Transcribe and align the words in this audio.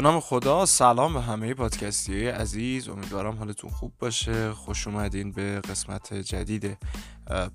به 0.00 0.04
نام 0.04 0.20
خدا 0.20 0.66
سلام 0.66 1.14
به 1.14 1.20
همه 1.20 1.54
پادکستی 1.54 2.26
عزیز. 2.26 2.88
امیدوارم 2.88 3.38
حالتون 3.38 3.70
خوب 3.70 3.92
باشه. 3.98 4.52
خوش 4.52 4.86
اومدین 4.86 5.32
به 5.32 5.60
قسمت 5.60 6.14
جدید 6.14 6.78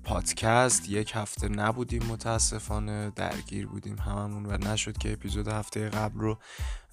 پادکست. 0.04 0.88
یک 0.88 1.12
هفته 1.14 1.48
نبودیم 1.48 2.02
متاسفانه 2.02 3.12
درگیر 3.16 3.66
بودیم 3.66 3.98
هممون 3.98 4.46
و 4.46 4.56
نشد 4.56 4.98
که 4.98 5.12
اپیزود 5.12 5.48
هفته 5.48 5.88
قبل 5.88 6.20
رو 6.20 6.38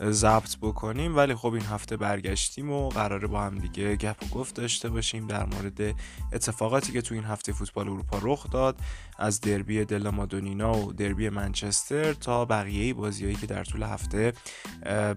ضبط 0.02 0.58
بکنیم. 0.62 1.16
ولی 1.16 1.36
خب 1.36 1.54
این 1.54 1.66
هفته 1.66 1.98
برگشتیم 1.98 2.72
و 2.72 2.90
قراره 2.90 3.27
با 3.27 3.41
هم 3.41 3.58
دیگه 3.58 3.96
گپ 3.96 4.23
و 4.23 4.27
گفت 4.27 4.55
داشته 4.55 4.90
باشیم 4.90 5.27
در 5.27 5.46
مورد 5.46 5.96
اتفاقاتی 6.34 6.91
که 6.91 7.02
تو 7.02 7.16
این 7.16 7.23
هفته 7.23 7.54
فوتبال 7.54 7.90
اروپا 7.90 8.20
رخ 8.22 8.50
داد 8.50 8.80
از 9.20 9.41
دربی 9.41 9.86
دل 9.86 10.09
مادونینا 10.09 10.77
و 10.77 10.94
دربی 10.94 11.30
منچستر 11.30 12.13
تا 12.13 12.45
بقیه 12.45 12.94
بازیهایی 12.94 13.36
که 13.36 13.48
در 13.48 13.63
طول 13.63 13.84
هفته 13.84 14.34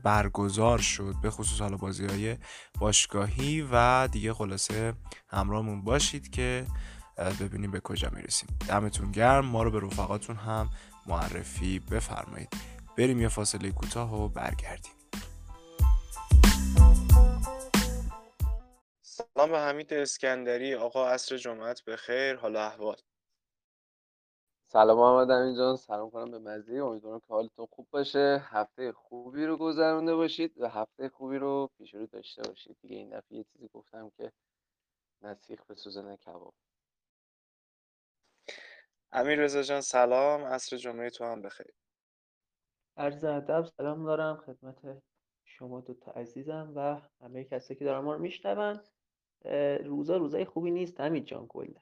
برگزار 0.02 0.78
شد. 0.78 1.14
به 1.22 1.30
خصوص 1.30 1.60
حالا 1.60 1.76
بازی 1.76 2.06
های 2.06 2.36
باشگاهی 2.78 3.68
و 3.72 4.08
دیگه 4.12 4.34
خلاصه 4.34 4.94
همراهمون 5.28 5.82
باشید 5.82 6.30
که 6.30 6.66
ببینیم 7.16 7.70
به 7.70 7.80
کجا 7.80 8.10
می‌رسیم. 8.10 8.48
دمتون 8.68 9.12
گرم. 9.12 9.46
ما 9.46 9.62
رو 9.62 9.70
به 9.70 9.80
رفقاتون 9.80 10.36
هم 10.36 10.68
معرفی 11.06 11.78
بفرمایید. 11.78 12.48
بریم 12.98 13.20
یه 13.20 13.28
فاصله 13.28 13.70
کوتاه 13.72 14.22
و 14.22 14.28
برگردیم. 14.28 14.92
سلام 19.02 19.50
به 19.50 19.58
حمید 19.58 19.94
اسکندری. 19.94 20.74
آقا 20.74 21.08
عصر 21.08 21.36
جمعت 21.36 21.84
بخیر. 21.84 22.36
حالا 22.36 22.66
احوال؟ 22.66 22.96
سلام 24.72 24.98
محمد 24.98 25.30
امین 25.30 25.56
جان. 25.56 25.76
سلام 25.76 26.10
کنم 26.10 26.30
به 26.30 26.38
مزی 26.38 26.78
امیدوارم 26.78 27.20
که 27.20 27.26
حالتون 27.28 27.66
خوب 27.66 27.86
باشه. 27.90 28.44
هفته 28.44 28.92
خوبی 28.92 29.46
رو 29.46 29.56
گذرونده 29.56 30.14
باشید 30.14 30.60
و 30.60 30.68
هفته 30.68 31.08
خوبی 31.08 31.36
رو 31.36 31.70
پیش 31.78 31.94
رو 31.94 32.06
داشته 32.06 32.42
باشید. 32.48 32.76
دیگه 32.82 32.96
این 32.96 33.10
دفعه 33.18 33.38
یه 33.38 33.44
چیزی 33.52 33.68
گفتم 33.74 34.10
که 34.16 34.32
نسیخ 35.22 35.60
به 35.68 35.74
سوزن 35.74 36.16
کباب. 36.16 36.54
امیر 39.16 39.38
رضا 39.38 39.62
جان 39.62 39.80
سلام. 39.80 40.44
عصر 40.44 40.76
جمعه 40.76 41.10
تو 41.10 41.24
هم 41.24 41.42
بخیر. 41.42 41.72
عرض 42.96 43.24
ادب 43.24 43.64
سلام 43.64 44.04
دارم 44.04 44.36
خدمت 44.36 45.02
شما 45.44 45.80
دوتا 45.80 46.12
عزیزم 46.12 46.72
و 46.76 47.00
همه 47.24 47.44
کسی 47.44 47.74
که 47.74 47.84
دارن 47.84 47.98
ما 47.98 48.14
رو 48.14 48.20
میشنون. 48.20 48.80
روزا 49.84 50.16
روزای 50.16 50.44
خوبی 50.44 50.70
نیست 50.70 51.00
همین 51.00 51.24
جان 51.24 51.46
کلا. 51.46 51.80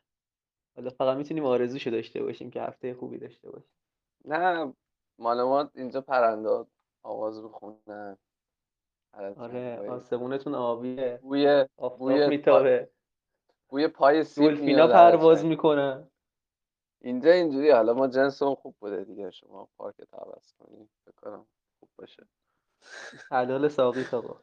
حالا 0.76 0.90
فقط 0.90 1.16
می‌تونیم 1.16 1.44
آرزوشو 1.44 1.90
داشته 1.90 2.22
باشیم 2.22 2.50
که 2.50 2.62
هفته 2.62 2.94
خوبی 2.94 3.18
داشته 3.18 3.50
باشیم. 3.50 3.70
نه 4.24 4.74
مال 5.18 5.42
ما 5.42 5.70
اینجا 5.74 6.00
پرنده 6.00 6.66
آواز 7.02 7.42
بخونن 7.44 8.16
آره 9.12 9.90
آسمونتون 9.90 10.54
آبیه. 10.54 11.18
بوی 11.22 11.64
بوی 11.98 12.26
میتابه. 12.28 12.90
بوی 13.68 13.88
پای 13.88 14.24
سیب 14.24 14.48
دلفینا 14.48 14.86
پرواز 14.86 15.44
می‌کنن 15.44 16.10
اینجا 17.04 17.30
اینجوری 17.30 17.70
حالا 17.70 17.94
ما 17.94 18.08
جنس 18.08 18.42
اون 18.42 18.54
خوب 18.54 18.76
بوده 18.80 19.04
دیگه 19.04 19.30
شما 19.30 19.68
پارک 19.76 19.94
عوض 20.12 20.52
کنید 20.58 20.90
بکنم 21.06 21.46
خوب 21.80 21.90
باشه. 21.98 22.26
حلال 23.30 23.68
ساقی 23.68 24.04
آقا 24.12 24.40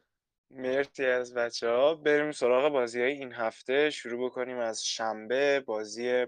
مرسی 0.50 1.04
از 1.06 1.34
بچه 1.34 1.68
ها 1.68 1.94
بریم 1.94 2.32
سراغ 2.32 2.72
بازی 2.72 3.00
های 3.00 3.12
این 3.12 3.32
هفته. 3.32 3.90
شروع 3.90 4.26
بکنیم 4.26 4.58
از 4.58 4.84
شنبه 4.84 5.60
بازی 5.60 6.26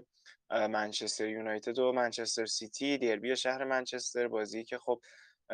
منچستر 0.51 1.27
یونایتد 1.29 1.79
و 1.79 1.91
منچستر 1.91 2.45
سیتی. 2.45 2.97
دربی 2.97 3.35
شهر 3.35 3.63
منچستر 3.63 4.27
بازی 4.27 4.63
که 4.63 4.77
خب 4.77 5.01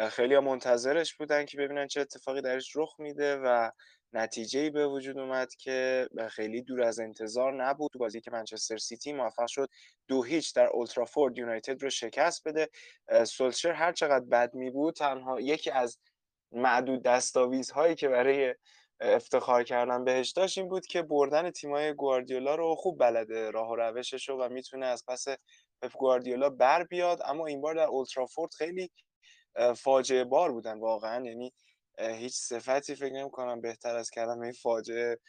خیلی 0.10 0.40
منتظرش 0.40 1.16
بودن 1.16 1.46
که 1.46 1.58
ببینن 1.58 1.88
چه 1.88 2.02
اتفاقی 2.02 2.42
درش 2.42 2.76
رخ 2.76 3.00
میده 3.00 3.38
و 3.38 3.72
نتیجه 4.14 4.70
به 4.70 4.88
وجود 4.88 5.18
اومد 5.18 5.56
که 5.56 6.08
خیلی 6.30 6.62
دور 6.62 6.82
از 6.82 7.00
انتظار 7.00 7.64
نبود. 7.64 7.92
بازی 7.96 8.22
که 8.22 8.32
منچستر 8.32 8.78
سیتی 8.78 9.14
موفق 9.14 9.48
شد 9.48 9.70
دو 10.08 10.24
هیچ 10.24 10.56
در 10.56 10.68
اولترافورد 10.68 11.38
یونایتد 11.38 11.84
رو 11.84 11.90
شکست 11.90 12.48
بده. 12.48 12.70
سولشر 13.26 13.72
هر 13.72 13.92
چقدر 13.92 14.26
بد 14.26 14.54
می 14.54 14.70
بود 14.70 14.96
تنها 14.96 15.42
یکی 15.42 15.72
از 15.72 15.98
معدود 16.52 17.04
دستاویزهایی 17.04 17.96
که 17.96 18.08
برای 18.08 18.56
افتخار 19.00 19.64
کردن 19.64 20.04
بهش 20.04 20.32
داشت 20.32 20.58
این 20.58 20.70
بود 20.70 20.86
که 20.86 21.02
بردن 21.02 21.52
تیمای 21.52 21.94
گواردیولا 21.94 22.56
رو 22.56 22.76
خوب 22.76 23.00
بلده 23.00 23.52
راه 23.52 23.70
و 23.70 23.76
روشش 23.76 24.30
رو 24.30 24.44
و 24.44 24.50
می‌تونه 24.50 24.86
از 24.86 25.04
پس 25.08 25.26
پپ 25.82 25.92
گواردیولا 25.98 26.50
بر 26.50 26.84
بیاد. 26.84 27.22
اما 27.26 27.46
این 27.46 27.62
بار 27.62 27.76
در 27.76 27.88
اولدترافورد 27.88 28.54
خیلی 28.54 28.92
فاجعه 29.76 30.24
بار 30.24 30.52
بودن 30.52 30.80
واقعا. 30.80 31.26
یعنی 31.26 31.54
هیچ 32.00 32.34
صفتی 32.36 32.96
فکر 32.96 33.14
نمی 33.14 33.32
کنم 33.32 33.62
بهتر 33.62 33.96
از 33.96 34.12
کلمه 34.12 34.52
فاجعه 34.52 35.20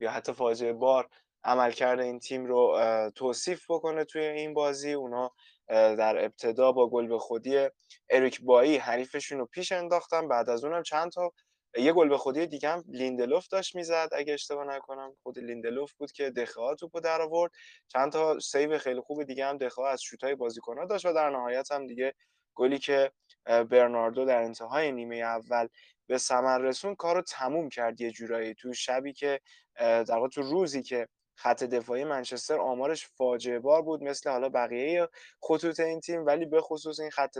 یا 0.00 0.10
حتی 0.10 0.32
فاجعه 0.32 0.72
بار 0.72 1.08
عملکرد 1.44 2.00
این 2.00 2.18
تیم 2.18 2.46
رو 2.46 2.78
توصیف 3.14 3.70
بکنه 3.70 4.04
توی 4.04 4.22
این 4.22 4.54
بازی. 4.54 4.92
اونا 4.92 5.30
در 5.68 6.24
ابتدا 6.24 6.72
با 6.72 6.90
گل 6.90 7.06
به 7.06 7.18
خودی 7.18 7.68
اریک 8.10 8.40
بایی 8.40 8.76
حریفشون 8.76 9.38
رو 9.38 9.46
پیش 9.46 9.72
انداختن. 9.72 10.28
بعد 10.28 10.50
از 10.50 10.64
اونم 10.64 10.82
چند 10.82 11.10
تا 11.12 11.32
یه 11.76 11.92
گل 11.92 12.08
به 12.08 12.18
خودی 12.18 12.46
دیگه 12.46 12.68
هم 12.68 12.84
لیندلوف 12.88 13.48
داشت 13.48 13.76
می‌زد 13.76 14.08
اگه 14.12 14.34
اشتباه 14.34 14.64
نکنم. 14.64 15.16
خود 15.22 15.38
لیندلوف 15.38 15.92
بود 15.92 16.12
که 16.12 16.30
دخئا 16.30 16.74
توپو 16.74 17.00
در 17.00 17.22
آورد. 17.22 17.52
چند 17.88 18.12
تا 18.12 18.38
save 18.38 18.78
خیلی 18.78 19.00
خوب 19.00 19.24
دیگه 19.24 19.46
هم 19.46 19.58
دخئا 19.58 19.92
از 19.92 20.02
شوتای 20.02 20.34
بازیکن‌ها 20.34 20.84
داشت 20.84 21.06
و 21.06 21.12
در 21.12 21.30
نهایت 21.30 21.72
هم 21.72 21.86
دیگه 21.86 22.14
گلی 22.54 22.78
که 22.78 23.12
برناردو 23.44 24.24
در 24.24 24.42
انتهای 24.42 24.92
نیمه 24.92 25.16
اول 25.16 25.68
به 26.10 26.18
ثمر 26.18 26.58
رسون 26.58 26.94
کارو 26.94 27.22
تموم 27.22 27.68
کرد 27.68 28.00
یه 28.00 28.10
جورایی 28.10 28.54
تو 28.54 28.72
شبی 28.72 29.12
که 29.12 29.40
در 29.78 30.14
واقع 30.14 30.28
تو 30.28 30.42
روزی 30.42 30.82
که 30.82 31.08
خط 31.36 31.64
دفاعی 31.64 32.04
منچستر 32.04 32.58
آمارش 32.60 33.08
فاجعه 33.08 33.58
بار 33.58 33.82
بود 33.82 34.02
مثل 34.04 34.30
حالا 34.30 34.48
بقیه 34.48 35.08
خطوط 35.42 35.80
این 35.80 36.00
تیم 36.00 36.26
ولی 36.26 36.46
به 36.46 36.60
خصوص 36.60 37.00
این 37.00 37.10
خط, 37.10 37.38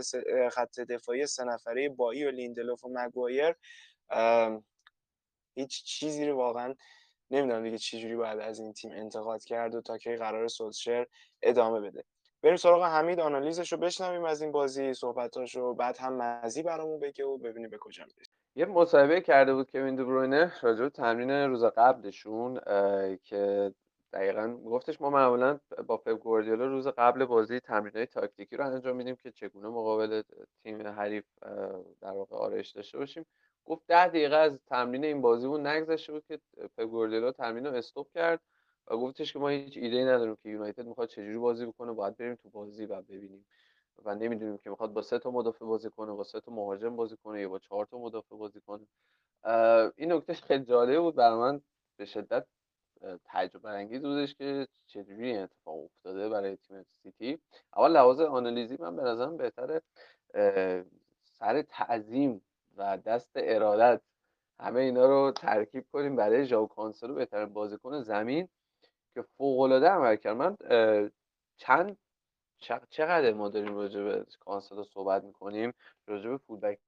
خط 0.51 0.79
دفاعی 0.79 1.27
سه 1.27 1.43
نفره 1.43 1.89
بایی 1.89 2.25
و 2.25 2.31
لیندلوف 2.31 2.85
و 2.85 2.89
مگوایر 2.93 3.55
هیچ 5.55 5.83
چیزی 5.85 6.25
رو 6.25 6.37
واقعا 6.37 6.75
نمی‌دونم 7.31 7.63
دیگه 7.63 7.77
چجوری 7.77 8.17
باید 8.17 8.39
از 8.39 8.59
این 8.59 8.73
تیم 8.73 8.91
انتقاد 8.91 9.43
کرد 9.43 9.75
و 9.75 9.81
تا 9.81 9.97
که 9.97 10.15
قرار 10.15 10.47
سولشر 10.47 11.07
ادامه 11.43 11.81
بده. 11.81 12.03
بریم 12.43 12.55
سراغ 12.57 12.83
حمید 12.83 13.19
آنالیزش 13.19 13.71
رو 13.73 13.79
بشنویم 13.79 14.25
از 14.25 14.41
این 14.41 14.51
بازی 14.53 14.93
صحبتاش 14.93 15.55
رو 15.55 15.75
بعد 15.75 15.97
هم 15.97 16.13
مزی 16.17 16.63
برامون 16.63 16.99
بگه 16.99 17.25
و 17.25 17.37
ببینیم 17.37 17.69
به 17.69 17.77
کجا 17.81 18.03
می‌رسیم. 18.05 18.30
یه 18.55 18.65
مصاحبه 18.65 19.21
کرده 19.21 19.53
بود 19.53 19.71
کوین 19.71 19.95
دوبروینه 19.95 20.53
راجع 20.61 20.81
به 20.83 20.89
تمرین 20.89 21.29
روز 21.31 21.63
قبلشون 21.63 22.59
که 23.23 23.73
دقیقا 24.13 24.57
گفتش 24.65 25.01
ما 25.01 25.09
معمولا 25.09 25.59
با 25.87 25.97
پپ 25.97 26.09
گواردیولا 26.11 26.65
روز 26.65 26.87
قبل 26.87 27.25
بازی 27.25 27.59
تمرین 27.59 27.95
های 27.95 28.05
تاکتیکی 28.05 28.57
رو 28.57 28.67
انجام 28.67 28.95
میدیم 28.95 29.15
که 29.15 29.31
چگونه 29.31 29.67
مقابل 29.67 30.21
تیم 30.63 30.87
حریف 30.87 31.25
در 32.01 32.11
واقع 32.11 32.35
آرایش 32.35 32.69
داشته 32.69 32.97
باشیم. 32.97 33.25
گفت 33.65 33.81
ده 33.87 34.07
دقیقه 34.07 34.35
از 34.35 34.59
تمرین 34.67 35.05
این 35.05 35.21
بازیمون 35.21 35.67
نگذشته 35.67 36.13
بود 36.13 36.25
که 36.27 36.39
پپ 36.77 36.83
گواردیولا 36.83 37.31
تمرین 37.31 37.65
رو 37.65 37.73
استوب 37.73 38.07
کرد 38.13 38.39
و 38.87 38.97
گفتش 38.97 39.33
که 39.33 39.39
ما 39.39 39.49
هیچ 39.49 39.77
ایده 39.77 39.97
ای 39.97 40.05
نداریم 40.05 40.37
که 40.43 40.49
یونایتد 40.49 40.85
می‌خواد 40.85 41.07
چجوری 41.07 41.37
بازی 41.37 41.65
بکنه 41.65 41.91
باید 41.91 42.17
بریم 42.17 42.35
تو 42.35 42.49
بازی 42.49 42.85
و 42.85 43.01
ببینیم. 43.01 43.45
و 44.05 44.15
نمی‌دونیم 44.15 44.57
که 44.57 44.69
می‌خواد 44.69 44.93
با 44.93 45.01
سه 45.01 45.19
تا 45.19 45.31
مدافع 45.31 45.65
بازی 45.65 45.89
کنه 45.89 46.13
با 46.13 46.23
سه 46.23 46.39
تا 46.39 46.51
مهاجم 46.51 46.95
بازی 46.95 47.17
کنه 47.23 47.41
یا 47.41 47.49
با 47.49 47.59
چهار 47.59 47.85
تا 47.85 47.97
مدافع 47.97 48.35
بازی 48.35 48.61
کنه. 48.61 48.87
این 49.95 50.11
نکتهش 50.11 50.41
خیلی 50.41 50.65
جالب 50.65 50.99
بود. 50.99 51.15
برای 51.15 51.37
من 51.39 51.61
به 51.97 52.05
شدت 52.05 52.45
تجربه 53.25 53.69
انگیز 53.69 54.01
بودش 54.01 54.35
که 54.35 54.67
چجوری 54.87 55.31
این 55.31 55.39
اتفاق 55.39 55.83
افتاده 55.83 56.29
برای 56.29 56.55
تیم 56.55 56.85
سیتی. 57.03 57.39
از 57.77 57.91
لحاظ 57.91 58.19
آنالیزی 58.19 58.77
من 58.79 58.95
به 58.95 59.03
نظرم 59.03 59.37
بهتره. 59.37 59.81
سر 61.23 61.61
تعظیم 61.61 62.41
و 62.77 62.97
دست 62.97 63.31
ارادت 63.35 64.01
همه 64.59 64.79
اینا 64.79 65.05
رو 65.05 65.31
ترکیب 65.31 65.85
کنیم 65.93 66.15
برای 66.15 66.45
ژائو 66.45 66.67
کانسلو 66.67 67.13
بهترین 67.13 67.53
بازیکن 67.53 68.01
زمین 68.01 68.49
که 69.13 69.21
فوق 69.21 69.59
العاده 69.59 69.87
عمل 69.89 70.15
کرد. 70.15 70.35
من 70.35 70.57
چند 71.57 71.97
چقدر 72.89 73.33
ما 73.33 73.49
داریم 73.49 73.75
راجع 73.75 74.03
به 74.03 74.25
کانسلو 74.39 74.83
صحبت 74.83 75.23
می‌کنیم؟ 75.23 75.73
راجع 76.07 76.29
به 76.29 76.37
fullback 76.37 76.79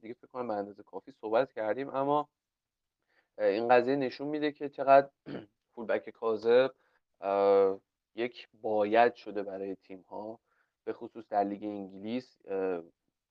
دیگه 0.00 0.14
فکر 0.14 0.26
کنم 0.26 0.48
به 0.48 0.54
اندازه 0.54 0.82
کافی 0.82 1.12
صحبت 1.12 1.52
کردیم 1.52 1.90
اما 1.90 2.28
این 3.38 3.68
قضیه 3.68 3.96
نشون 3.96 4.28
میده 4.28 4.52
که 4.52 4.68
چقدر 4.68 5.08
fullback 5.74 6.10
کاذب 6.10 6.74
یک 8.14 8.48
باید 8.62 9.14
شده 9.14 9.42
برای 9.42 9.76
تیم 9.76 10.00
ها 10.00 10.40
به 10.84 10.92
خصوص 10.92 11.28
در 11.28 11.44
لیگ 11.44 11.64
انگلیس 11.64 12.38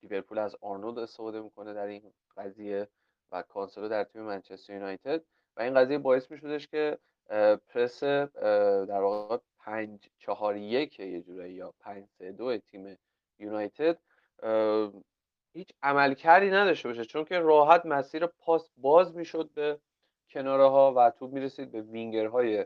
لیورپول 0.03 0.37
از 0.37 0.55
آرنولد 0.61 0.99
استفاده 0.99 1.41
می‌کنه 1.41 1.73
در 1.73 1.85
این 1.85 2.13
قضیه 2.37 2.87
و 3.31 3.41
کانسلو 3.41 3.89
در 3.89 4.03
تیم 4.03 4.21
منچستر 4.21 4.73
یونایتد 4.73 5.23
و 5.57 5.61
این 5.61 5.73
قضیه 5.73 5.97
باعث 5.97 6.31
میشدش 6.31 6.67
که 6.67 6.97
پرس 7.67 8.03
در 8.03 9.01
واقع 9.01 9.37
پنج 9.65 10.09
چهار 10.17 10.57
یک 10.57 10.99
یه 10.99 11.21
جورایی 11.21 11.53
یا 11.53 11.73
پنج 11.79 12.05
سه 12.05 12.31
دو 12.31 12.57
تیم 12.57 12.97
یونایتد 13.39 13.99
هیچ 15.53 15.69
عملکردی 15.83 16.49
نداشته 16.49 16.89
باشه. 16.89 17.05
چون 17.05 17.23
که 17.25 17.39
راحت 17.39 17.85
مسیر 17.85 18.25
پاس 18.25 18.69
باز 18.77 19.15
می‌شد 19.15 19.49
به 19.53 19.79
کناره 20.29 20.63
ها 20.63 20.93
و 20.97 21.11
توپ 21.11 21.33
می‌رسید 21.33 21.71
به 21.71 21.81
وینگرهای 21.81 22.65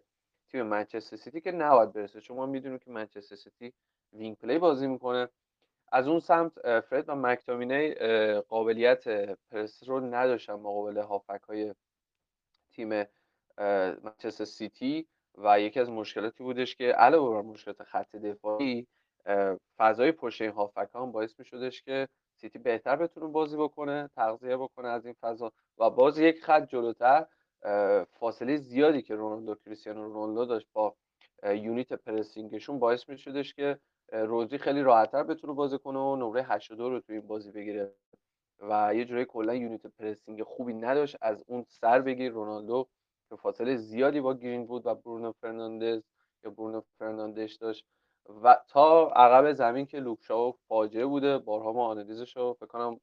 تیم 0.49 0.61
منچستر 0.65 1.17
سیتی 1.17 1.41
که 1.41 1.51
نباید 1.51 1.93
برسه. 1.93 2.21
چون 2.21 2.37
ما 2.37 2.45
می‌دونیم 2.45 2.77
که 2.77 2.91
منچستر 2.91 3.35
سیتی 3.35 3.73
wing 4.13 4.37
play 4.37 4.57
بازی 4.57 4.87
می‌کنه. 4.87 5.29
از 5.91 6.07
اون 6.07 6.19
سمت 6.19 6.79
فرد 6.79 7.09
و 7.09 7.15
مکتامینی 7.15 7.93
قابلیت 8.39 9.29
پرس 9.51 9.83
رو 9.83 9.99
نداشتن 9.99 10.53
مقابل 10.53 10.97
هافبک 10.97 11.41
های 11.47 11.75
تیم 12.71 13.05
منچستر 14.03 14.45
سیتی. 14.45 15.07
و 15.37 15.59
یکی 15.61 15.79
از 15.79 15.89
مشکلاتی 15.89 16.43
بودش 16.43 16.75
که 16.75 16.83
علاوه 16.83 17.35
بر 17.35 17.41
مشکلات 17.41 17.83
خط 17.83 18.15
دفاعی 18.15 18.87
فضای 19.77 20.11
پشت 20.11 20.41
این 20.41 20.51
هافبک 20.51 20.89
هم 20.95 21.11
باعث 21.11 21.39
می 21.39 21.45
شدش 21.45 21.81
که 21.81 22.07
سیتی 22.35 22.59
بهتر 22.59 22.95
بتونه 22.95 23.27
بازی 23.27 23.57
بکنه 23.57 24.09
تغذیه 24.15 24.57
بکنه 24.57 24.87
از 24.87 25.05
این 25.05 25.15
فضا. 25.21 25.51
و 25.77 25.89
باز 25.89 26.19
یک 26.19 26.43
خط 26.43 26.67
جلوتر 26.69 27.25
فاصله 28.19 28.57
زیادی 28.57 29.01
که 29.01 29.15
رونالدو 29.15 29.55
کریستیانو 29.55 30.03
رونالدو 30.03 30.45
داشت 30.45 30.67
با 30.73 30.95
unit 31.43 31.93
pressing 31.93 32.50
شون 32.50 32.79
باعث 32.79 33.09
می 33.09 33.17
شدش 33.17 33.53
که 33.53 33.79
رودری 34.11 34.57
خیلی 34.57 34.81
راحتتر 34.81 35.23
بتونه 35.23 35.53
بازی 35.53 35.77
کنه 35.77 35.99
و 35.99 36.15
نمره 36.15 36.43
82 36.43 36.89
رو 36.89 36.99
توی 36.99 37.15
این 37.15 37.27
بازی 37.27 37.51
بگیره. 37.51 37.93
و 38.59 38.95
یه 38.95 39.05
جوری 39.05 39.25
کلا 39.25 39.55
unit 39.55 39.87
pressing 39.87 40.43
خوبی 40.43 40.73
نداشت 40.73 41.17
از 41.21 41.43
اون 41.47 41.65
سر 41.67 42.01
بگیر 42.01 42.31
رونالدو 42.31 42.87
که 43.29 43.35
فاصله 43.35 43.75
زیادی 43.75 44.21
با 44.21 44.33
گرینوود 44.33 44.85
و 44.85 44.95
برونو 44.95 45.31
فرناندز 45.31 46.03
یا 46.43 46.49
برونو 46.51 46.81
فرناندش 46.99 47.55
داشت. 47.55 47.85
و 48.43 48.57
تا 48.67 49.07
عقب 49.07 49.53
زمین 49.53 49.85
که 49.85 49.99
لوکشاو 49.99 50.55
فاجعه 50.67 51.05
بوده 51.05 51.37
بارها 51.37 51.73
ما 51.73 51.87
آنالیزش 51.87 52.37
رو 52.37 52.53
فکر 52.53 52.65
کنم 52.65 52.99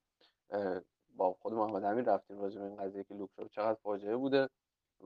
با 1.16 1.32
خود 1.32 1.52
محمد 1.52 1.84
امین 1.84 2.04
رفتیم 2.04 2.40
راجع 2.40 2.60
به 2.60 2.66
این 2.66 2.76
قضیه 2.76 3.04
که 3.04 3.14
لوکشاو 3.14 3.48
چقدر 3.48 3.78
فاجعه 3.82 4.16
بوده 4.16 4.48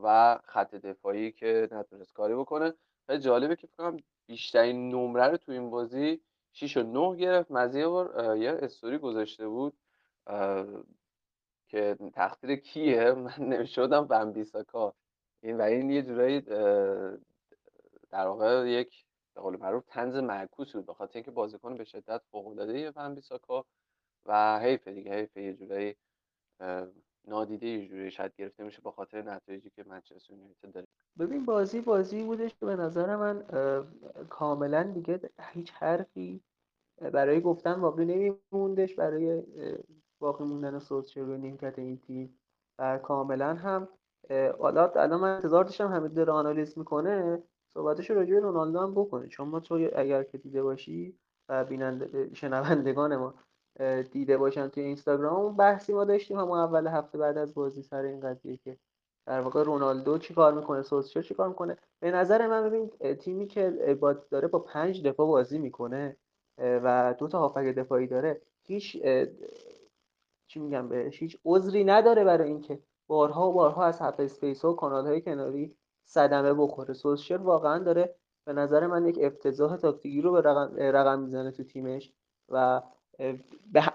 و 0.02 0.38
خط 0.44 0.74
دفاعی 0.74 1.32
که 1.32 1.68
نتونست 1.72 2.12
کاری 2.12 2.34
بکنه. 2.34 2.74
خیلی 3.06 3.18
جالبه 3.18 3.56
که 3.56 3.66
فکر 3.66 3.76
کنم 3.76 3.96
بیشترین 4.26 4.88
نمره 4.88 5.26
رو 5.28 5.36
تو 5.36 5.52
این 5.52 5.70
بازی 5.70 6.20
6 6.52 6.76
و 6.76 6.82
9 6.82 7.16
گرفت. 7.16 7.50
مزیه 7.50 7.88
بار 7.88 8.36
یه 8.36 8.50
استوری 8.62 8.98
گذاشته 8.98 9.48
بود 9.48 9.78
که 11.68 11.96
تقدیر 12.14 12.56
کیه؟ 12.56 13.12
من 13.24 13.34
نمی‌شدم. 13.38 14.06
بمبیساکا 14.06 14.94
این 15.42 15.56
و 15.56 15.62
این 15.62 15.90
یه 15.90 16.02
جورایی 16.02 16.40
در 18.10 18.26
واقع 18.26 18.68
یک 18.68 19.04
به 19.34 19.40
قول 19.40 19.56
معروف 19.56 19.84
تنز 19.86 20.16
معکوس 20.16 20.76
بود 20.76 20.86
بخاطر 20.86 21.12
اینکه 21.14 21.30
بازیکن 21.30 21.76
به 21.76 21.84
شدت 21.84 22.22
فوق 22.30 22.46
العاده 22.46 22.90
بمبیساکا 22.90 23.64
و 24.26 24.60
حیف 24.62 24.88
دیگه 24.88 25.14
حیف 25.14 25.36
یه 25.36 25.54
جورایی 25.54 25.96
نادیده 27.24 27.66
یه 27.66 27.88
جوری 27.88 28.10
شاید 28.10 28.32
گرفته 28.36 28.64
میشه 28.64 28.82
به 28.82 28.90
خاطر 28.90 29.22
نتایجی 29.22 29.70
که 29.70 29.84
منچستر 29.86 30.32
یونایتد 30.32 30.72
داره. 30.72 30.86
ببین 31.18 31.44
بازی 31.44 31.80
بازی 31.80 32.22
بودش 32.22 32.54
که 32.54 32.66
به 32.66 32.76
نظر 32.76 33.16
من 33.16 33.44
کاملا 34.28 34.82
دیگه 34.82 35.20
هیچ 35.40 35.72
حرفی 35.72 36.40
برای 37.00 37.40
گفتن 37.40 37.80
باقی 37.80 38.04
نمیموندش 38.04 38.94
برای 38.94 39.42
باقی 40.18 40.44
موندن 40.44 40.78
سوسچر 40.78 41.20
روی 41.20 41.38
نیمکت 41.38 41.78
این 41.78 41.98
تیم 41.98 42.38
و 42.78 42.98
کاملا 42.98 43.54
هم 43.54 43.88
حالا 44.58 44.88
الان 44.88 45.20
من 45.20 45.34
انتظار 45.34 45.64
داشتم 45.64 45.88
همه 45.92 46.08
داره 46.08 46.32
آنالیز 46.32 46.78
می‌کنه 46.78 47.42
صحبتش 47.68 48.10
راجع 48.10 48.34
به 48.34 48.40
رونالدو 48.40 48.80
هم 48.80 48.94
بکنه. 48.94 49.28
چون 49.28 49.48
ما 49.48 49.60
تو 49.60 49.88
اگر 49.96 50.22
که 50.22 50.38
دیده 50.38 50.62
باشی 50.62 51.18
و 51.48 51.64
بیننده 51.64 52.34
شنوندگان 52.34 53.16
ما 53.16 53.34
دیده 54.12 54.36
باشن 54.38 54.68
توی 54.68 54.82
اینستاگرام 54.82 55.56
بحثی 55.56 55.92
ما 55.92 56.04
داشتیم 56.04 56.38
هم 56.38 56.50
اول 56.50 56.86
هفته 56.86 57.18
بعد 57.18 57.38
از 57.38 57.54
بازی 57.54 57.82
سر 57.82 58.02
این 58.02 58.20
قضیه 58.20 58.56
که 58.56 58.78
در 59.26 59.40
واقع 59.40 59.62
رونالدو 59.62 60.18
چی 60.18 60.34
کار 60.34 60.54
می‌کنه 60.54 60.82
سولشر 60.82 61.22
چی 61.22 61.34
کار 61.34 61.48
می‌کنه. 61.48 61.76
به 62.00 62.10
نظر 62.10 62.46
من 62.46 62.70
ببین 62.70 63.14
تیمی 63.14 63.46
که 63.46 63.70
با 64.00 64.12
داره 64.12 64.48
با 64.48 64.58
پنج 64.58 65.06
دفاع 65.06 65.26
بازی 65.26 65.58
می‌کنه 65.58 66.16
و 66.58 67.14
دو 67.18 67.28
تا 67.28 67.38
هافبک 67.38 67.64
دفاعی 67.64 68.06
داره 68.06 68.40
هیچ 68.62 69.02
چی 70.46 70.60
میگم 70.60 70.88
بهش 70.88 71.22
هیچ 71.22 71.38
عذری 71.44 71.84
نداره 71.84 72.24
برای 72.24 72.48
اینکه 72.48 72.78
بارها 73.08 73.50
و 73.50 73.52
بارها 73.52 73.84
از 73.84 73.98
half 73.98 74.20
space 74.20 74.64
ها 74.64 74.72
و 74.72 74.76
کانال 74.76 75.06
های 75.06 75.20
کناری 75.20 75.74
صدمه 76.04 76.54
بخوره. 76.54 76.94
سولشر 76.94 77.36
واقعا 77.36 77.78
داره 77.78 78.14
به 78.44 78.52
نظر 78.52 78.86
من 78.86 79.06
یک 79.06 79.18
افتضاح 79.22 79.76
تاکتیکی 79.76 80.20
رو 80.20 80.32
به 80.32 80.40
رقم, 80.40 80.76
رقم 80.76 81.18
می‌زنه 81.18 81.50
تو 81.50 81.64
تیمش 81.64 82.12
و 82.48 82.82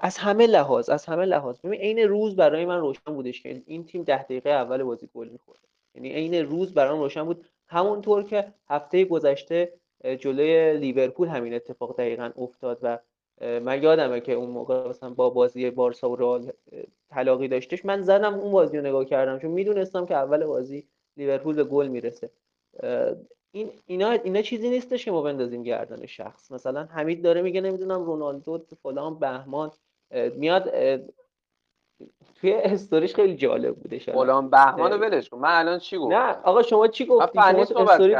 از 0.01 0.18
همه 0.18 0.48
لحاظ 0.48 0.89
از 0.89 1.06
همه 1.06 1.25
لحاظ. 1.25 1.60
ببین 1.60 1.80
عین 1.80 2.00
روز 2.00 2.36
برای 2.36 2.65
من 2.65 2.80
روشن 2.80 3.13
بودش 3.13 3.42
که 3.42 3.63
این 3.65 3.86
تیم 3.86 4.04
ده 4.04 4.24
دقیقه 4.24 4.50
اول 4.50 4.83
بازی 4.83 5.10
گل 5.15 5.30
می‌خوره 5.30 5.60
یعنی 5.95 6.10
عین 6.13 6.33
روز 6.33 6.74
برام 6.74 7.00
روشن 7.00 7.24
بود. 7.24 7.45
همونطور 7.68 8.24
که 8.24 8.54
هفته 8.68 9.06
گذشته 9.06 9.74
جلوی 10.19 10.77
لیورپول 10.77 11.27
همین 11.27 11.54
اتفاق 11.54 11.98
دقیقا 11.98 12.31
افتاد 12.38 12.80
و 12.81 13.00
من 13.41 13.83
یادمه 13.83 14.19
که 14.19 14.33
اون 14.33 14.50
موقع 14.50 14.88
مثلا 14.88 15.09
با 15.09 15.30
بازی 15.30 15.69
بارسا 15.69 16.09
و 16.09 16.15
رئال 16.15 16.51
تلاقی 17.09 17.47
داشتش. 17.47 17.85
من 17.85 18.01
زدم 18.01 18.33
اون 18.33 18.51
بازی 18.51 18.77
رو 18.77 18.83
نگاه 18.83 19.06
کردم 19.06 19.39
چون 19.39 19.51
می‌دونستم 19.51 20.06
که 20.06 20.15
اول 20.15 20.45
بازی 20.45 20.88
لیورپول 21.18 21.56
به 21.56 21.63
گل 21.63 21.88
می‌رسه. 21.88 22.30
این 23.51 23.71
اینا 23.85 24.12
اینا 24.12 24.41
چیزی 24.41 24.69
نیستش 24.69 25.06
که 25.06 25.12
ما 25.12 25.21
بندازیم 25.21 25.63
گردن 25.63 26.06
شخص. 26.06 26.51
مثلا 26.51 26.83
حمید 26.83 27.24
داره 27.24 27.41
میگه 27.41 27.62
نمی‌دونم 27.62 28.03
رونالدو 28.03 28.57
فلان 28.83 29.19
بهمان 29.19 29.71
میاد 30.36 30.74
توی 32.36 32.53
استوریش 32.53 33.15
خیلی 33.15 33.36
جالب 33.36 33.75
بوده 33.75 34.00
فلان 34.00 34.50
بهمان 34.50 34.91
رو 34.91 34.97
ولش 34.97 35.29
کن. 35.29 35.38
من 35.38 35.59
الان 35.59 35.79
چی 35.79 35.97
گفتم؟ 35.97 36.15
نه 36.15 36.38
آقا 36.44 36.62
شما 36.62 36.88
چی 36.88 37.06
گفتی؟ 37.06 37.39
شما 37.39 37.81
استوری 37.81 38.15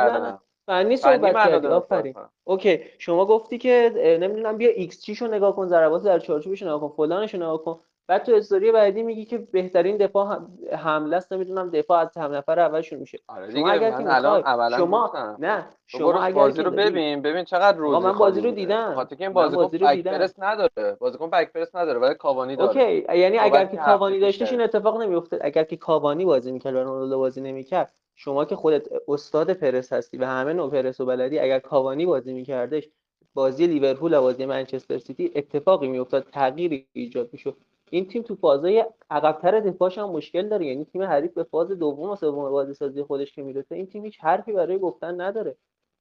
فنی 0.68 0.98
صحبت 0.98 1.34
کردی 1.34 1.68
آفرین. 1.68 2.16
okay. 2.44 2.80
شما 2.98 3.26
گفتی 3.26 3.58
که 3.58 3.92
نمی‌دونم 4.22 4.58
بیا 4.58 4.70
ایکس 4.70 5.02
چیشو 5.02 5.28
نگاه 5.28 5.56
کن 5.56 5.68
ضربات 5.68 6.04
در 6.04 6.20
چارچوبش 6.20 6.64
نگاه 6.64 6.82
کن 6.82 6.90
فلانش 6.90 7.36
نگاه 7.36 7.64
کن. 7.64 7.80
بعد 8.08 8.24
تو 8.24 8.32
استوری 8.36 8.72
بعدی 8.72 9.04
میگی 9.04 9.26
که 9.26 9.38
بهترین 9.38 9.98
دفاع 9.98 10.40
حمله 10.72 11.16
است 11.16 11.34
نمی‌دونم 11.34 11.70
دفاع 11.70 12.00
از 12.00 12.18
هم 12.18 12.36
نفر 12.36 12.60
اولشون 12.60 13.00
میشه. 13.00 13.20
آره 13.28 13.52
شما 13.52 13.70
اگر 13.70 13.92
که 13.92 14.16
الان 14.16 14.78
شما 14.78 15.08
گفتم. 15.08 15.38
نه 15.40 15.66
شما 15.88 16.14
اگر 16.14 16.36
بازی 16.36 16.64
رو 16.64 16.72
ببین 16.72 17.22
ببین 17.22 17.44
چقدر 17.44 17.78
روزی 17.78 18.06
من 18.06 18.12
بازی 18.12 18.42
رو 18.42 18.52
دیدم. 18.52 18.96
خاطر 18.96 19.16
که 19.16 19.24
این 19.24 19.34
بازیکن 19.34 19.68
بک 19.68 20.04
پرس 20.04 20.40
نداره. 20.40 20.98
بازیکن 21.00 21.30
بک 21.30 21.54
پرس 21.54 21.76
نداره 21.76 22.00
ولی 22.00 22.16
کاوانی 22.16 22.56
داره. 22.56 22.70
اوکی 22.70 23.20
یعنی 23.20 23.38
اگر 23.38 23.66
که 23.66 23.78
کاوانی 23.78 24.20
داشتش 24.20 24.52
این 24.52 24.62
اتفاق 24.62 25.02
نمیافتاد. 25.02 25.40
اگر 25.44 25.64
که 25.64 25.78
کاوانی 25.78 26.26
بازی 26.26 26.52
می‌کرد 26.52 26.76
و 26.76 26.84
رونالدو 26.84 27.18
بازی 27.18 27.42
نمی‌کرد 27.42 27.94
شما 28.16 28.46
که 28.46 28.56
خودت 28.56 28.88
استاد 29.08 29.54
پرس 29.54 29.94
هستی 29.94 30.18
و 30.18 30.26
همه 30.26 30.54
نوع 30.54 30.70
پرس 30.70 31.02
و 31.02 31.06
بلدی 31.06 31.40
اگر 31.40 31.60
کاوانی 31.60 32.06
بازی 32.06 32.34
میکردش 32.34 32.90
بازی 33.34 33.68
لیورپول 33.68 34.14
و 34.14 34.22
بازی 34.22 34.46
منچستر 34.46 34.98
سیتی 34.98 35.32
اتفاقی 35.36 35.88
میافتاد 35.88 36.24
تغییری 36.32 36.88
ایجاد 36.94 37.30
می‌شد. 37.32 37.58
این 37.94 38.08
تیم 38.08 38.22
تو 38.22 38.36
فازای 38.36 38.86
عقبتر 39.10 39.60
دفاعش 39.60 39.98
هم 39.98 40.10
مشکل 40.10 40.50
داره. 40.50 40.66
یعنی 40.66 40.86
تیم 40.86 41.02
حریف 41.02 41.34
به 41.34 41.44
فاز 41.44 41.72
دوم 41.72 42.10
و 42.10 42.16
سوم 42.16 42.52
بازی 42.52 42.74
سازی 42.74 43.04
خودش 43.04 43.32
که 43.32 43.42
می‌رسه 43.42 43.76
این 43.76 43.88
تیم 43.88 44.04
هیچ 44.04 44.20
حرفی 44.22 44.54
برای 44.54 44.80
گفتن 44.80 45.22
نداره. 45.22 45.56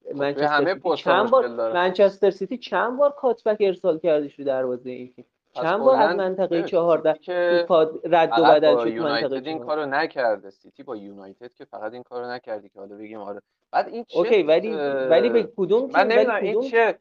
خب، 0.04 0.16
منچستر 0.16 0.74
سیتی 0.74 0.96
چند 0.96 1.30
بار 1.30 1.48
منچستر 1.72 2.30
سیتی 2.30 2.58
چند 2.58 2.98
بار 2.98 3.10
cutback 3.10 3.56
ارسال 3.60 3.98
کردش 3.98 4.38
رو 4.38 4.44
دروازه 4.44 4.90
این 4.90 5.12
تیم؟ 5.16 5.24
چند 5.52 5.80
بار 5.80 5.96
از 5.96 6.16
منطقه 6.16 6.62
14 6.62 7.18
که 7.18 7.66
رد 8.04 8.32
و 8.38 8.44
بدل 8.44 8.76
شد 8.76 9.02
منطقه 9.02 9.50
این 9.50 9.58
کارو 9.58 9.86
نکرده. 9.86 10.50
سیتی 10.50 10.82
با 10.82 10.96
یونایتد 10.96 11.54
که 11.54 11.64
فقط 11.64 11.92
این 11.92 12.02
کارو 12.02 12.26
نکردی 12.26 12.68
که 12.68 12.80
حالا 12.80 12.96
بگیم 12.96 13.20
آره. 13.20 13.42
بعد 13.72 13.88
این 13.88 14.04
چه 14.04 14.18
okay 14.18 14.42
ولی 14.42 14.74
ولی 15.10 15.28
به 15.28 15.48
کدوم 15.56 15.90
من 15.94 16.06
نمی‌دونم 16.06 16.36
این 16.36 16.60
چه 16.60 16.98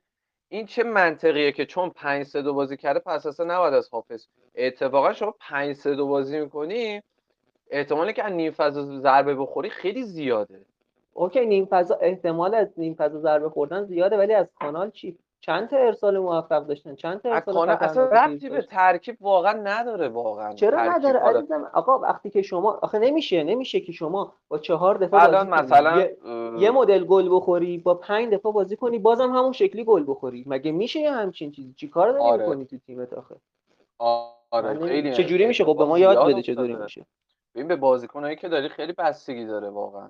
این 0.54 0.66
چه 0.66 0.84
منطقیه 0.84 1.52
که 1.52 1.66
چون 1.66 1.90
5 1.90 2.24
3 2.24 2.42
2 2.42 2.54
بازی 2.54 2.78
کرده 2.78 3.00
پس 3.00 3.26
اصلا 3.26 3.56
نباید 3.56 3.74
از 3.74 3.90
half 3.90 4.05
space. 4.05 4.28
اتفاقا 4.56 5.14
شما 5.14 5.36
5 5.40 5.76
3 5.76 5.96
2 5.96 6.08
بازی 6.08 6.40
می‌کنی 6.40 7.02
احتمالی 7.70 8.14
که 8.14 8.24
نیم 8.24 8.52
فضا 8.52 9.00
ضربه 9.00 9.36
بخوری 9.36 9.70
خیلی 9.70 10.04
زیاده. 10.04 10.66
okay 11.14 11.46
نیم 11.46 11.66
فضا 11.66 11.96
احتمال 11.96 12.56
از 12.56 12.68
نیم 12.78 12.94
فضا 12.94 13.20
ضربه 13.20 13.50
خوردن 13.50 13.84
زیاده 13.84 14.18
ولی 14.18 14.34
از 14.34 14.48
کانال 14.60 14.92
چی؟ 14.92 15.18
چند 15.42 15.70
تا 15.70 15.78
ارسال 15.78 16.20
موفق 16.20 16.66
داشتن؟ 16.66 16.96
چند 16.96 17.22
تا 17.22 17.30
ارسال 17.34 17.70
اصلا 17.70 18.06
ربطی 18.06 18.50
به 18.50 18.62
ترکیب 18.62 19.18
واقعا 19.22 19.54
نداره 19.54 20.08
واقعا. 20.08 20.54
چرا 20.54 20.84
نداره؟ 20.84 21.20
عزیزم 21.20 21.70
آقا 21.74 22.00
وقتی 22.00 22.30
که 22.30 22.42
شما 22.42 22.80
آخه 22.82 23.00
نمیشه 23.00 23.44
نمیشه 23.44 23.80
که 23.80 23.92
شما 23.92 24.34
با 24.48 24.58
چهار 24.58 25.10
الان 25.14 25.50
بازی 25.50 25.64
مثلا 25.64 26.02
یه... 26.02 26.18
یه 26.60 26.72
مدل 26.72 27.04
گل 27.04 27.30
بخوری 27.32 27.78
با 27.78 27.94
پنج 27.94 28.34
دفاع 28.34 28.54
بازی 28.54 28.76
کنی 28.76 29.00
بازم 29.00 29.30
همون 29.30 29.52
شکلی 29.52 29.84
گل 29.84 30.04
بخوری. 30.08 30.44
مگه 30.48 30.72
میشه 30.72 31.00
یه 31.00 31.12
همچین 31.12 31.52
چیزی؟ 31.52 31.74
چیکار 31.74 32.12
داری 32.12 32.24
آره. 32.24 32.44
می‌کنی 32.44 32.66
تو 32.66 32.78
تیمت 32.78 33.14
آخه؟ 33.14 33.36
آره 34.52 34.88
خیلی 34.88 35.14
چه 35.14 35.24
جوری 35.24 35.46
میشه؟ 35.46 35.66
خب 35.66 35.78
به 35.78 35.86
ما 35.86 36.00
یاد 36.00 36.28
بده 36.28 36.42
چه 36.42 36.56
جوری 36.56 36.76
میشه. 36.76 37.06
ببین 37.56 37.68
به 37.68 37.76
بازیکنایی 37.76 38.36
که 38.36 38.50
داری 38.50 38.70
خیلی 38.70 38.94
بستگی 38.94 39.46
داره 39.46 39.70
واقعا. 39.70 40.10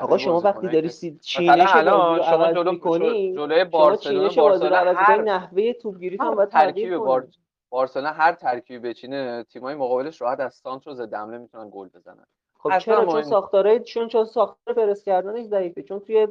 آقا 0.00 0.18
شما 0.18 0.40
وقتی 0.40 0.68
داری 0.68 0.88
سی... 0.88 1.18
چینش 1.22 1.70
رو 1.70 1.90
عوض 1.90 2.54
جلو 2.54 2.72
می‌کنی 2.72 3.34
جلوی 3.34 4.30
شما 4.30 4.48
رو 4.48 4.66
عوض 4.74 4.96
می‌کنی 4.98 5.18
نحوه 5.18 5.72
توپگیری 5.72 6.16
هم 6.20 6.34
باید 6.34 6.48
ترکیب 6.48 6.96
بار... 6.96 7.28
بارسلونا 7.70 8.10
هر 8.10 8.32
ترکیبی 8.32 8.88
بچینه 8.88 9.42
تیمای 9.42 9.74
مقابلش 9.74 10.22
راحت 10.22 10.40
از 10.40 10.54
سانتر 10.54 10.90
و 10.90 10.94
ضد 10.94 11.14
حمله 11.14 11.38
می‌تونن 11.38 11.70
گل 11.72 11.88
بزنن. 11.88 12.26
خب 12.58 12.78
چرا؟ 12.78 13.06
چون 13.06 13.22
ساختاره 13.22 13.78
چون 13.78 14.08
چون 14.08 14.24
ساختار 14.24 14.74
پرس 14.74 15.04
کردنش 15.04 15.44
ضعیفه 15.44 15.82
چون 15.82 16.00
توی 16.00 16.28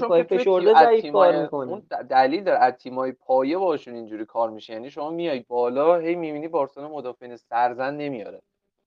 توی 0.00 0.22
فشرده 0.22 0.74
ضعیف 0.74 1.12
کار 1.12 1.42
می‌کنه. 1.42 1.70
اون 1.70 1.82
دلیل 2.10 2.44
داره 2.44 2.58
از 2.58 2.72
تیمای 2.72 3.12
پایه 3.12 3.58
باشون 3.58 3.94
اینجوری 3.94 4.24
کار 4.24 4.50
میشه. 4.50 4.72
یعنی 4.72 4.90
شما 4.90 5.10
میای 5.10 5.44
بالا 5.48 5.96
هی 5.96 6.14
می‌بینی 6.14 6.48
بارسلونا 6.48 6.94
مدافعین 6.94 7.36
سرزن 7.36 7.96
نمیاره. 7.96 8.42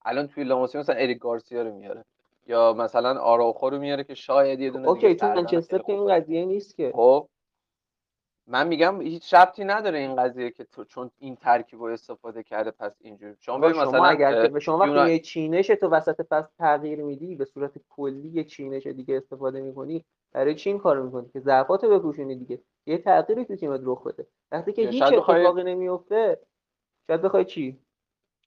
الان 0.06 0.28
توی 0.28 0.44
لاماسی 0.44 0.78
مثلا 0.78 0.96
اریک 0.96 1.20
گارسیا 1.20 1.62
رو 1.62 1.72
میاره. 1.72 2.06
یا 2.48 2.74
مثلا 2.74 3.20
آراوخو 3.20 3.70
رو 3.70 3.80
میاره 3.80 4.04
که 4.04 4.16
شاید 4.16 4.60
یه 4.60 4.72
دونه 4.72 4.88
اوکی 4.88 5.16
تو 5.16 5.28
منچستر 5.28 5.78
که 5.78 5.94
این. 5.94 6.08
قضیه 6.08 6.46
نیست 6.46 6.76
که. 6.76 6.92
خب. 6.96 7.28
من 8.48 8.68
میگم 8.68 9.02
هیچ 9.02 9.34
ربطی 9.34 9.64
نداره 9.64 10.00
این 10.00 10.16
قضیه 10.16 10.52
که 10.52 10.64
تو 10.64 10.84
چون 10.84 11.12
این 11.20 11.36
ترکیب 11.36 11.80
رو 11.80 11.94
استفاده 11.94 12.44
کرده 12.44 12.72
پس 12.72 12.92
اینجوری. 13.02 13.36
شما 13.40 13.58
ببین 13.58 13.82
مثلا 13.82 14.04
اگر 14.06 14.48
که 14.48 14.60
شما 14.60 14.78
وقتی 14.78 15.12
یه 15.12 15.20
چینش 15.20 15.68
تو 15.68 15.90
وسط 15.90 16.22
فصل 16.30 16.50
تغییر 16.60 17.04
میدی 17.04 17.36
به 17.36 17.46
صورت 17.46 17.72
کلی 17.90 18.30
یه 18.30 18.44
چینش 18.44 18.88
دیگه 18.88 19.18
استفاده 19.18 19.62
می‌کنی 19.62 20.06
برای 20.32 20.56
چی 20.56 20.70
این 20.70 20.80
کارو 20.80 21.04
می‌کنی؟ 21.06 21.30
که 21.34 21.40
ضعفات 21.40 21.84
رو 21.84 22.00
بپوشونی 22.00 22.36
دیگه. 22.36 22.62
یه 22.86 22.98
تغییری 22.98 23.46
تو 23.46 23.56
تیمت 23.56 23.82
رخ 23.84 24.08
بده. 24.08 24.28
وقتی 24.52 24.74
که 24.74 24.82
هیچ 24.90 25.04
شاید 25.04 25.16
بخوای- 25.16 25.42
اتفاقی 25.42 25.64
نمیفته 25.64 26.40
شاید 27.08 27.22
بخوای 27.22 27.46
چی؟ 27.46 27.80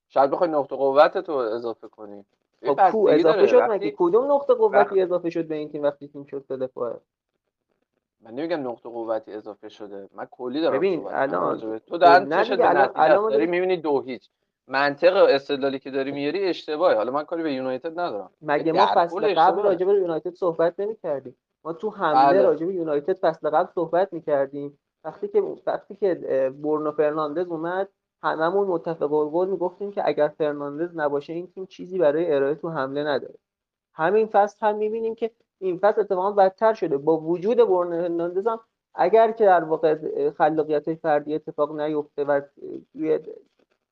شاید 0.09 0.31
بخوای 0.31 0.49
نقطه 0.49 0.75
قوت 0.75 1.17
تو 1.17 1.31
اضافه 1.31 1.87
کنی. 1.87 2.25
خب 2.65 2.91
کو 2.91 3.07
اضافه. 3.11 3.47
شد 3.47 3.61
مگه؟ 3.61 3.93
کدوم 3.97 4.31
نقطه 4.31 4.53
قوتی 4.53 5.01
اضافه 5.01 5.29
شد 5.29 5.47
به 5.47 5.55
این 5.55 5.69
تیم 5.69 5.83
وقتی 5.83 6.07
تیم 6.07 6.23
شد 6.23 6.45
دفاع 6.47 6.99
من 8.21 8.31
نمیگم 8.31 8.67
نقطه 8.67 8.89
قوتی 8.89 9.33
اضافه 9.33 9.69
شده. 9.69 10.09
من 10.15 10.27
کلی 10.31 10.61
دارم 10.61 10.77
ببین، 10.77 11.07
الان- 11.07 11.59
تو 11.59 11.79
خب 11.95 11.97
دارن 11.97 12.25
به 12.25 12.35
الان- 12.37 12.39
نتیجه 12.39 12.91
الان 12.95 13.31
داری 13.31 13.45
می‌بینی 13.45 13.77
دو 13.77 14.01
هیچ. 14.01 14.29
منطق 14.67 15.15
استدلالی 15.15 15.79
که 15.79 15.91
داری 15.91 16.11
میاری 16.11 16.45
اشتباهه. 16.45 16.95
حالا 16.95 17.11
من 17.11 17.23
کاری 17.23 17.43
به 17.43 17.53
یونایتد 17.53 17.99
ندارم. 17.99 18.29
مگه 18.41 18.71
در 18.71 18.79
ما 18.79 18.87
فصل 18.95 19.33
قبل. 19.35 19.61
راجع 19.61 19.85
به 19.85 19.93
یونایتد 19.93 20.33
صحبت 20.33 20.79
نمی‌کردیم. 20.79 21.35
ما 21.63 21.73
تو 21.73 21.89
حمله. 21.89 22.41
راجع 22.41 22.65
به 22.65 22.73
یونایتد 22.73 23.13
فصل 23.13 23.49
قبل 23.49 23.71
صحبت 23.75 24.13
می‌کردیم. 24.13 24.79
وقتی 25.03 25.27
که 25.27 25.43
وقتی 25.67 25.95
که 25.95 26.19
اه، 26.25 26.49
برونو 26.49 26.91
فرناندز 26.91 27.47
اومد 27.47 27.87
هممون 28.23 28.67
متفق. 28.67 29.13
القول 29.13 29.49
می‌گفتیم 29.49 29.91
که 29.91 30.01
اگر 30.07 30.27
فرناندز 30.27 30.97
نباشه 30.97 31.33
این 31.33 31.47
تیم 31.47 31.65
چیزی 31.65 31.97
برای 31.97 32.33
ارائه 32.33 32.55
تو 32.55 32.69
حمله 32.69 33.03
نداره. 33.03 33.35
همین 33.93 34.27
فصل 34.27 34.67
هم 34.67 34.75
می‌بینیم 34.75 35.15
که 35.15 35.31
این 35.59 35.77
فصل 35.77 36.01
اتفاقا 36.01 36.31
بدتر 36.31 36.73
شده. 36.73 36.97
با 36.97 37.17
وجود 37.17 37.63
فرناندز 37.63 38.47
هم 38.47 38.59
اگر 38.95 39.31
که 39.31 39.45
در 39.45 39.63
واقع 39.63 40.29
خلاقیت 40.29 40.93
فردی 40.93 41.35
اتفاق 41.35 41.79
نیفته 41.79 42.23
و 42.23 42.41
روی 42.93 43.19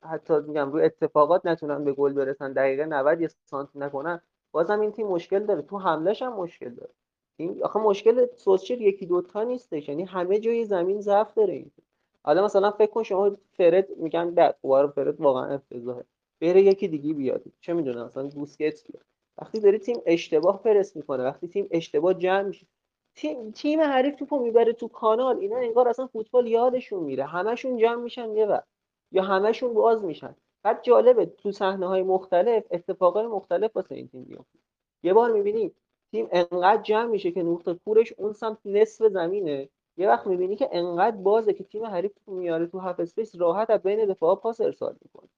حتی 0.04 0.40
میگم 0.40 0.72
روی 0.72 0.84
اتفاقات 0.84 1.46
نتونن 1.46 1.84
به 1.84 1.94
گل 1.94 2.14
برسن 2.14 2.54
دقیقه 2.54 2.86
90 2.86 3.22
یه 3.22 3.30
سانتی 3.46 3.80
نکنن 3.80 4.22
بازم 4.52 4.80
این 4.80 4.92
تیم 4.92 5.08
مشکل 5.08 5.46
داره. 5.46 5.62
تو 5.62 5.78
حملهش 5.78 6.22
هم 6.22 6.34
مشکل 6.34 6.70
داره. 6.70 6.92
این 7.38 7.64
آخه 7.64 7.80
مشکل 7.80 8.28
سوسچر 8.36 8.82
یکی 8.82 9.06
دوتا 9.06 9.44
نیستش. 9.44 9.90
یعنی 9.90 10.04
همه 10.04 10.40
جای 10.40 10.66
زمین 10.66 11.02
ضعف 11.02 11.34
داره 11.34 11.54
این 11.54 11.72
تیم. 11.76 11.85
حالا 12.26 12.46
مثلا 12.46 12.72
فکر 12.72 12.92
کن 12.92 13.04
شما 13.04 13.38
فرد 13.58 13.98
میگن 13.98 14.32
بعد 14.32 14.58
دوباره 14.64 14.88
فرد 14.88 15.22
واقعا 15.22 15.54
افتضاحه. 15.56 16.04
بره 16.42 16.62
یکی 16.62 16.88
دیگه 16.88 17.14
بیاد. 17.14 17.44
چه 17.62 17.74
می‌دونم 17.74 18.06
مثلا 18.06 18.28
بوسکتس 18.28 18.84
بیاد. 18.88 19.06
وقتی 19.38 19.60
داری 19.60 19.78
تیم 19.80 20.02
اشتباه 20.06 20.64
پرس 20.64 20.96
می‌کنه 20.96 21.24
وقتی 21.24 21.48
تیم 21.48 21.68
اشتباه 21.72 22.14
جمع 22.14 22.42
میشه 22.42 22.68
تیم 23.16 23.52
تیم 23.52 23.82
حریف 23.82 24.16
توپو 24.16 24.40
می‌بره 24.40 24.74
تو 24.74 24.88
کانال. 24.88 25.38
اینا 25.38 25.58
انگار 25.58 25.88
اصلا 25.88 26.08
فوتبال 26.08 26.48
یادشون 26.48 27.04
میره. 27.04 27.26
همشون 27.26 27.78
جمع 27.78 28.04
میشن 28.04 28.36
یه 28.36 28.46
وقت 28.46 28.68
یا 29.12 29.24
همشون 29.24 29.74
باز 29.74 30.04
میشن. 30.04 30.36
بعد 30.64 30.84
جالبه 30.84 31.26
تو 31.26 31.52
صحنه 31.52 31.88
های 31.88 32.04
مختلف 32.04 32.64
اتفاقای 32.72 33.28
مختلف 33.28 33.76
واسه 33.76 33.96
این 33.96 34.08
تیم 34.08 34.26
میفته 34.30 34.60
یه 35.04 35.14
بار 35.14 35.32
می‌بینی 35.32 35.72
تیم 36.12 36.28
انقدر 36.32 36.82
جمع 36.82 37.06
میشه 37.06 37.32
که 37.32 37.44
نقطه 37.44 37.74
کورش 37.74 38.14
اون 38.18 38.34
سمت 38.34 38.58
نصف 38.66 39.08
زمینه. 39.08 39.70
یه 39.98 40.08
وقت 40.08 40.28
می‌بینی 40.28 40.56
که 40.56 40.70
انقدر 40.72 41.18
بازه 41.18 41.54
که 41.54 41.64
تیم 41.64 41.86
حریف 41.86 42.12
تو 42.26 42.32
میاره 42.32 42.68
تو 42.68 42.80
half 42.80 43.00
space 43.00 43.36
راحت 43.36 43.70
از 43.70 43.82
بین 43.84 44.06
دفاع 44.06 44.36
پاس 44.36 44.62
ارسال 44.62 44.96
می‌کنه. 45.02 45.30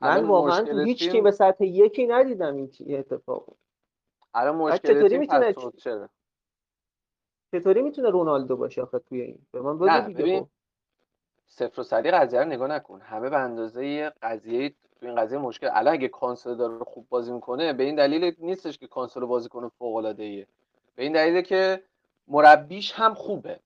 من 0.00 0.08
الان 0.08 0.28
واقعا 0.28 0.62
تو 0.62 0.78
هیچ 0.78 0.98
تیم- 1.02 1.12
تیم 1.12 1.24
به 1.24 1.30
سطح 1.30 1.64
یکی 1.64 2.06
ندیدم 2.06 2.56
این 2.56 2.98
اتفاقو 2.98 3.52
الان 4.34 4.56
مشکل 4.56 4.88
چطوری 4.88 5.08
تیم 5.08 5.20
میتونه- 5.20 5.54
چطوری 7.52 7.82
می‌تونه 7.82 8.10
رونالدو 8.10 8.56
باشه 8.56 8.82
آخه 8.82 8.98
توی 8.98 9.20
این؟ 9.20 9.38
به 9.52 9.60
من 9.60 9.78
بگو 9.78 10.06
دیگه 10.06 10.18
ببین، 10.22 10.40
خب. 10.40 10.48
صفر 11.46 11.80
و 11.80 11.84
صدی 11.84 12.10
قضیه 12.10 12.40
رو 12.40 12.46
نگاه 12.48 12.68
نکن. 12.68 13.00
همه 13.00 13.30
به 13.30 13.36
اندازه 13.36 13.86
یه 13.86 14.12
قضیه 14.22 14.68
تو 15.00 15.06
این 15.06 15.14
قضیه 15.14 15.38
مشکل. 15.38 15.68
الان 15.72 15.94
اگه 15.94 16.08
کانسل 16.08 16.54
داره 16.54 16.84
خوب 16.84 17.06
بازی 17.08 17.32
می‌کنه 17.32 17.72
به 17.72 17.82
این 17.82 17.94
دلیل 17.94 18.34
نیستش 18.38 18.78
که 18.78 18.86
کانسل 18.86 19.20
بازی 19.20 19.48
کنه 19.48 19.68
فوق 19.68 19.96
العاده 19.96 20.22
ایه 20.22 20.46
به 20.94 21.02
این 21.02 21.12
دلیله 21.12 21.42
که 21.42 21.82
مربیش 22.28 22.92
هم 22.92 23.14
خوبه. 23.14 23.60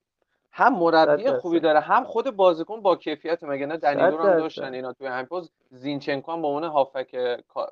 هم 0.51 0.73
مربی 0.73 1.31
خوبی. 1.31 1.59
داره 1.59 1.79
هم 1.79 2.03
خود 2.03 2.35
بازیکن 2.35 2.81
با 2.81 2.95
کیفیت 2.95 3.43
مگه 3.43 3.65
نه 3.65 3.77
دنیلو 3.77 4.17
هم. 4.17 4.37
داشتن 4.37 4.73
اینا 4.73 4.93
توی 4.93 5.07
همین 5.07 5.25
پوز 5.25 5.51
زینچنکو 5.69 6.31
هم 6.31 6.41
با 6.41 6.47
اون 6.47 6.63
هافک 6.63 7.15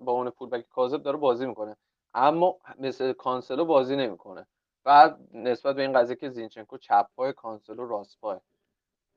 با 0.01 0.11
اون 0.11 0.29
فولبک 0.29 0.69
کاذب 0.69 1.03
داره 1.03 1.17
بازی 1.17 1.45
می‌کنه. 1.45 1.75
اما 2.13 2.57
مثل 2.79 3.13
کانسلو 3.13 3.65
بازی 3.65 3.95
نمی‌کنه. 3.95 4.45
بعد 4.83 5.17
نسبت 5.33 5.75
به 5.75 5.81
این 5.81 5.93
قضیه 5.93 6.15
که 6.15 6.29
زینچنکو 6.29 6.77
چپ 6.77 7.07
پای 7.15 7.33
کانسلو 7.33 7.87
راست 7.87 8.17
پای 8.21 8.37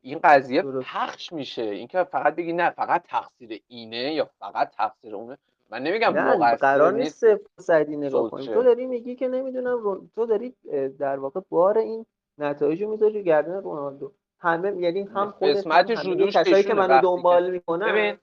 این 0.01 0.21
قضیه 0.25 0.63
درست. 0.63 0.87
پخش 0.89 1.33
میشه. 1.33 1.63
اینکه 1.63 2.05
فقط 2.05 2.35
بگی 2.35 2.53
نه 2.53 2.71
فقط 2.71 3.03
تقصیر 3.03 3.63
اینه 3.69 4.15
یا 4.15 4.31
فقط 4.39 4.71
تقصیر 4.71 5.15
اونه. 5.15 5.39
من 5.75 5.83
نمیگم 5.83 6.13
نه 6.19 6.57
قرار 6.57 6.93
نیست. 6.93 7.25
صدی 7.61 7.97
نگاه 7.97 8.31
کنیم. 8.31 8.55
تو 8.55 8.63
داری 8.63 8.87
میگی 8.87 9.15
که 9.15 9.29
نمی‌دونم 9.29 9.79
رون- 9.79 10.11
تو 10.15 10.27
داری 10.27 10.55
در 10.99 11.19
واقع 11.19 11.41
بار 11.49 11.79
این 11.79 12.07
نتایج 12.39 12.83
رو 12.83 12.91
می‌ذاری 12.91 13.23
گردن 13.23 13.63
رونالدو. 13.63 14.13
همه 14.39 14.83
یعنی 14.83 15.03
هم 15.03 15.31
خودت 15.31 15.57
هم 15.57 15.61
قسمتش 15.61 16.07
رو 16.07 16.15
دوش 16.15 16.37
کسایی 16.37 16.63
که 16.63 16.75
منو 16.75 17.01
دنبال 17.01 17.51
می‌کنن 17.51 17.93
ببین، 17.93 18.19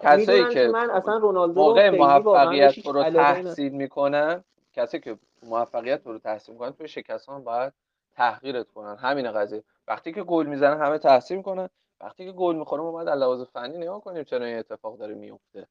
کسایی 0.00 0.48
که 0.48 0.68
من 0.68 0.90
اصلا 0.90 1.16
رونالدو 1.16 1.60
رو 1.60 1.66
موقع 1.66 1.90
موفقیت 1.90 2.80
تو 2.80 2.92
رو. 2.92 3.02
تحصیل 3.02 3.72
می‌کنن 3.72 4.44
کسی 4.72 5.00
که 5.00 5.18
موفقیت 5.42 6.04
تو 6.04 6.12
رو 6.12 6.18
تحصیل 6.18 6.52
می‌کنن 6.54 6.70
توی 6.70 6.88
شکست 6.88 7.28
هم 7.28 7.44
باید 7.44 7.72
تحقیرت 8.14 8.70
کنن. 8.70 8.96
همین 8.96 9.32
قضیه. 9.32 9.62
وقتی 9.88 10.12
که 10.12 10.22
گل 10.22 10.46
می‌زنن 10.46 10.80
همه 10.80 10.98
تحسین 10.98 11.36
می‌کنن. 11.36 11.68
وقتی 12.00 12.26
که 12.26 12.32
گل 12.32 12.56
می‌خوره 12.56 12.82
ما 12.82 12.92
باید 12.92 13.08
لحاظ 13.08 13.42
فنی 13.42 13.78
نگاه 13.78 14.00
کنیم 14.00 14.24
چرا 14.24 14.44
این 14.44 14.58
اتفاق 14.58 14.98
داره 14.98 15.14
میفته 15.14 15.66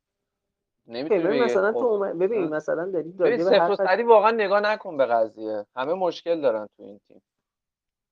نمی‌تونی 0.89 1.23
ببین 1.23 1.43
مثلا 1.43 1.71
خب، 1.73 1.79
تو 1.79 1.85
اومد- 1.85 2.17
ببین. 2.17 2.47
مثلا 2.47 2.91
داری 2.91 3.37
به 3.37 3.75
صدی 3.75 4.03
واقعا 4.03 4.31
نگاه 4.31 4.59
نکن 4.59 4.97
به 4.97 5.05
قضیه. 5.05 5.65
همه 5.75 5.93
مشکل 5.93 6.41
دارن 6.41 6.67
تو 6.77 6.83
این 6.83 6.99
تیم. 7.07 7.21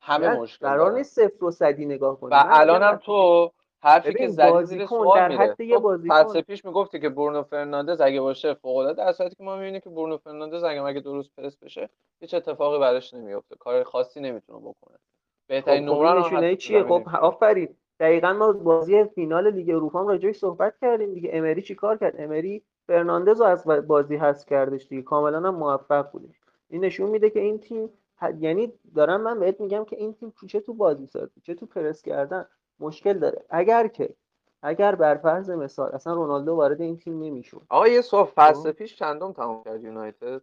همه 0.02 0.36
مشکل 0.36 0.68
قرار 0.68 0.86
دارن. 0.86 0.98
نیست 0.98 1.22
صفر 1.22 1.46
و 1.46 1.52
صدی 1.52 1.86
نگاه 1.86 2.20
کنیم 2.20 2.34
و 2.34 2.36
من 2.36 2.44
میگم 2.48 2.60
الان 2.60 2.84
هم 2.84 2.92
وقتی 2.94 3.06
تو 3.06 3.52
حرفی 3.84 4.14
که 4.14 4.28
زدی 4.28 4.64
زیر 4.66 4.86
سوال 4.86 5.18
در 5.20 5.28
میره. 5.28 5.40
حد 5.42 5.62
یه 5.62 5.76
تو 5.76 5.82
بازیکن- 5.82 6.16
فصل 6.24 6.42
پیش 6.42 6.66
می‌گفتی 6.66 7.00
که 7.00 7.10
برونو 7.10 7.44
فرناندز 7.44 8.02
اگه 8.02 8.22
باشه 8.22 8.54
فوق 8.54 8.76
العاده 8.78 9.04
در 9.04 9.12
صورتی 9.12 9.36
که 9.36 9.44
ما 9.44 9.56
می‌بینیم 9.56 9.82
که 9.82 9.90
برونو 9.90 10.18
فرناندز 10.18 10.64
اگه 10.64 10.82
مگه 10.82 11.00
درست 11.00 11.32
پرس 11.38 11.58
بشه 11.58 11.90
هیچ 12.22 12.34
اتفاقی 12.34 12.80
براش 12.80 13.14
نمیفته 13.14 13.56
کار 13.60 13.84
خاصی 13.84 14.20
نمی‌تونه 14.20 14.60
بکنه. 14.60 14.98
بهترین 15.50 15.90
خب, 15.90 15.96
خب 15.96 16.34
نمره 16.34 16.56
چیه؟ 16.56 16.84
خب. 16.84 17.04
آفرین. 17.22 17.78
دقیقا 18.00 18.34
ما 18.34 18.52
بازی 18.52 19.04
فینال 19.04 19.52
لیگ 19.52 19.70
اروپا 19.70 20.00
هم 20.00 20.08
راجعش 20.08 20.38
صحبت 20.38 20.78
کردیم 20.82 21.14
دیگه. 21.14 21.30
امری 21.34 21.62
چی 21.62 21.76
کار 21.76 21.98
کرد؟ 21.98 22.16
امری 22.18 22.64
فرناندز 22.88 23.42
رو 23.42 23.48
از 23.48 23.66
بازی 23.66 24.16
حذف 24.16 24.46
کردش 24.46 24.88
دیگه. 24.88 25.02
کاملا 25.02 25.38
هم 25.38 25.56
موفق 25.56 26.12
بودش. 26.12 26.42
این 26.70 26.86
نشون 26.86 27.10
میده 27.10 27.30
که 27.30 27.40
این 27.40 27.60
تیم 27.60 27.90
یعنی 28.40 28.74
دارم 28.96 29.22
من 29.22 29.40
بهت 29.40 29.62
میگم 29.62 29.86
که 29.86 29.96
این 29.96 30.14
تیم 30.14 30.34
چه 30.48 30.60
تو 30.60 30.74
بازی 30.74 31.08
سازی 31.08 31.42
چه 31.44 31.54
تو 31.54 31.66
پرس 31.66 32.02
کردن. 32.02 32.46
مشکل 32.80 33.20
داره. 33.20 33.44
اگر 33.50 33.88
که 33.88 34.14
اگر 34.62 34.96
بر 34.96 35.16
فرض 35.16 35.50
مثال 35.50 35.90
اصلا 35.94 36.14
رونالدو 36.14 36.56
وارد 36.56 36.82
این 36.82 36.98
تیم 36.98 37.24
نمی‌شد. 37.24 37.62
آقا 37.70 37.88
یه 37.88 38.02
سوال 38.02 38.26
فصل 38.26 38.72
خب. 38.72 38.72
پیش 38.72 38.96
چندم 38.96 39.32
تموم 39.32 39.64
کرد 39.64 39.84
یونایتد؟ 39.84 40.42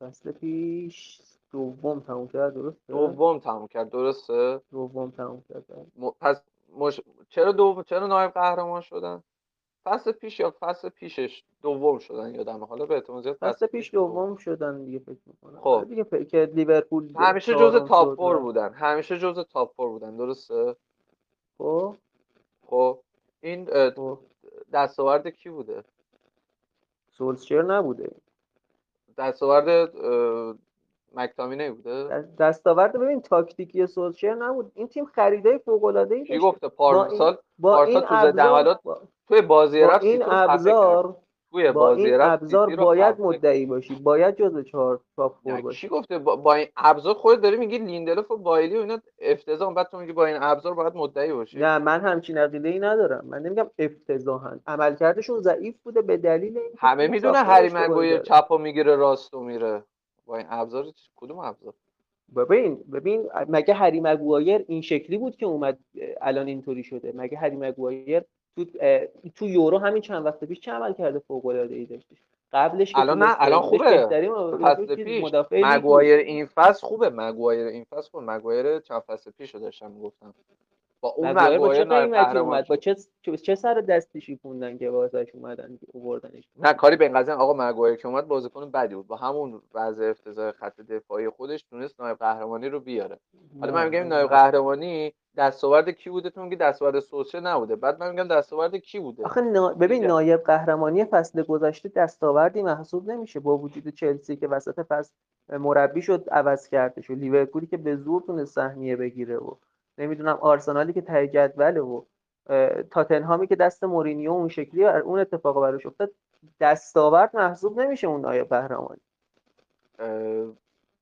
فصل 0.00 0.32
پیش 0.32 1.20
دوم 1.56 2.00
تموم 2.00 2.28
کرد 2.28 2.54
درسته؟ 2.54 2.92
دوم 2.92 3.38
تموم 3.38 3.66
کرد 3.66 3.90
درسته؟ 3.90 4.60
دوم 4.72 5.10
تموم 5.10 5.42
کرد 5.48 5.64
م- 5.98 6.10
پس 6.20 6.42
مش... 6.76 7.00
چرا 7.28 7.52
دوم 7.52 7.82
چرا 7.82 8.06
نایب 8.06 8.30
قهرمان 8.30 8.80
شدن؟ 8.80 9.22
فصل 9.84 10.12
پیش 10.12 10.40
یا 10.40 10.54
فصل 10.60 10.88
پیشش 10.88 11.44
دوم 11.62 11.98
شدن 11.98 12.34
یادمه 12.34 12.66
حالا 12.66 12.86
به 12.86 12.94
احتمال 12.94 13.22
زیاد 13.22 13.36
فصل 13.36 13.66
پیش 13.66 13.94
دوم. 13.94 14.36
شدن 14.36 14.84
دیگه 14.84 14.98
فکر 14.98 15.18
می‌کنم. 15.26 15.60
خب. 15.60 15.84
دیگه 15.88 16.04
ف- 16.04 16.26
که 16.26 16.50
لیورپول 16.54 17.12
همیشه 17.16 17.52
جز 17.52 17.58
چهارم 17.58 17.86
تاپ 17.86 18.08
شد 18.10 18.16
فور 18.16 18.36
و- 18.36 18.40
بودن. 18.40 18.72
همیشه 18.72 19.18
جز 19.18 19.38
تاپ 19.38 19.72
فور 19.76 19.88
بودن. 19.88 20.16
درسته؟ 20.16 20.76
خب. 21.58 21.94
خب. 22.66 22.98
این 23.40 23.90
خب. 23.90 24.18
دستاورد 24.72 25.28
کی 25.28 25.50
بوده؟ 25.50 25.84
سولشر 27.12 27.62
نبوده. 27.62 28.10
دستاورد 29.18 29.90
مکتامینه 31.16 31.70
بوده 31.70 32.24
دستاورد 32.38 32.92
ببین 32.92 33.20
تاکتیکی 33.22 33.86
سولشر 33.86 34.34
نبود. 34.34 34.72
این 34.74 34.88
تیم 34.88 35.04
خریدای 35.04 35.58
فوق 35.58 35.84
العاده 35.84 36.14
ای 36.14 36.38
گفته؟ 36.38 36.68
پارسال؟ 36.68 37.36
با 37.58 37.82
این 37.82 37.96
این 37.96 38.06
پارسال 38.06 38.32
تو 38.32 38.46
ابزار 38.46 38.78
با, 38.84 39.00
توی 39.28 39.40
بازی 39.40 39.80
با 39.80 39.86
رفت 39.86 40.04
این. 40.04 40.22
ابزار 40.26 41.16
توی 41.52 41.72
با 41.72 41.80
بازی 41.80 42.04
این 42.04 42.20
ابزار 42.20 42.76
باید 42.76 43.20
مدعی 43.20 43.66
باشی. 43.66 43.94
باید 43.94 44.36
جزو 44.36 44.62
چهار 44.62 45.00
top 45.16 45.36
four 45.42 45.60
باشی. 45.60 45.80
کی 45.80 45.88
گفته؟ 45.88 46.18
با, 46.18 46.36
با 46.36 46.54
این 46.54 46.66
ابزار 46.76 47.14
خودت 47.14 47.42
داری 47.42 47.56
میگی 47.56 47.78
لیندلوف 47.78 48.30
و 48.30 48.36
بایلی 48.36 48.76
و 48.76 48.80
اینا 48.80 48.98
افتضاح 49.18 49.74
بعد 49.74 49.88
تو 49.88 49.98
میگی 49.98 50.12
با 50.12 50.26
این 50.26 50.36
ابزار 50.40 50.74
باید 50.74 50.96
مدعی 50.96 51.32
باشی. 51.32 51.58
نه 51.58 51.78
من 51.78 52.00
همچین 52.00 52.38
عقیده 52.38 52.68
ای 52.68 52.78
ندارم. 52.78 53.26
من 53.26 53.38
نمیگم 53.38 53.70
افتضاحن. 53.78 54.60
عملکردشون 54.66 55.40
ضعیف 55.40 55.76
بوده 55.82 56.02
به 56.02 56.16
دلیل 56.16 56.58
همه 56.78 57.08
می‌دونه 57.08 57.38
هری 57.38 57.68
داره. 57.68 58.18
چپو 58.18 58.58
می‌گیره 58.58 58.96
راستو 58.96 59.40
میره. 59.40 59.82
با 60.26 60.36
این 60.36 60.46
ابزار 60.50 60.86
کدوم 61.16 61.38
ابزار؟ 61.38 61.74
ببین 62.36 62.76
ببین 62.92 63.28
مگه 63.48 63.74
هری 63.74 64.00
مگوایر 64.00 64.64
این 64.68 64.82
شکلی 64.82 65.18
بود 65.18 65.36
که 65.36 65.46
اومد 65.46 65.78
الان 66.20 66.46
اینطوری 66.46 66.82
شده؟ 66.84 67.12
مگه 67.14 67.38
هری 67.38 67.56
مگوایر 67.56 68.22
تو 68.56 68.64
تو 69.34 69.48
یورو 69.48 69.78
همین 69.78 70.02
چند 70.02 70.26
وقت 70.26 70.44
پیش 70.44 70.60
چه 70.60 70.72
عمل 70.72 70.92
کرده 70.92 71.18
فوق 71.18 71.46
العاده 71.46 71.74
ای 71.74 71.84
داشتش؟ 71.84 72.16
قبلش 72.52 72.92
الان 72.96 73.18
نه 73.18 73.36
الان 73.38 73.60
خوبه. 73.60 74.06
فصل 74.62 74.94
پیش. 74.96 75.24
مگوایر 75.52 76.18
این 76.18 76.46
فصل 76.46 76.86
خوبه. 76.86 77.10
مگوایر 77.10 77.66
این 77.66 77.84
فصل 77.84 78.10
خوبه 78.10 78.24
مگوایر 78.24 78.78
چند 78.80 79.00
فصل 79.00 79.30
پیش 79.30 79.54
رو 79.54 79.60
داشتم 79.60 79.90
می‌گفتم. 79.90 80.34
با 81.00 81.08
اون 81.08 81.32
مگوایر 81.32 81.84
نایب 81.84 82.36
اومد؟ 82.36 82.66
با. 82.68 82.76
چه 82.76 82.96
چه- 83.42 83.54
سر 83.54 83.74
دستی 83.80 84.20
شیپوندن 84.20 84.78
که 84.78 84.90
واسش 84.90 85.26
اومدن 85.34 85.76
که 85.80 85.86
آوردنش؟ 85.94 86.48
نه 86.56 86.72
کاری 86.72 86.96
به 86.96 87.04
این 87.04 87.14
قضیه 87.18 87.34
آقا 87.34 87.54
مگوایر 87.68 87.96
که 87.96 88.08
اومد 88.08 88.28
بازیکن 88.28 88.70
بدی 88.70 88.94
بود. 88.94 89.06
با 89.06 89.16
همون 89.16 89.62
وضع 89.74 90.04
افتضاح 90.04 90.50
خط 90.52 90.80
دفاعی 90.80 91.28
خودش 91.28 91.62
تونست 91.62 92.00
نایب 92.00 92.18
قهرمانی 92.18 92.68
رو 92.68 92.80
بیاره. 92.80 93.18
حالا 93.60 93.72
من 93.72 93.88
میگم 93.88 94.08
نایب 94.08 94.28
قهرمانی 94.28 95.12
دستاورد 95.36 95.90
کی 95.90 96.10
بوده؟ 96.10 96.30
تو 96.30 96.42
میگی 96.42 96.56
دستاورد 96.56 97.00
سوسه 97.00 97.40
نبوده. 97.40 97.76
بعد 97.76 98.00
من 98.00 98.10
میگم 98.10 98.28
دستاورد 98.28 98.76
کی 98.76 99.00
بوده؟ 99.00 99.24
آخه 99.24 99.40
نا... 99.40 99.68
ببین. 99.74 100.06
نایب 100.06 100.40
قهرمانی 100.40 101.04
فصل 101.04 101.42
گذشته 101.42 101.88
دستاوردی 101.88 102.62
محسوب 102.62 103.10
نمیشه. 103.10 103.40
با 103.40 103.58
وجود 103.58 103.88
چلسی 103.88 104.36
که 104.36 104.48
وسط 104.48 104.80
فصل 104.86 105.12
مربی 105.48 106.02
شد 106.02 106.28
عوض 106.30 106.68
کردش. 106.68 107.10
و 107.10 107.14
لیورپولی 107.14 107.66
که 107.66 107.76
به 107.76 107.96
زور 107.96 108.22
تونست 108.22 108.54
سهمیه 108.54 108.96
بگیره 108.96 109.36
و 109.36 109.54
نمی‌دونم 109.98 110.38
آرسنالی 110.40 110.92
که 110.92 111.00
ته 111.00 111.28
جدوله 111.28 111.80
و 111.80 112.02
تاتنهامی 112.90 113.46
که 113.46 113.56
دست 113.56 113.84
مورینیو 113.84 114.30
اون 114.30 114.48
شکلی 114.48 114.84
اون 114.84 115.18
اتفاق 115.18 115.60
براش 115.60 115.86
افتاد 115.86 116.10
دستاورد 116.60 117.36
محسوب 117.36 117.80
نمیشه 117.80 118.06
اون 118.06 118.20
نایب 118.20 118.48
قهرمانی 118.48 119.00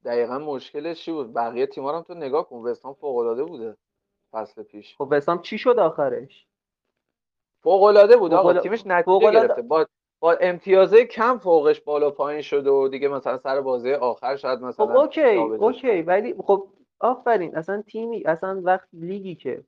دقیقا 0.04 0.38
مشکلش 0.38 1.04
چی 1.04 1.12
بود؟ 1.12 1.32
بقیه 1.34 1.68
هم 1.76 2.02
تو 2.02 2.14
نگاه 2.14 2.48
کن 2.48 2.56
وستهام 2.56 2.94
فوق 2.94 3.16
العاده 3.16 3.44
بوده 3.44 3.76
فصل 4.32 4.62
پیش. 4.62 4.96
خب 4.96 5.08
وستهام 5.10 5.42
چی 5.42 5.58
شد 5.58 5.78
آخرش؟ 5.78 6.46
فوق 7.60 7.82
العاده 7.82 8.16
بود 8.16 8.34
آقا 8.34 8.54
تیمش 8.54 8.86
نتیجه 8.86 9.04
فوق‌العاده- 9.04 9.46
گرفته. 9.48 9.62
با 9.62 9.86
با 10.20 10.32
امتیازه 10.32 11.04
کم 11.04 11.38
فوقش 11.38 11.80
بالا 11.80 12.10
پایین 12.10 12.42
شده 12.42 12.70
و 12.70 12.88
دیگه 12.88 13.08
مثلا 13.08 13.38
سر 13.38 13.60
بازی 13.60 13.92
آخر 13.92 14.36
شاید 14.36 14.60
مثلا 14.60 14.86
خب 14.86 14.96
okay 14.96 15.36
okay 15.36 16.02
ولی 16.02 16.34
خب 16.38 16.68
آفرین 17.04 17.56
اصلا 17.56 17.82
تیمی 17.82 18.22
اصلا 18.26 18.60
وقت 18.64 18.88
لیگی 18.92 19.34
که 19.34 19.64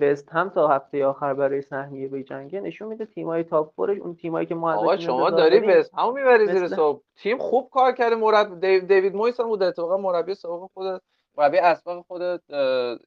وستهام 0.00 0.48
تا 0.48 0.68
هفته 0.68 1.06
آخر 1.06 1.34
برای 1.34 1.62
سهمیه 1.62 2.08
به 2.08 2.22
جنگه 2.22 2.60
نشون 2.60 2.88
میده 2.88 3.06
تیمای 3.06 3.44
top 3.44 3.72
four 3.74 3.90
ش 3.90 3.98
اون 3.98 4.14
تیمایی 4.14 4.46
که 4.46 4.54
ما 4.54 4.74
آقا 4.74 4.96
شما 4.96 5.30
داری 5.30 5.60
وستهامو 5.78 6.12
می‌بری 6.12 6.46
زیر 6.46 6.68
سوال 6.76 7.02
تیم 7.16 7.38
خوب 7.38 7.70
کار 7.70 7.92
کرده 7.92 8.16
مربی 8.16 8.56
دیو- 8.56 8.86
دیوید 8.86 9.14
مویس 9.14 9.40
هم 9.40 9.46
بود 9.46 9.62
اتفاقا 9.62 9.96
مربی 9.96 10.34
سابق 10.34 10.70
خود 10.74 11.02
مربی 11.38 11.58
اسبق 11.58 12.02
خود 12.06 12.42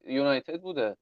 یونایتد 0.06 0.62
بوده. 0.62 0.96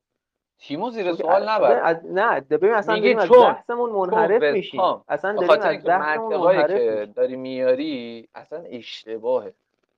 تیمو 0.59 0.89
زیر 0.89 1.13
سوال 1.13 1.49
نبر. 1.49 1.81
از- 1.83 2.05
نه 2.05 2.41
ببین 2.41 2.71
اصلا 2.71 2.95
داریم 2.99 3.17
از 3.17 3.27
چون- 3.27 3.43
بحثمون 3.53 3.89
چون 3.89 3.99
منحرف 3.99 4.41
میشیم. 4.53 4.79
اصلا 5.07 5.33
داریم 5.33 5.49
از 5.77 5.83
بحثمون 5.85 6.35
منحرف 6.55 6.71
که 6.71 7.07
داری 7.15 7.35
میاری 7.35 8.27
اصلا 8.35 8.63
اشتباهه. 8.65 9.53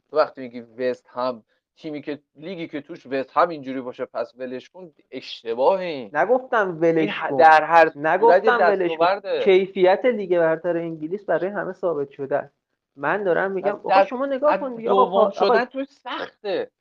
تو 0.10 0.18
وقتی 0.18 0.42
میگی 0.42 0.62
وست 0.62 1.08
هم 1.10 1.44
تیمی 1.82 2.02
که 2.02 2.20
لیگی 2.36 2.68
که 2.68 2.82
توش 2.82 3.06
وست 3.06 3.32
هم 3.34 3.50
اینجوری 3.50 3.82
باشه 3.82 4.06
پس 4.06 4.34
ولش 4.38 4.70
کن 4.70 4.94
اشتباهه 5.12 5.86
این. 5.86 6.18
نگفتم 6.18 6.78
ولش 6.82 7.20
کن. 7.20 7.38
در 7.38 7.64
هر 7.64 7.92
نگفتم 7.96 8.58
ولش 8.60 8.92
کن. 8.98 9.22
کیفیت 9.44 10.06
لیگ 10.06 10.38
برتر 10.38 10.78
انگلیس 10.78 11.26
برای 11.26 11.50
همه 11.50 11.74
ثابت 11.74 12.10
شده. 12.10 12.38
است 12.38 12.54
من 12.96 13.24
دارم 13.24 13.52
میگم 13.52 13.72
آقا 13.72 14.06
شما 14.06 14.26
نگاه 14.26 14.58
کن 14.58 14.76
دیگه 14.76 14.90
آقا 14.90 15.30
شدن 15.30 15.66
توش 15.66 15.88
سخته. 15.88 16.72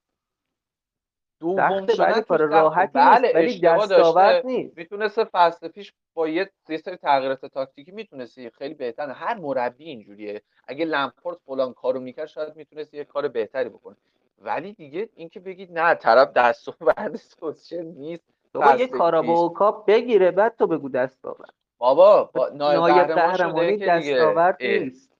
دوم 1.40 1.86
شدن 1.86 2.04
بله 2.04 2.22
کار 2.22 2.38
سخته. 2.38 2.46
راحتی 2.46 2.92
بله 2.92 3.32
ولی 3.34 3.46
اشتباه 3.46 3.86
دستاورد 3.86 4.46
نیست. 4.46 4.78
می‌تونسته 4.78 5.24
فصل 5.24 5.68
پیش 5.68 5.92
با 6.14 6.28
یه 6.28 6.50
سری 6.66 6.96
تغییرات 6.96 7.46
تاکتیکی 7.46 7.90
می‌تونستی 7.90 8.50
خیلی 8.50 8.74
بهتر. 8.74 9.10
هر 9.10 9.34
مربی 9.34 9.84
اینجوریه. 9.84 10.42
اگه 10.68 10.84
لمپارد 10.84 11.36
فلان 11.46 11.72
کارو 11.72 12.00
می‌کرد 12.00 12.26
شاید 12.26 12.56
می‌تونست 12.56 12.94
یه 12.94 13.04
کار 13.04 13.28
بهتری 13.28 13.68
بکنه. 13.68 13.96
ولی 14.40 14.72
دیگه 14.72 15.08
اینکه 15.14 15.40
بگید 15.40 15.78
نه 15.78 15.94
طرف 15.94 16.32
دست 16.32 16.68
و 16.68 16.72
بعد 16.72 17.16
سوسیال 17.16 17.84
نیست 17.84 18.24
بابا 18.54 18.76
یه 18.76 18.86
فصل 18.86 18.98
کاراباو 18.98 19.48
پیش. 19.48 19.58
کاپ 19.58 19.86
بگیره 19.86 20.30
بعد 20.30 20.56
تو 20.56 20.66
بگو 20.66 20.88
دستاورد. 20.88 21.54
بابا 21.78 22.30
با 22.34 22.48
نایب 22.48 23.06
قهرمان 23.06 23.14
قهرمانی 23.14 23.76
دستاورد 23.76 24.62
نیست. 24.62 25.12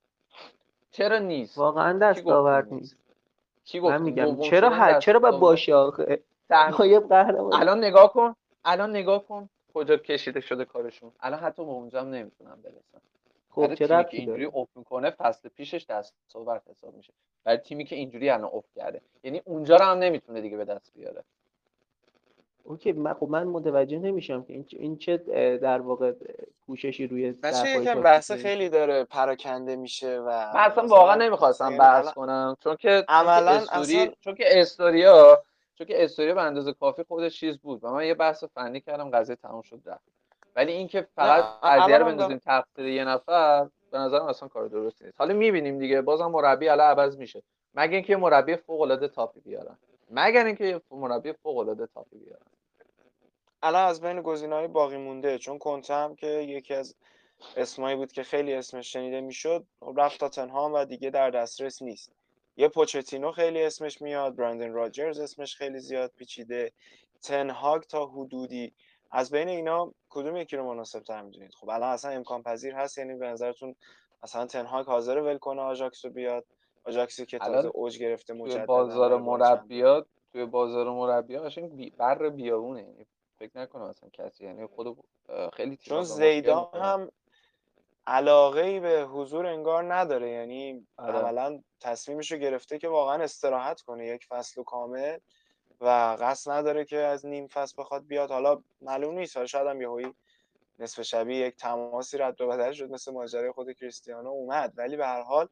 چرا 0.91 1.19
نیست؟ 1.19 1.59
واقعا 1.59 1.99
دستاورد 1.99 2.73
نیست. 2.73 2.97
کی 3.65 3.81
گفته 3.81 3.99
من 3.99 4.03
میگم 4.03 4.41
چرا 4.41 4.71
شدن 4.71 4.97
ه... 4.97 4.99
چرا 4.99 5.19
باید؟ 5.21 5.35
باشه 5.35 5.75
آخه؟ 5.75 6.23
نایب 6.51 7.09
قهرمانی 7.09 7.57
الان 7.57 7.79
نگاه 7.85 8.13
کن 8.13 8.35
الان 8.65 8.91
نگاه 8.91 9.27
کن 9.27 9.49
کجا 9.75 9.97
کشیده 9.97 10.41
شده 10.41 10.65
کارشون. 10.65 11.13
الان 11.21 11.41
حتی 11.41 11.65
به 11.65 11.71
اونجا 11.71 12.01
هم 12.01 12.11
نمی‌تونن 12.11 12.55
برسن 12.63 13.01
خب 13.51 13.63
برای 13.63 13.77
چه 13.77 13.87
تیمی 13.87 14.05
که 14.05 14.17
اینجوری 14.17 14.45
افت 14.55 14.77
می‌کنه 14.77 15.11
فصل 15.11 15.49
پیشش 15.49 15.87
دستاورد 15.87 16.63
حساب 16.71 16.95
میشه. 16.95 17.13
برای 17.45 17.59
تیمی 17.59 17.85
که 17.85 17.97
اینجوری 17.97 18.31
الان 18.31 18.51
افت 18.53 18.73
کرده. 18.75 19.01
یعنی 19.25 19.43
اونجا 19.45 19.77
رو 19.77 19.85
هم 19.85 19.99
نمی‌تونه 19.99 20.41
دیگه 20.41 20.57
به 20.57 20.65
دست 20.65 20.93
بیاره. 20.95 21.25
اوکی 22.65 22.93
من 22.93 23.15
خب 23.15 23.29
من 23.29 23.45
متوجه 23.45 23.99
نمیشم 23.99 24.43
که 24.43 24.53
این 24.53 24.65
چه, 24.65 24.77
این 24.81 24.97
چه 24.97 25.25
اه، 25.29 25.57
در 25.57 25.81
واقع 25.81 26.13
پوششی 26.67 27.07
روی 27.07 27.33
بچه 27.33 27.81
یکم 27.81 28.03
بحث 28.03 28.31
میشه. 28.31 28.43
خیلی 28.43 28.69
داره 28.69 29.05
پراکنده 29.05 29.77
میشه 29.77 30.19
و 30.19 30.29
من 30.29 30.61
اصلا 30.61 30.87
واقعا 30.87 31.15
نمی‌خواستم 31.15 31.77
بحث 31.77 32.13
کنم 32.13 32.57
چون 32.61 32.77
که 32.77 32.89
چون 32.89 33.01
که 33.01 33.05
عملاً 33.09 33.53
استوری 33.53 33.99
اصلا- 33.99 34.13
چون 34.21 34.35
که 34.35 34.45
استوریا 34.47 35.43
چون 35.75 35.87
که 35.87 36.05
استوریا 36.05 36.35
به 36.35 36.43
اندازه 36.43 36.73
کافی 36.73 37.03
خودش 37.03 37.41
چیز 37.41 37.59
بود 37.59 37.85
و 37.85 37.93
من 37.93 38.07
یه 38.07 38.15
بحث 38.15 38.45
فنی 38.45 38.81
کردم 38.81 39.11
قضیه 39.11 39.37
تموم 39.37 39.63
شد 39.63 39.83
رفت. 39.87 40.20
ولی 40.57 40.73
اینکه 40.73 41.09
فقط 41.15 41.45
قضیه 41.63 41.99
رو 41.99 42.05
بندازیم 42.05 42.39
تقصیر 42.39 42.87
یه 42.87 43.05
نفر 43.05 43.69
به 43.91 43.99
نظرم 43.99 44.25
اصلا 44.25 44.49
کار 44.49 44.69
درستی 44.69 45.05
نیست. 45.05 45.21
حالا 45.21 45.35
می‌بینیم 45.35 45.79
دیگه 45.79 46.01
بازم 46.01 46.27
مربی 46.27 46.69
حالا 46.69 46.85
عوض 46.85 47.17
میشه. 47.17 47.43
مگه 47.75 47.95
اینکه 47.95 48.17
مربی 48.17 48.57
فوق 48.57 48.81
العاده 48.81 49.09
تاپی 49.09 49.41
بیارن. 49.41 49.79
مگر 50.11 50.47
اینکه 50.47 50.81
مربی 50.91 51.33
فوق 51.33 51.57
العاده 51.59 51.87
تاپی 51.87 52.19
بیارن. 52.19 52.47
الان 53.63 53.87
از 53.87 54.01
بین 54.01 54.23
گزینه‌های 54.23 54.69
باقی 54.69 54.97
مونده 54.97 55.39
چون 55.39 55.59
کنته 55.59 55.95
هم 55.95 56.15
که 56.15 56.27
یکی 56.27 56.75
از 56.75 56.95
اسمایی 57.57 57.97
بود 57.97 58.13
که 58.13 58.23
خیلی 58.23 58.55
اسمش 58.55 58.93
شنیده 58.93 59.21
می‌شد 59.21 59.67
رفت 59.97 60.21
تاتنهام 60.21 60.75
و 60.75 60.85
دیگه 60.85 61.11
در 61.11 61.31
دسترس 61.31 61.83
نیست. 61.83 62.13
یه 62.57 62.69
پوچتینو 62.69 63.33
خیلی 63.33 63.63
اسمش 63.63 64.03
میاد 64.03 64.37
براندن 64.37 64.73
راجرز 64.73 65.21
اسمش 65.21 65.57
خیلی 65.57 65.79
زیاد 65.79 66.13
پیچیده 66.17 66.73
تنهاگ 67.23 67.83
تا 67.83 68.07
حدودی 68.07 68.73
از 69.11 69.31
بین 69.31 69.49
اینا 69.49 69.93
کدوم 70.09 70.37
یکی 70.37 70.57
رو 70.57 70.75
مناسب 70.75 71.01
تر 71.01 71.23
می‌دونید 71.23 71.55
خب 71.55 71.69
الان 71.69 71.89
اصلا 71.89 72.11
امکان 72.11 72.43
پذیر 72.43 72.75
هست 72.75 72.99
یعنی 72.99 73.15
به 73.15 73.27
نظرتون 73.27 73.75
مثلا 74.23 74.47
تنهاگ 74.47 74.87
حاضر 74.87 75.19
ول 75.19 75.39
کنه 75.39 75.61
آژاکس 75.63 76.05
رو 76.05 76.11
بیاد 76.11 76.47
آژاکسی 76.85 77.27
که 77.27 77.39
تازه 77.39 77.69
اوج 77.75 77.99
گرفته 77.99 78.33
توی 78.33 78.43
مجددا 78.43 78.67
بازار. 78.67 79.19
مربیات 79.19 80.07
توی 80.33 80.45
بازار 80.45 80.91
مربیات 80.91 81.45
قشنگ. 81.45 81.97
بر 81.97 82.29
بیابونه 82.29 82.83
یعنی 82.83 83.07
فکر 83.39 83.59
نکنم 83.59 83.83
اصلا 83.83 84.09
کسی 84.13 84.45
یعنی 84.45 84.67
خود 84.67 84.99
خیلی 85.53 85.77
چون 85.77 86.03
زیدان. 86.03 86.69
هم 86.75 87.11
علاقه 88.07 88.61
ای 88.61 88.81
به 88.81 89.03
حضور 89.13 89.47
انگار 89.47 89.95
نداره 89.95 90.31
یعنی 90.31 90.87
آره. 90.99 91.19
عملا 91.19 91.63
تصمیمش 91.81 92.33
رو 92.33 92.39
گرفته 92.39 92.79
که 92.79 92.89
واقعا 92.89 93.23
استراحت 93.23 93.81
کنه 93.81 94.07
یک 94.07 94.27
فصل 94.27 94.63
کامل 94.63 95.19
و 95.81 96.17
قصد 96.21 96.51
نداره 96.51 96.85
که 96.85 96.97
از 96.97 97.27
نیم 97.27 97.47
فصل 97.47 97.75
بخواد 97.79 98.07
بیاد. 98.07 98.31
حالا 98.31 98.63
معلوم 98.83 99.19
نیست. 99.19 99.37
حالا 99.37 99.47
شاید 99.47 99.67
هم 99.67 99.81
یهویی 99.81 100.15
نصف 100.79 101.03
شبیه 101.03 101.47
یک 101.47 101.57
تماسی 101.57 102.19
رد 102.19 102.41
و 102.41 102.49
بدل 102.49 102.73
شد. 102.73 102.91
مثل 102.91 103.13
ماجرای 103.13 103.53
خود 103.53 103.73
کریستیانو 103.73 104.29
اومد. 104.29 104.73
ولی 104.77 104.97
به 104.97 105.07
هر 105.07 105.23
حال 105.23 105.49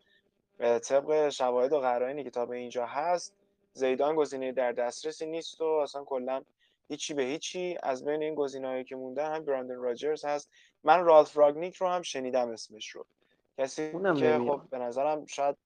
طبق 0.58 1.28
شواهد 1.28 1.72
و 1.72 1.80
قرائنی 1.80 2.24
که 2.24 2.30
تا 2.30 2.46
به 2.46 2.56
اینجا 2.56 2.86
هست 2.86 3.34
زیدان 3.72 4.16
گزینه 4.16 4.52
در 4.52 4.72
دسترسی 4.72 5.26
نیست 5.26 5.60
و 5.60 5.64
اصلا 5.64 6.04
کلا 6.04 6.42
هیچی 6.88 7.14
به 7.14 7.22
هیچی. 7.22 7.78
از 7.82 8.04
بین 8.04 8.22
این 8.22 8.34
گزینه‌هایی 8.34 8.84
که 8.84 8.96
موندن 8.96 9.34
هم 9.34 9.44
براندن 9.44 9.76
راجرز 9.76 10.24
هست. 10.24 10.50
من 10.84 11.04
رالف 11.04 11.36
راگنیک 11.36 11.76
رو 11.76 11.88
هم 11.88 12.02
شنیدم 12.02 12.50
اسمش 12.50 12.88
رو. 12.88 13.06
کسی 13.58 13.92
که. 13.92 14.38
خب 14.38 14.60
به 14.70 14.78
نظرم 14.78 15.26
شاید 15.26 15.56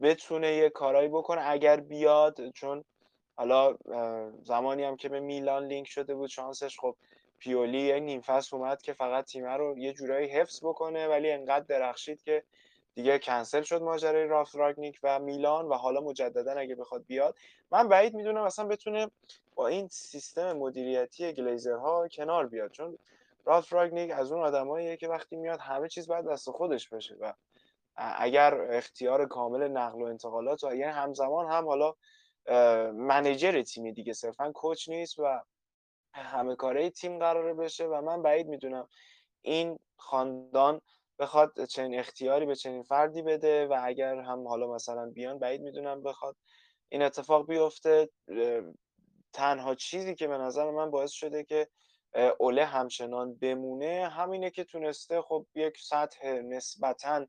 بتونه 0.00 0.52
یه 0.52 0.70
کارایی 0.70 1.08
بکنه 1.08 1.40
اگر 1.44 1.80
بیاد 1.80 2.50
چون 2.50 2.84
حالا 3.40 3.76
زمانی 4.44 4.84
هم 4.84 4.96
که 4.96 5.08
به 5.08 5.20
میلان 5.20 5.66
لینک 5.66 5.88
شده 5.88 6.14
بود 6.14 6.28
شانسش 6.28 6.78
خب 6.78 6.96
پیولی 7.38 7.80
یه 7.80 8.00
نیم 8.00 8.20
فصل 8.20 8.56
اومد 8.56 8.82
که 8.82 8.92
فقط 8.92 9.24
تیمه 9.24 9.56
رو 9.56 9.78
یه 9.78 9.92
جورایی 9.92 10.28
حفظ 10.28 10.60
بکنه 10.64 11.08
ولی 11.08 11.30
انقدر 11.30 11.64
درخشید 11.64 12.22
که 12.22 12.42
دیگه 12.94 13.18
کنسل 13.18 13.62
شد 13.62 13.82
ماجرای 13.82 14.26
راف 14.26 14.54
راگنیک 14.54 15.00
و 15.02 15.18
میلان 15.18 15.66
و 15.66 15.74
حالا 15.74 16.00
مجددا 16.00 16.52
اگه 16.52 16.74
بخواد 16.74 17.04
بیاد. 17.06 17.36
من 17.70 17.88
بعید 17.88 18.14
می‌دونم 18.14 18.42
اصلا 18.42 18.64
بتونه 18.64 19.10
با 19.54 19.66
این 19.66 19.88
سیستم 19.88 20.52
مدیریتی 20.52 21.32
گلیزرها 21.32 22.08
کنار 22.08 22.46
بیاد 22.46 22.70
چون 22.70 22.98
راف 23.44 23.72
راگنیک 23.72 24.10
از 24.10 24.32
اون 24.32 24.42
آدماییه 24.42 24.96
که 24.96 25.08
وقتی 25.08 25.36
میاد 25.36 25.60
همه 25.60 25.88
چیز 25.88 26.06
باید 26.06 26.26
دست 26.26 26.50
خودش 26.50 26.88
باشه 26.88 27.16
و 27.20 27.32
اگر 27.96 28.54
اختیار 28.54 29.26
کامل 29.26 29.68
نقل 29.68 30.02
و 30.02 30.04
انتقالات 30.04 30.64
و 30.64 30.74
یعنی 30.74 30.92
همزمان 30.92 31.50
هم 31.50 31.66
حالا 31.66 31.94
منیجر 32.94 33.62
تیمی 33.62 33.92
دیگه 33.92 34.12
صرفا 34.12 34.52
کوچ 34.52 34.88
نیست 34.88 35.18
و 35.18 35.40
همه 36.14 36.56
کاره 36.56 36.90
تیم 36.90 37.18
قراره 37.18 37.54
بشه 37.54 37.84
و 37.84 38.00
من 38.00 38.22
بعید 38.22 38.46
می‌دونم 38.46 38.88
این 39.42 39.78
خاندان 39.96 40.80
بخواد 41.18 41.64
چنین 41.64 41.98
اختیاری 41.98 42.46
به 42.46 42.54
چنین 42.54 42.82
فردی 42.82 43.22
بده 43.22 43.66
و 43.66 43.80
اگر 43.82 44.18
هم 44.18 44.48
حالا 44.48 44.74
مثلا 44.74 45.10
بیان 45.10 45.38
بعید 45.38 45.60
می‌دونم 45.60 46.02
بخواد 46.02 46.36
این 46.88 47.02
اتفاق 47.02 47.46
بیفته. 47.46 48.08
تنها 49.32 49.74
چیزی 49.74 50.14
که 50.14 50.28
به 50.28 50.38
نظر 50.38 50.70
من 50.70 50.90
باعث 50.90 51.10
شده 51.10 51.44
که 51.44 51.68
اوله 52.38 52.64
همچنان 52.64 53.34
بمونه 53.34 54.08
همینه 54.08 54.50
که 54.50 54.64
تونسته 54.64 55.22
خب 55.22 55.46
یک 55.54 55.78
سطح 55.78 56.28
نسبتا 56.28 57.26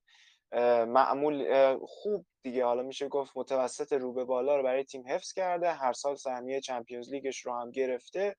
معمول 0.88 1.78
خوب 1.86 2.26
دیگه. 2.44 2.66
حالا 2.66 2.84
میشه 2.84 3.08
گفت 3.08 3.32
متوسط 3.36 3.94
رو 3.94 4.14
به 4.14 4.26
بالا 4.26 4.58
رو 4.58 4.64
برای 4.64 4.84
تیم 4.84 5.08
حفظ 5.08 5.34
کرده. 5.34 5.72
هر 5.72 5.94
سال 5.94 6.16
سهمیه 6.16 6.62
چمپیونز 6.62 7.10
لیگش 7.10 7.46
رو 7.46 7.54
هم 7.54 7.72
گرفته. 7.72 8.36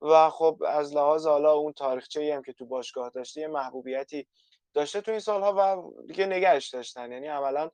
و 0.00 0.30
خب 0.30 0.62
از 0.68 0.94
لحاظ 0.94 1.26
حالا 1.26 1.52
اون 1.52 1.72
تاریخچه 1.72 2.34
هم 2.34 2.42
که 2.42 2.52
تو 2.52 2.66
باشگاه 2.66 3.10
داشته 3.10 3.40
یه 3.40 3.48
محبوبیتی 3.48 4.26
داشته 4.74 5.00
تو 5.00 5.10
این 5.10 5.20
سالها 5.20 5.54
و 5.56 5.92
دیگه 6.06 6.26
نگهش 6.26 6.68
داشتن. 6.68 7.12
یعنی 7.12 7.26
عملا 7.26 7.70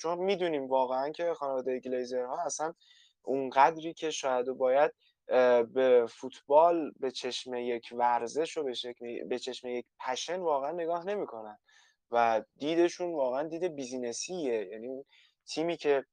چون 0.00 0.18
می‌دونیم 0.18 0.68
واقعا 0.68 1.10
که 1.10 1.34
خانواده 1.34 1.80
گلیزرها 1.80 2.42
اصلا 2.42 2.74
اون 3.22 3.50
قدری 3.50 3.94
که 3.94 4.10
شاید 4.10 4.48
و 4.48 4.54
باید 4.54 4.92
به 5.72 6.06
فوتبال 6.08 6.92
به 7.00 7.10
چشم 7.10 7.54
یک 7.54 7.88
ورزش 7.92 8.56
و 8.56 8.64
به, 8.64 8.74
به 9.28 9.38
چشم 9.38 9.68
یک 9.68 9.86
passion 10.06 10.40
واقعا 10.40 10.72
نگاه 10.72 11.06
نمی‌کنن. 11.06 11.58
و 12.10 12.42
دیدشون 12.56 13.12
واقعا 13.12 13.42
دید 13.42 13.64
business 13.64 14.40
یه. 14.40 14.68
یعنی 14.72 15.04
تیمی 15.46 15.76
که 15.76 16.04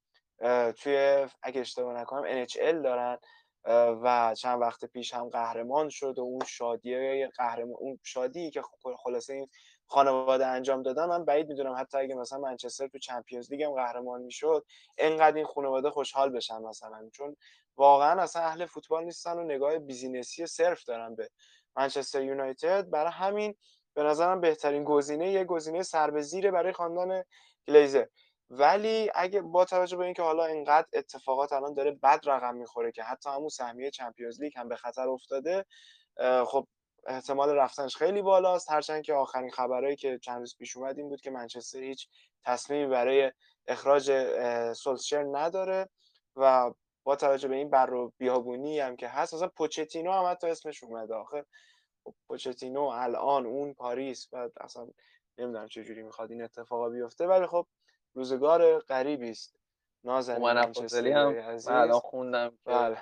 توی 0.78 1.28
اگه 1.44 1.62
اشتباه 1.62 2.02
نکنم 2.02 2.46
NHL 2.46 2.84
دارن 2.84 3.18
و 4.04 4.36
چند 4.38 4.62
وقت 4.62 4.86
پیش 4.86 5.14
هم 5.14 5.30
قهرمان 5.30 5.90
شد 5.90 6.20
و 6.20 6.22
اون 6.22 6.46
شادی 6.46 7.28
قهرمان 7.28 7.76
اون 7.80 8.00
شادی 8.04 8.52
که 8.52 8.62
خلاصه 9.04 9.34
این 9.34 9.48
خانواده 9.88 10.46
انجام 10.46 10.84
دادن 10.84 11.06
من 11.06 11.26
بعید 11.26 11.48
می‌دونم 11.48 11.76
حتی 11.80 11.98
اگه 11.98 12.16
مثلا 12.16 12.40
منچستر 12.40 12.88
تو 12.88 12.98
Champions 12.98 13.52
League 13.52 13.64
هم 13.64 13.74
قهرمان 13.74 14.22
می‌شد 14.22 14.66
انقدر 14.98 15.36
این 15.36 15.46
خانواده 15.46 15.90
خوشحال 15.90 16.30
بشن 16.30 16.62
مثلا. 16.62 17.10
چون 17.14 17.36
واقعا 17.78 18.22
اصلا 18.22 18.42
اهل 18.42 18.66
فوتبال 18.66 19.04
نیستن 19.04 19.38
و 19.38 19.44
نگاه 19.44 19.78
business 19.80 20.38
ی 20.38 20.46
صرف 20.46 20.84
دارن 20.84 21.16
به 21.16 21.30
منچستر 21.78 22.24
یونایتد. 22.24 22.90
برای 22.90 23.12
همین 23.12 23.56
به 23.96 24.04
نظرم 24.04 24.42
بهترین 24.42 24.84
گزینه 24.84 25.32
یه 25.32 25.44
گزینه 25.44 25.84
سر 25.84 26.12
به 26.12 26.22
زیره 26.22 26.52
برای 26.52 26.74
خاندان 26.74 27.24
گلیزر. 27.68 28.06
ولی 28.50 29.12
اگه 29.16 29.42
با 29.42 29.66
توجه 29.66 29.98
به 29.98 30.06
اینکه 30.06 30.22
حالا 30.22 30.46
اینقدر 30.46 30.88
اتفاقات 30.94 31.54
الان 31.54 31.74
داره 31.74 31.92
بد 31.92 32.20
رقم 32.26 32.56
می‌خوره 32.56 32.92
که 32.92 33.04
حتی 33.04 33.30
همون 33.30 33.50
سهمیه 33.50 33.92
چمپیونز 33.92 34.42
لیگ 34.42 34.54
هم 34.58 34.70
به 34.70 34.76
خطر 34.76 35.10
افتاده 35.10 35.66
خب 36.46 36.68
احتمال 37.08 37.50
رفتنش 37.50 37.96
خیلی 37.96 38.22
بالاست. 38.22 38.72
هرچند 38.72 39.04
که 39.04 39.14
آخرین 39.14 39.52
خبرهایی 39.52 39.96
که 39.96 40.20
چند 40.22 40.40
روز 40.40 40.56
پیش 40.58 40.78
اومد 40.78 40.98
این 40.98 41.10
بود 41.10 41.22
که 41.22 41.32
منچستر 41.32 41.80
هیچ 41.80 42.08
تصمیمی 42.46 42.88
برای 42.88 43.32
اخراج 43.68 44.12
سولشر 44.74 45.26
نداره 45.32 45.90
و 46.36 46.72
با 47.04 47.16
توجه 47.16 47.48
به 47.48 47.56
این 47.56 47.70
بر 47.70 47.94
و 47.94 48.14
بیابونی 48.18 48.80
هم 48.80 48.96
که 48.96 49.08
هست 49.08 49.34
مثلا 49.34 49.48
پوچتینو 49.48 50.12
هم 50.12 50.32
حتی 50.32 50.48
اسمش 50.48 50.84
اومده. 50.84 51.16
آخه 51.16 51.46
پوچتینو 52.28 52.82
الان 52.82 53.46
اون 53.46 53.74
پاریس 53.74 54.28
و 54.34 54.50
اصلا 54.62 54.88
نمی‌دونم 55.38 55.68
چه 55.68 55.84
جوری 55.84 56.04
می‌خواد 56.04 56.32
این 56.32 56.44
اتفاقا 56.44 56.90
بیفته 56.90 57.28
ولی 57.28 57.48
خب 57.48 57.66
روزگار 58.14 58.80
غریبی 58.80 59.30
است. 59.30 59.56
نازنین 60.04 60.42
منچستری 60.42 61.12
هم. 61.12 61.60
الان 61.68 62.00
خوندم 62.00 62.58
بله. 62.66 62.98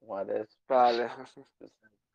اومده. 0.00 0.48
بله. 0.68 1.10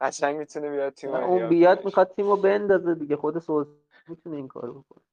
قشنگ 0.01 0.37
می‌تونه 0.37 0.69
بیاد 0.69 0.93
تیم 0.93 1.13
اون 1.15 1.49
بیاد 1.49 1.85
می‌خواد 1.85 2.13
تیمو 2.15 2.35
بندازه 2.35 2.95
دیگه. 2.95 3.15
خود 3.15 3.39
سوز 3.39 3.67
می‌تونه 4.07 4.35
این 4.35 4.47
کارو 4.47 4.81
بکنه. 4.81 5.03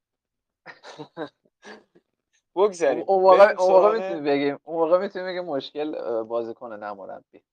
بگذاریم. 2.55 3.03
اون 3.07 3.23
موقع 3.23 3.91
می‌تونیم 3.91 4.23
بگیم. 4.23 4.59
اون 4.63 4.77
موقع 4.77 4.97
می‌تونیم 4.97 5.27
بگیم 5.27 5.45
مشکل 5.45 6.23
بازیکن 6.23 6.73
نه 6.73 6.93
مربی 6.93 7.43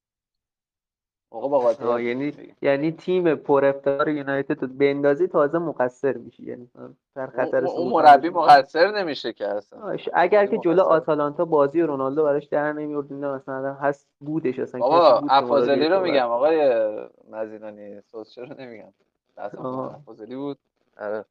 موقع 1.32 1.48
با 1.84 2.00
یعنی 2.00 2.32
یعنی 2.62 2.92
تیم 2.92 3.34
پر 3.34 3.64
افتخار 3.64 4.08
یونایتد 4.08 4.62
رو 4.62 4.68
بندازی 4.68 5.26
تازه 5.26 5.58
مقصر 5.58 6.12
میشی. 6.12 6.42
یعنی 6.42 6.70
در 7.14 7.26
خطر 7.26 7.64
اون 7.64 7.92
مربی 7.92 8.28
مقصر 8.28 8.90
نمیشه 8.90 9.32
که 9.32 9.46
اصلا. 9.48 9.96
اگر 10.12 10.46
که 10.46 10.58
جلو 10.58 10.82
آتالانتا 10.82 11.44
بازی 11.44 11.82
رونالدو 11.82 12.24
براش 12.24 12.44
در 12.44 12.72
نمیورد 12.72 13.12
مثلا 13.12 13.74
هست 13.74 14.06
بودش 14.20 14.58
اصلا 14.58 14.80
بابا 14.80 15.26
افاضلی 15.30 15.88
رو 15.88 16.00
میگم 16.00 16.26
آقای 16.26 16.88
مزیدانی 17.30 18.00
سوسچر 18.00 18.44
رو 18.44 18.60
نمیگم. 18.60 18.92
افاضلی 19.36 20.36
بود. 20.36 20.58
آره. 21.00 21.24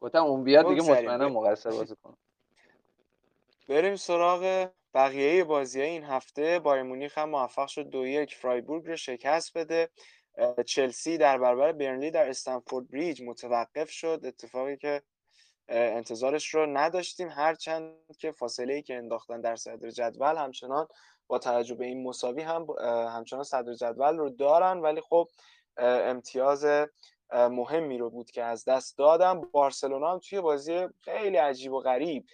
گفتم 0.00 0.24
اون 0.24 0.44
بیاد 0.44 0.68
دیگه 0.68 0.82
مطمئنا 0.82 1.28
مقصر 1.28 1.70
بازی 1.70 1.94
کنه. 2.04 2.14
بریم 3.68 3.96
سراغ 3.96 4.68
بقیه 4.94 5.44
بازی 5.44 5.80
این 5.80 6.04
هفته 6.04 6.58
بایر 6.58 6.82
مونیخ 6.82 7.18
هم 7.18 7.30
موفق 7.30 7.66
شد 7.66 7.88
دو 7.88 8.06
یک 8.06 8.34
فرایبورگ 8.34 8.86
رو 8.86 8.96
شکست 8.96 9.58
بده. 9.58 9.88
چلسی 10.66 11.18
در 11.18 11.38
برابر 11.38 11.72
برنلی 11.72 12.10
در 12.10 12.28
استنفورد 12.28 12.90
بریج 12.90 13.22
متوقف 13.22 13.90
شد. 13.90 14.20
اتفاقی 14.24 14.76
که 14.76 15.02
انتظارش 15.68 16.54
رو 16.54 16.66
نداشتیم. 16.66 17.28
هرچند 17.28 17.94
که 18.18 18.32
فاصله 18.32 18.74
ای 18.74 18.82
که 18.82 18.96
انداختن 18.96 19.40
در 19.40 19.56
صدر 19.56 19.90
جدول 19.90 20.36
همچنان 20.36 20.88
با 21.26 21.38
توجه 21.38 21.74
به 21.74 21.86
این 21.86 22.02
مساوی 22.02 22.42
هم 22.42 22.66
همچنان 23.16 23.44
صدر 23.44 23.74
جدول 23.74 24.16
رو 24.16 24.30
دارن. 24.30 24.78
ولی 24.78 25.00
خب 25.00 25.28
امتیاز 25.78 26.66
مهمی 27.32 27.98
رو 27.98 28.10
بود 28.10 28.30
که 28.30 28.44
از 28.44 28.64
دست 28.64 28.98
دادم 28.98 29.40
بارسلونا 29.40 30.12
هم 30.12 30.18
توی 30.18 30.40
بازی 30.40 30.86
خیلی 31.00 31.36
عجیب 31.36 31.72
و 31.72 31.80
غریب 31.80 32.24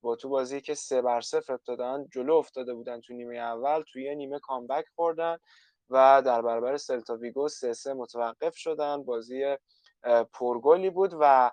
با 0.00 0.16
تو 0.16 0.28
بازی 0.28 0.60
که 0.60 0.74
سه 0.74 1.02
بر 1.02 1.20
صفر 1.20 1.52
ابتدان 1.52 2.08
جلو 2.12 2.34
افتاده 2.34 2.74
بودن 2.74 3.00
تو 3.00 3.14
نیمه 3.14 3.36
اول 3.36 3.82
توی 3.92 4.14
نیمه 4.14 4.38
کامبک 4.38 4.84
خوردن 4.96 5.38
و 5.90 6.22
در 6.26 6.42
برابر 6.42 6.76
سلتا 6.76 7.16
ویگو 7.16 7.48
سه 7.48 7.72
سه 7.72 7.94
متوقف 7.94 8.56
شدن. 8.56 9.02
بازی 9.02 9.56
پرگلی 10.32 10.90
بود 10.90 11.14
و 11.20 11.50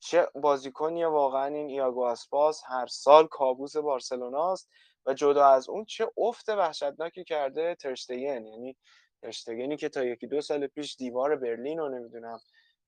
چه 0.00 0.28
بازیکنی 0.34 1.04
واقعا 1.04 1.46
این 1.46 1.68
ایاگو 1.68 2.00
اسپاس؟ 2.00 2.62
هر 2.66 2.86
سال 2.86 3.26
کابوس 3.26 3.76
بارسلوناست 3.76 4.68
و 5.06 5.14
جدا 5.14 5.46
از 5.46 5.68
اون 5.68 5.84
چه 5.84 6.10
افت 6.16 6.48
وحشتناکی 6.48 7.24
کرده 7.24 7.74
ترشتگن 7.74 8.46
یعنی 8.46 8.76
ترشتگنی 9.22 9.76
که 9.76 9.88
تا 9.88 10.04
یکی 10.04 10.26
دو 10.26 10.40
سال 10.40 10.66
پیش 10.66 10.96
دیوار 10.96 11.36
برلین 11.36 11.78
رو 11.78 11.88
نمی‌دونم 11.88 12.38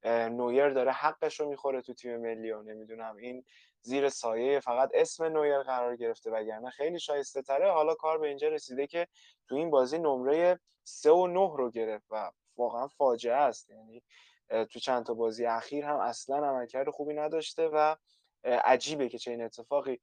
نویر 0.04 0.68
داره 0.68 0.92
حقش 0.92 1.40
رو 1.40 1.48
می‌خوره 1.48 1.82
تو 1.82 1.94
تیم 1.94 2.16
ملی 2.16 2.50
و 2.50 2.62
نمی‌دونم 2.62 3.16
این 3.16 3.44
زیر 3.86 4.08
سایه 4.08 4.60
فقط 4.60 4.90
اسم 4.94 5.24
نویر 5.24 5.62
قرار 5.62 5.96
گرفته 5.96 6.30
وگرنه 6.30 6.70
خیلی 6.70 7.00
شایسته 7.00 7.42
تره. 7.42 7.72
حالا 7.72 7.94
کار 7.94 8.18
به 8.18 8.28
اینجا 8.28 8.48
رسیده 8.48 8.86
که 8.86 9.06
تو 9.48 9.54
این 9.54 9.70
بازی 9.70 9.98
نمره 9.98 10.60
3 10.84 11.10
و 11.10 11.26
9 11.26 11.34
رو 11.56 11.70
گرفت 11.70 12.06
و 12.10 12.30
واقعا 12.56 12.88
فاجعه 12.88 13.34
است. 13.34 13.70
یعنی 13.70 14.02
تو 14.48 14.78
چند 14.78 15.06
تا 15.06 15.14
بازی 15.14 15.46
اخیر 15.46 15.84
هم 15.84 15.96
اصلا 15.96 16.36
عملکرد 16.36 16.90
خوبی 16.90 17.14
نداشته 17.14 17.68
و 17.72 17.96
عجیبه 18.44 19.08
که 19.08 19.18
چه 19.18 19.30
این 19.30 19.42
اتفاقی 19.42 20.00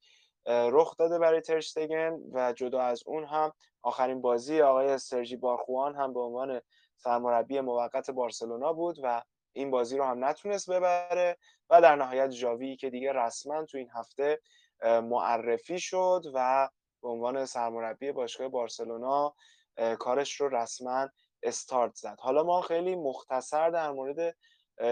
رخ 0.48 0.98
داده 0.98 1.20
برای 1.20 1.42
ترشتگن 1.42 2.20
و 2.34 2.54
جدا 2.54 2.82
از 2.82 3.04
اون 3.06 3.26
هم 3.26 3.52
آخرین 3.82 4.22
بازی 4.22 4.62
آقای 4.62 4.98
سرژی 4.98 5.36
بارخوان 5.36 5.96
هم 5.96 6.14
به 6.14 6.20
عنوان 6.20 6.62
سرمربی 6.96 7.62
موقت 7.62 8.12
بارسلونا 8.12 8.74
بود 8.74 9.00
و 9.04 9.22
این 9.54 9.72
بازی 9.72 9.98
رو 9.98 10.04
هم 10.04 10.26
نتونست 10.26 10.72
ببره 10.72 11.38
و 11.70 11.82
در 11.82 11.96
نهایت 11.96 12.30
جاوی 12.30 12.76
که 12.76 12.90
دیگه 12.90 13.14
رسما 13.14 13.66
تو 13.66 13.78
این 13.78 13.90
هفته 13.96 14.40
معرفی 14.84 15.80
شد 15.80 16.22
و 16.34 16.70
به 17.02 17.10
عنوان 17.10 17.46
سرمربی 17.46 18.12
باشگاه 18.12 18.48
بارسلونا 18.48 19.36
کارش 20.00 20.42
رو 20.42 20.50
رسما 20.50 21.10
استارت 21.44 21.96
زد. 21.96 22.18
حالا 22.20 22.44
ما 22.44 22.62
خیلی 22.62 22.96
مختصر 22.96 23.70
در 23.70 23.92
مورد 23.92 24.36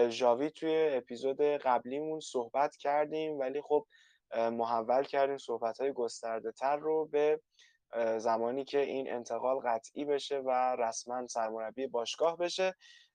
ژاوی 0.08 0.50
توی 0.50 0.88
اپیزود 0.92 1.40
قبلیمون 1.40 2.20
صحبت 2.20 2.76
کردیم 2.76 3.38
ولی 3.38 3.60
خب 3.62 3.86
محول 4.36 5.04
کردیم 5.04 5.38
صحبت 5.38 5.80
های 5.80 5.92
گسترده 5.92 6.52
تر 6.52 6.76
رو 6.76 7.06
به 7.06 7.40
زمانی 8.18 8.64
که 8.64 8.80
این 8.80 9.12
انتقال 9.12 9.58
قطعی 9.58 10.04
بشه 10.04 10.38
و 10.38 10.76
رسما 10.78 11.26
سرمربی 11.26 11.86
باشگاه 11.86 12.36
بشه. 12.36 12.74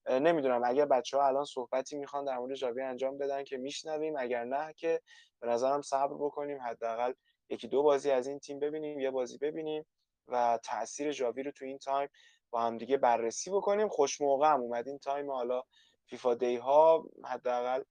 نمی‌دونم. 0.10 0.62
اگر 0.66 0.86
بچه 0.86 1.18
ها 1.18 1.28
الان 1.28 1.46
صحبتی 1.46 1.98
می‌خوان 1.98 2.26
در 2.26 2.38
مورد 2.38 2.56
جاوی 2.56 2.82
انجام 2.82 3.18
بدن 3.18 3.44
که 3.44 3.58
میشنویم. 3.58 4.14
اگر 4.18 4.44
نه 4.44 4.74
که 4.74 5.02
به 5.40 5.48
نظرم 5.48 5.82
صبر 5.82 6.14
بکنیم. 6.14 6.62
حداقل 6.62 7.14
یکی 7.50 7.68
دو 7.68 7.84
بازی 7.84 8.12
از 8.12 8.28
این 8.28 8.40
تیم 8.40 8.60
ببینیم 8.60 9.00
یه 9.00 9.12
بازی 9.12 9.38
ببینیم 9.38 9.86
و 10.28 10.60
تاثیر 10.64 11.12
جاوی 11.12 11.44
رو 11.44 11.52
تو 11.52 11.66
این 11.66 11.78
تایم 11.78 12.10
با 12.50 12.62
هم 12.62 12.78
دیگه 12.78 12.98
بررسی 12.98 13.52
بکنیم. 13.52 13.90
خوش 13.90 14.22
موقع 14.22 14.48
هم 14.48 14.62
اومد 14.62 14.88
این 14.88 15.00
time. 15.00 15.32
حالا 15.32 15.64
FIFA 16.06 16.34
day 16.34 16.56
ها 16.56 17.10
حداقل 17.26 17.84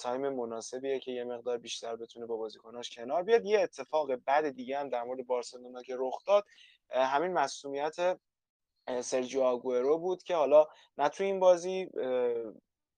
time 0.00 0.28
مناسبیه 0.28 0.98
که 0.98 1.12
یه 1.12 1.24
مقدار 1.24 1.58
بیشتر 1.58 1.96
بتونه 1.96 2.26
با 2.26 2.36
بازیکناش 2.36 2.90
کنار 2.90 3.22
بیاد. 3.22 3.44
یه 3.44 3.60
اتفاق 3.60 4.12
بد 4.26 4.48
دیگه 4.48 4.78
هم 4.78 4.88
در 4.88 5.02
مورد 5.02 5.26
بارسلونا 5.26 5.82
که 5.82 5.94
رخ 5.98 6.18
داد. 6.26 6.44
همین 6.90 7.32
مصدومیت 7.32 7.96
سرجیو 9.00 9.42
آگوئرو 9.42 9.98
بود 9.98 10.22
که 10.22 10.34
حالا 10.34 10.66
نه 10.98 11.08
تو 11.08 11.24
این 11.24 11.40
بازی 11.40 11.86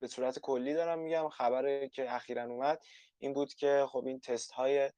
به 0.00 0.06
صورت 0.08 0.38
کلی 0.38 0.74
دارم 0.74 0.98
میگم 0.98 1.28
خبره 1.28 1.88
که 1.88 2.14
اخیرا 2.14 2.44
اومد 2.44 2.82
این 3.18 3.32
بود 3.32 3.54
که 3.54 3.86
خب 3.88 4.06
این 4.06 4.20
تست 4.20 4.50
های 4.50 4.90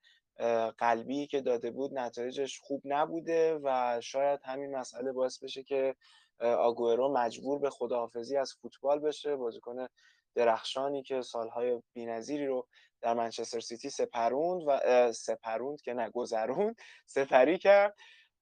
قلبی 0.79 1.27
که 1.27 1.41
داده 1.41 1.71
بود 1.71 1.99
نتایجش 1.99 2.61
خوب 2.61 2.83
نبوده 2.85 3.61
و 3.63 4.01
شاید 4.01 4.41
همین 4.45 4.77
مسئله 4.77 5.13
باعث 5.13 5.43
بشه 5.43 5.63
که 5.63 5.95
آگورو 6.41 7.13
مجبور 7.13 7.59
به 7.59 7.71
خداحافظی 7.71 8.37
از 8.37 8.53
فوتبال 8.53 8.99
بشه. 8.99 9.37
بازیکن 9.37 9.87
درخشانی 10.35 11.03
که 11.03 11.23
سالهای 11.23 11.83
بینظیری 11.93 12.47
رو 12.47 12.67
در 13.01 13.15
منچستر 13.15 13.61
سیتی 13.61 13.91
سپروند 13.91 14.63
و 14.67 15.13
سپروند 15.13 15.81
که 15.81 15.95
نه 15.95 16.11
گذروند 16.11 16.77
سپری 17.07 17.59
کرد 17.59 17.95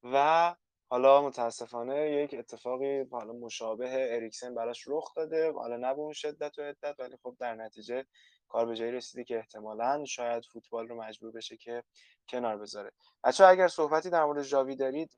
و 0.02 0.54
حالا 0.88 1.22
متاسفانه 1.22 2.10
یک 2.10 2.34
اتفاقی 2.38 3.04
حالا 3.10 3.32
مشابه 3.32 4.14
اریکسن 4.16 4.54
براش 4.54 4.84
رخ 4.88 5.14
داده. 5.14 5.52
حالا 5.52 5.76
نه 5.76 5.94
به 5.94 6.00
اون 6.00 6.12
شدت 6.12 6.58
و 6.58 6.62
عدت 6.62 6.94
ولی 6.98 7.16
خب 7.22 7.36
در 7.38 7.54
نتیجه 7.54 8.04
کار 8.48 8.66
به 8.66 8.76
جایی 8.76 8.92
رسیده 8.92 9.24
که 9.24 9.36
احتمالا 9.36 10.04
شاید 10.04 10.44
فوتبال 10.44 10.88
رو 10.88 11.02
مجبور 11.02 11.30
بشه 11.30 11.56
که 11.56 11.82
کنار 12.28 12.56
بذاره. 12.56 12.90
بچه 13.24 13.44
اگر 13.44 13.68
صحبتی 13.68 14.10
در 14.10 14.24
مورد 14.24 14.42
جاوی 14.42 14.76
دارید 14.76 15.16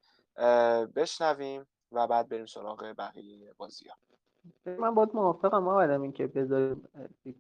بشنویم 0.97 1.67
و 1.93 2.07
بعد 2.07 2.29
بریم 2.29 2.47
سراغ 2.47 2.95
بقیه 2.99 3.53
بازی 3.57 3.89
ها 3.89 3.97
من 4.67 4.95
باید 4.95 5.11
موافقم 5.15 5.69
آدم 5.69 6.03
این 6.03 6.13
که 6.13 6.27
بذاریم 6.27 6.89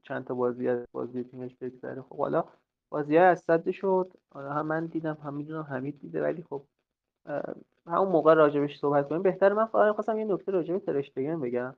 چند 0.02 0.26
تا 0.26 0.34
بازی 0.34 0.68
از 0.68 0.86
بازی 0.92 1.24
تیمش 1.24 1.56
بگذره. 1.56 2.02
خب 2.02 2.18
حالا 2.18 2.44
بازی 2.88 3.16
های 3.16 3.26
از 3.26 3.42
صد 3.46 3.70
شد. 3.70 4.12
هم 4.34 4.66
من 4.66 4.86
دیدم 4.86 5.18
هم 5.24 5.34
می‌دونم 5.34 5.62
حمید 5.62 6.00
دیده 6.00 6.22
ولی 6.22 6.42
خب 6.42 6.64
همون 7.88 8.08
موقع 8.08 8.34
راجبش 8.34 8.78
صحبت 8.78 9.08
کنیم 9.08 9.22
بهتر 9.22 9.52
من 9.52 9.66
فقط 9.66 9.94
خواستم 9.94 10.18
یه 10.18 10.24
نکته 10.24 10.52
راجب 10.52 10.78
ترشتگن 10.78 11.40
بگم 11.40 11.74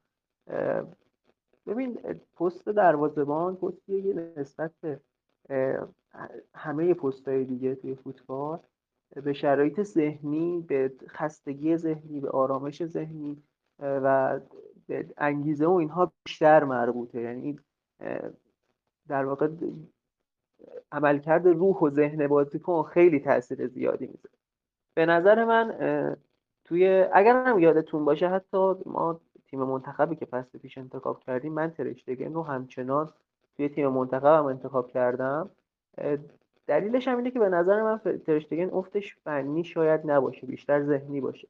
ببین 1.66 1.98
پست 2.40 2.68
دروازه‌بان 2.68 3.56
پستیه 3.56 4.02
که 4.02 4.32
نسبت 4.36 4.70
به 4.80 5.00
همه 6.54 6.94
پست‌های 6.94 7.44
دیگه 7.44 7.74
توی 7.74 7.94
فوتبال 7.94 8.58
به 9.14 9.32
شرایط 9.32 9.82
ذهنی 9.82 10.64
به 10.68 10.92
خستگی 11.08 11.76
ذهنی 11.76 12.20
به 12.20 12.30
آرامش 12.30 12.86
ذهنی 12.86 13.42
و 13.78 14.40
به 14.86 15.06
انگیزه 15.18 15.66
و 15.66 15.72
اینها 15.72 16.12
بیشتر 16.24 16.64
مربوطه. 16.64 17.20
یعنی 17.20 17.58
در 19.08 19.24
واقع 19.24 19.48
عملکرد 20.92 21.48
روح 21.48 21.76
و 21.76 21.90
ذهن 21.90 22.26
بازیکن 22.26 22.82
خیلی 22.82 23.20
تاثیر 23.20 23.66
زیادی 23.66 24.06
می‌ذاره. 24.06 24.39
به 24.94 25.06
نظر 25.06 25.44
من 25.44 26.16
توی 26.64 27.04
اگر 27.12 27.44
هم 27.44 27.58
یادتون 27.58 28.04
باشه 28.04 28.28
حتی 28.28 28.74
ما 28.86 29.20
تیم 29.46 29.60
منتخبی 29.60 30.16
که 30.16 30.26
فصل 30.26 30.58
پیش 30.58 30.78
انتخاب 30.78 31.20
کردیم 31.20 31.52
من 31.52 31.70
ترشتگن 31.70 32.32
رو 32.32 32.42
همچنان 32.42 33.10
توی 33.56 33.68
تیم 33.68 33.88
منتخبم 33.88 34.46
انتخاب 34.46 34.88
کردم. 34.88 35.50
دلیلش 36.66 37.08
هم 37.08 37.16
اینه 37.16 37.30
که 37.30 37.38
به 37.38 37.48
نظر 37.48 37.82
من 37.82 37.98
ترشتگن 38.26 38.70
افتش 38.70 39.16
فنی 39.24 39.64
شاید 39.64 40.10
نباشه 40.10 40.46
بیشتر 40.46 40.82
ذهنی 40.82 41.20
باشه. 41.20 41.48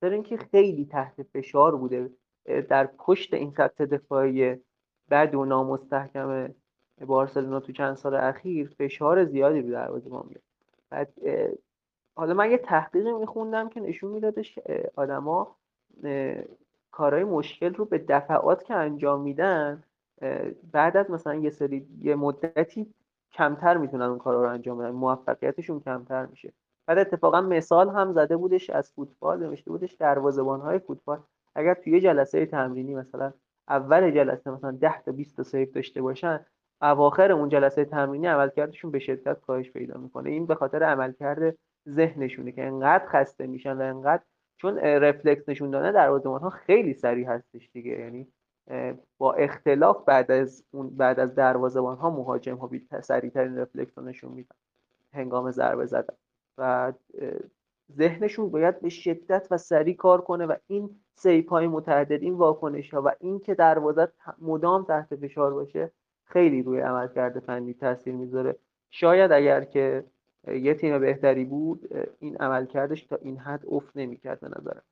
در 0.00 0.10
اینکه 0.10 0.36
خیلی 0.36 0.84
تحت 0.84 1.22
فشار 1.22 1.76
بوده 1.76 2.10
در 2.68 2.86
پشت 2.86 3.34
این 3.34 3.52
خط 3.52 3.82
دفاعی 3.82 4.56
بد 5.10 5.34
و 5.34 5.44
نامستحکم 5.44 6.54
بارسلونا 7.06 7.60
تو 7.60 7.72
چند 7.72 7.94
سال 7.94 8.14
اخیر 8.14 8.74
فشار 8.78 9.24
زیادی 9.24 9.60
رو 9.60 9.70
دروازه 9.70 10.10
ما 10.10 10.24
میاد 10.28 10.42
بعد 10.90 11.12
حالا 12.20 12.34
من 12.34 12.50
یه 12.50 12.58
تحقیقی 12.58 13.12
میخوندم 13.12 13.68
که 13.68 13.80
نشون 13.80 14.10
میدادش 14.10 14.54
که 14.54 14.90
آدما 14.96 15.56
کارهای 16.90 17.24
مشکل 17.24 17.74
رو 17.74 17.84
به 17.84 17.98
دفعات 17.98 18.64
که 18.64 18.74
انجام 18.74 19.20
میدن 19.20 19.82
بعد 20.72 20.96
از 20.96 21.10
مثلا 21.10 21.34
یه 21.34 21.50
سری 21.50 21.86
یه 22.00 22.14
مدتی 22.14 22.94
کمتر 23.32 23.76
می‌تونن 23.76 24.02
اون 24.02 24.18
کارا 24.18 24.42
رو 24.42 24.48
انجام 24.48 24.78
بدن. 24.78 24.90
موفقیتشون 24.90 25.80
کمتر 25.80 26.26
میشه. 26.26 26.52
بعد 26.86 26.98
اتفاقا 26.98 27.40
مثال 27.40 27.88
هم 27.88 28.12
زده 28.12 28.36
بودش 28.36 28.70
از 28.70 28.90
فوتبال 28.90 29.46
نوشته 29.46 29.70
بودش 29.70 29.92
دروازه‌بان 29.92 30.60
های 30.60 30.78
فوتبال. 30.78 31.18
اگر 31.54 31.74
توی 31.74 32.00
جلسه 32.00 32.46
تمرینی 32.46 32.94
مثلا 32.94 33.32
اول 33.68 34.10
جلسه 34.10 34.50
مثلا 34.50 34.70
10 34.70 35.02
تا 35.02 35.12
20 35.12 35.36
تا 35.36 35.42
سیو 35.42 35.70
داشته 35.72 36.02
باشن 36.02 36.46
اواخر 36.82 37.32
اون 37.32 37.48
جلسه 37.48 37.84
تمرینی 37.84 38.26
عملکردشون 38.26 38.90
به 38.90 38.98
شدت 38.98 39.40
کاهش 39.40 39.70
پیدا 39.70 40.00
می‌کنه. 40.00 40.30
این 40.30 40.46
به 40.46 40.54
خاطر 40.54 40.82
عملکرد 40.82 41.56
ذهنشونه 41.90 42.52
که 42.52 42.64
انقدر 42.64 43.06
خسته 43.06 43.46
میشن 43.46 43.76
و 43.76 43.80
انقدر 43.80 44.22
چون 44.56 44.78
رفلکس 44.78 45.48
نشون 45.48 45.70
دادن 45.70 45.92
دروازه‌بان 45.92 46.40
ها 46.40 46.50
خیلی 46.50 46.94
سریع 46.94 47.26
هستش 47.26 47.70
دیگه. 47.72 47.90
یعنی 47.90 48.28
با 49.18 49.32
اختلاف 49.32 50.04
بعد 50.04 50.30
از 50.30 50.64
اون 50.70 50.90
بعد 50.90 51.20
از 51.20 51.34
دروازه‌بان 51.34 51.96
ها 51.96 52.10
مهاجم 52.10 52.56
ها 52.56 52.70
سریع 53.00 53.30
ترین 53.30 53.58
رفلکس 53.58 53.98
رو 53.98 54.04
نشون 54.04 54.32
میدن. 54.32 54.56
هنگام 55.12 55.50
ضربه 55.50 55.86
زدن. 55.86 56.14
و 56.58 56.92
ذهنشون 57.92 58.50
باید 58.50 58.80
به 58.80 58.88
شدت 58.88 59.48
و 59.50 59.58
سریع 59.58 59.96
کار 59.96 60.20
کنه 60.20 60.46
و 60.46 60.54
این 60.66 60.90
سیپ 61.14 61.50
های 61.50 61.66
متعدد 61.66 62.22
این 62.22 62.34
واکنش 62.34 62.94
ها 62.94 63.02
و 63.02 63.12
این 63.20 63.40
که 63.40 63.54
دروازه 63.54 64.08
مدام 64.38 64.84
تحت 64.84 65.16
فشار 65.16 65.54
باشه 65.54 65.90
خیلی 66.24 66.62
روی 66.62 66.80
عملکرد 66.80 67.38
فنی 67.38 67.74
تاثیر 67.74 68.14
می‌ذاره. 68.14 68.56
شاید 68.90 69.32
اگر 69.32 69.64
که 69.64 70.04
یه 70.48 70.74
تیم 70.74 70.98
بهتری 70.98 71.44
بود 71.44 71.88
این 72.20 72.36
عملکردش 72.36 73.06
تا 73.06 73.16
این 73.16 73.38
حد 73.38 73.62
افت 73.66 73.96
نمی‌کرد 73.96 74.40
به 74.40 74.48
نظرم. 74.48 74.82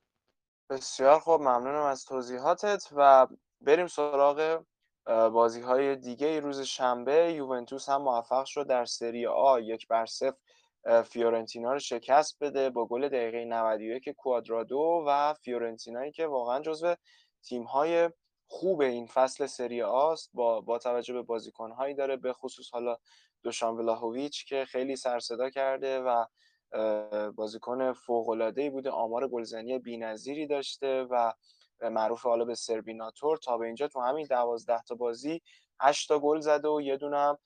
بسیار 0.69 1.19
خوب 1.19 1.41
ممنونم 1.41 1.83
از 1.83 2.05
توضیحاتت 2.05 2.83
و 2.95 3.27
بریم 3.61 3.87
سراغ 3.87 4.63
بازی 5.05 5.61
های 5.61 5.95
دیگه 5.95 6.39
روز 6.39 6.61
شنبه 6.61 7.33
یوونتوس 7.33 7.89
هم 7.89 8.01
موفق 8.01 8.45
شد 8.45 8.67
در 8.67 8.85
سری 8.85 9.27
آ. 9.27 9.59
یک 9.59 9.87
بر 9.87 10.05
صفر 10.05 10.37
فیورنتینا 11.03 11.73
رو 11.73 11.79
شکست 11.79 12.37
بده 12.43 12.69
با 12.69 12.85
گل 12.85 13.09
دقیقه 13.09 13.45
91 13.45 14.09
کوادرادو 14.09 15.03
و 15.07 15.33
فیورنتینایی 15.33 16.11
که 16.11 16.27
واقعا 16.27 16.59
جزو 16.59 16.95
تیم 17.43 17.63
های 17.63 18.09
خوب 18.47 18.81
این 18.81 19.07
فصل 19.07 19.45
سری 19.45 19.81
آست 19.81 20.29
با 20.33 20.61
با 20.61 20.77
توجه 20.77 21.13
به 21.13 21.21
بازیکن 21.21 21.93
داره 21.97 22.17
به 22.17 22.33
خصوص 22.33 22.69
حالا 22.73 22.97
دوشان 23.43 23.77
ولاهویچ 23.77 24.45
که 24.45 24.65
خیلی 24.65 24.95
سرصدا 24.95 25.49
کرده 25.49 25.99
و 25.99 26.25
بازیکن 27.31 27.93
فوق 27.93 28.29
العاده 28.29 28.69
بوده. 28.69 28.89
آمار 28.89 29.27
گلزنی 29.27 29.79
بی‌نظیری 29.79 30.47
داشته 30.47 31.03
و 31.03 31.33
معروف 31.81 32.21
حالا 32.21 32.45
به 32.45 32.55
سربیناتور. 32.55 33.37
تا 33.37 33.57
به 33.57 33.65
اینجا 33.65 33.87
تو 33.87 34.01
همین 34.01 34.27
12 34.29 34.81
تا 34.81 34.95
بازی 34.95 35.41
8 35.81 36.07
تا 36.07 36.19
گل 36.19 36.39
زده 36.39 36.67
و 36.67 36.81
یه 36.81 36.97
دونه 36.97 37.17
هم 37.17 37.37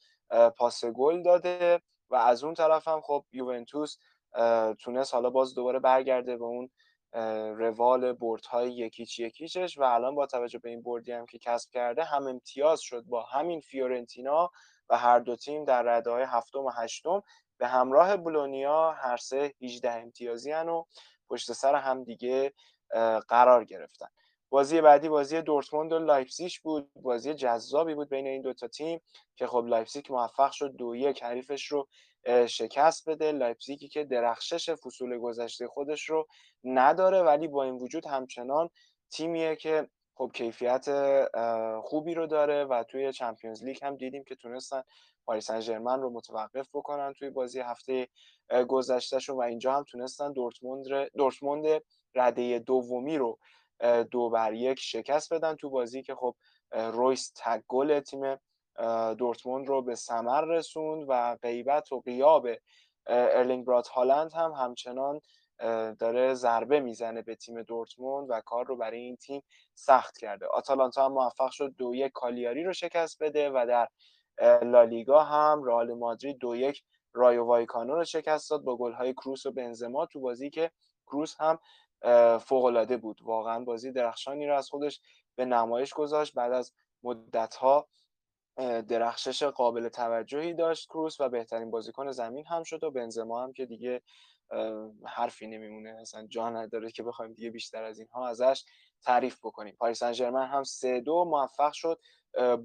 پاس 0.57 0.85
گل 0.85 1.21
داده 1.21 1.81
و 2.09 2.15
از 2.15 2.43
اون 2.43 2.53
طرف 2.53 2.87
هم 2.87 3.01
خب 3.01 3.25
یوونتوس 3.31 3.97
تونست 4.79 5.13
حالا 5.13 5.29
باز 5.29 5.55
دوباره 5.55 5.79
برگرده 5.79 6.37
به 6.37 6.43
اون 6.43 6.69
روال 7.57 8.17
های 8.49 8.71
یکیچ 8.71 9.19
یکیچش 9.19 9.77
و 9.77 9.83
الان 9.83 10.15
با 10.15 10.25
توجه 10.25 10.59
به 10.59 10.69
این 10.69 10.81
بردی 10.81 11.11
هم 11.11 11.25
که 11.25 11.37
کسب 11.37 11.69
کرده 11.71 12.03
هم 12.03 12.27
امتیاز 12.27 12.81
شد 12.81 13.03
با 13.03 13.23
همین 13.23 13.59
فیورنتینا 13.59 14.51
و 14.89 14.97
هر 14.97 15.19
دو 15.19 15.35
تیم 15.35 15.65
در 15.65 15.81
رده 15.81 16.11
های 16.11 16.23
هفتم 16.23 16.59
و 16.59 16.69
هشتم 16.69 17.23
به 17.57 17.67
همراه 17.67 18.17
بولونیا 18.17 18.91
هر 18.91 19.17
سه 19.17 19.53
18 19.61 19.91
امتیازی 19.91 20.51
هن 20.51 20.69
و 20.69 20.83
پشت 21.29 21.53
سر 21.53 21.75
هم 21.75 22.03
دیگه 22.03 22.53
قرار 23.27 23.65
گرفتن. 23.65 24.07
بازی 24.49 24.81
بعدی 24.81 25.09
بازی 25.09 25.41
دورتموند 25.41 25.93
و 25.93 25.99
لایپزیگ 25.99 26.51
بود. 26.63 26.91
بازی 26.95 27.33
جذابی 27.33 27.95
بود 27.95 28.09
بین 28.09 28.27
این 28.27 28.41
دوتا 28.41 28.67
تیم 28.67 29.01
که 29.35 29.47
خب 29.47 29.65
لایپزیگ 29.67 30.11
موفق 30.11 30.51
شد 30.51 30.75
دو 30.75 30.95
یک 30.95 31.23
حریفش 31.23 31.65
رو 31.65 31.87
شکست 32.47 33.09
بده. 33.09 33.31
لایپزیگی 33.31 33.87
که 33.87 34.03
درخشش 34.03 34.69
فصول 34.69 35.17
گذشته 35.17 35.67
خودش 35.67 36.09
رو 36.09 36.27
نداره 36.63 37.21
ولی 37.21 37.47
با 37.47 37.63
این 37.63 37.73
وجود 37.73 38.05
همچنان 38.05 38.69
تیمیه 39.11 39.55
که 39.55 39.89
خب 40.15 40.31
کیفیت 40.33 40.85
خوبی 41.83 42.13
رو 42.13 42.27
داره 42.27 42.65
و 42.65 42.83
توی 42.83 43.13
Champions 43.13 43.63
League 43.63 43.77
هم 43.81 43.95
دیدیم 43.95 44.23
که 44.23 44.35
تونستن 44.35 44.83
پاریس 45.25 45.51
سن 45.51 45.85
رو 45.85 46.09
متوقف 46.09 46.69
بکنن 46.73 47.13
توی 47.13 47.29
بازی 47.29 47.59
هفته 47.59 48.07
گذشتهشون 48.67 49.35
و 49.35 49.41
اینجا 49.41 49.73
هم 49.73 49.83
تونستن 49.83 50.31
دورتموند 50.31 50.85
دورتموند 51.17 51.81
رده 52.15 52.59
دومی 52.59 53.17
رو 53.17 53.39
دو 54.11 54.29
بر 54.29 54.53
یک 54.53 54.79
شکست 54.79 55.33
بدن 55.33 55.55
تو 55.55 55.69
بازی 55.69 56.03
که 56.03 56.15
خب 56.15 56.35
رویس 56.71 57.33
تک 57.35 57.63
گل 57.67 57.99
تیم 57.99 58.35
دورتموند 59.17 59.67
رو 59.67 59.81
به 59.81 59.95
ثمر 59.95 60.41
رسوند 60.41 61.05
و 61.07 61.35
غیبت 61.35 61.91
و 61.91 61.99
قیاب 61.99 62.47
ارلینگ 63.07 63.65
براوت 63.65 63.87
هالند 63.87 64.33
هم 64.33 64.51
همچنان 64.51 65.19
داره 65.99 66.33
ضربه 66.33 66.79
می‌زنه 66.79 67.21
به 67.21 67.35
تیم 67.35 67.61
دورتموند 67.63 68.27
و 68.29 68.41
کار 68.41 68.65
رو 68.65 68.77
برای 68.77 68.99
این 68.99 69.15
تیم 69.15 69.43
سخت 69.75 70.17
کرده. 70.17 70.47
آتالانتا 70.47 71.05
هم 71.05 71.11
موفق 71.11 71.51
شد 71.51 71.73
دو 71.77 71.95
یک 71.95 72.11
کالیاری 72.11 72.63
رو 72.63 72.73
شکست 72.73 73.23
بده 73.23 73.49
و 73.49 73.65
در 73.67 73.87
لالیگا 74.63 75.23
هم 75.23 75.63
رئال 75.63 75.93
مادرید 75.93 76.37
دو 76.37 76.55
یک 76.55 76.83
رایو 77.13 77.43
وایکانو 77.45 77.95
رو 77.95 78.03
شکست 78.03 78.49
داد 78.49 78.63
با 78.63 78.77
گل‌های 78.77 79.13
کروس 79.13 79.45
و 79.45 79.51
بنزما 79.51 80.05
تو 80.05 80.19
بازی 80.19 80.49
که 80.49 80.71
کروس 81.07 81.35
هم 81.39 81.59
فوق‌العاده 82.39 82.97
بود. 82.97 83.19
واقعا 83.21 83.63
بازی 83.63 83.91
درخشانی 83.91 84.47
رو 84.47 84.57
از 84.57 84.69
خودش 84.69 85.01
به 85.35 85.45
نمایش 85.45 85.93
گذاشت. 85.93 86.33
بعد 86.33 86.51
از 86.51 86.73
مدت‌ها 87.03 87.87
درخشش 88.87 89.43
قابل 89.43 89.89
توجهی 89.89 90.53
داشت 90.53 90.87
کروس 90.87 91.21
و 91.21 91.29
بهترین 91.29 91.71
بازیکن 91.71 92.11
زمین 92.11 92.45
هم 92.47 92.63
شد 92.63 92.83
و 92.83 92.91
بنزما 92.91 93.43
هم 93.43 93.53
که 93.53 93.65
دیگه 93.65 94.01
حرفی 95.05 95.47
نمیمونه. 95.47 95.97
اصلا 96.01 96.27
جا 96.27 96.49
نداره 96.49 96.91
که 96.91 97.03
بخوایم 97.03 97.33
دیگه 97.33 97.49
بیشتر 97.49 97.83
از 97.83 97.99
اینها 97.99 98.27
ازش 98.27 98.63
تعریف 99.05 99.39
بکنیم. 99.43 99.75
پاریس 99.79 100.03
سن 100.03 100.35
هم 100.35 100.63
سه 100.63 100.99
دو 100.99 101.25
موفق 101.25 101.73
شد 101.73 101.99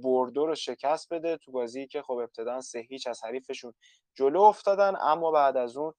بردو 0.02 0.46
رو 0.46 0.54
شکست 0.54 1.12
بده 1.12 1.36
تو 1.36 1.52
بازی 1.52 1.86
که 1.86 2.02
خب 2.02 2.12
ابتدا 2.12 2.60
سه 2.60 2.78
هیچ 2.78 3.06
از 3.06 3.24
حریفشون 3.24 3.74
جلو 4.14 4.40
افتادن. 4.40 4.94
اما 5.00 5.30
بعد 5.30 5.56
از 5.56 5.76
اون 5.76 5.92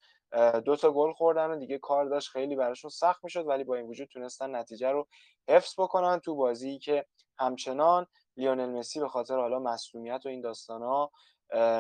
دو 0.66 0.76
تا 0.76 0.92
گل 0.92 1.14
خوردن 1.14 1.50
و 1.50 1.56
دیگه 1.56 1.78
کار 1.78 2.06
داشت. 2.06 2.30
خیلی 2.30 2.56
براشون 2.56 2.90
سخت 2.90 3.24
می‌شد 3.24 3.48
ولی 3.48 3.64
با 3.64 3.76
این 3.76 3.86
وجود 3.86 4.08
تونستن 4.08 4.56
نتیجه 4.56 4.92
رو 4.92 5.08
حفظ 5.50 5.74
بکنن 5.78 6.20
تو 6.20 6.36
بازی 6.36 6.80
که 6.80 7.06
همچنان 7.40 8.08
لیونل 8.38 8.70
مسی 8.70 9.00
به 9.00 9.08
خاطر 9.08 9.38
حالا 9.38 9.60
مسئولیت 9.60 10.26
و 10.26 10.30
این 10.30 10.42
داستان 10.42 10.82
ها 10.82 11.12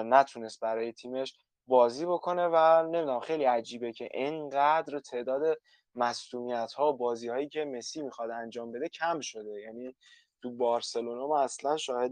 نتونست 0.03 0.59
برای 0.59 0.93
تیمش 0.93 1.35
بازی 1.69 2.05
بکنه 2.05 2.47
و 2.47 2.83
نمی‌دونم 2.83 3.19
خیلی 3.19 3.43
عجیبه 3.43 3.91
که 3.93 4.09
اینقدر 4.13 4.99
تعداد 4.99 5.57
مسئولیت 5.95 6.73
ها 6.73 6.91
بازی 6.91 7.29
هایی 7.29 7.49
که 7.49 7.65
مسی 7.65 8.01
می‌خواد 8.01 8.31
انجام 8.31 8.71
بده 8.71 8.89
کم 8.89 9.19
شده. 9.19 9.61
یعنی 9.61 9.95
تو 10.41 10.51
بارسلونا 10.51 11.27
ما 11.27 11.41
اصلا 11.41 11.77
شاهد 11.77 12.11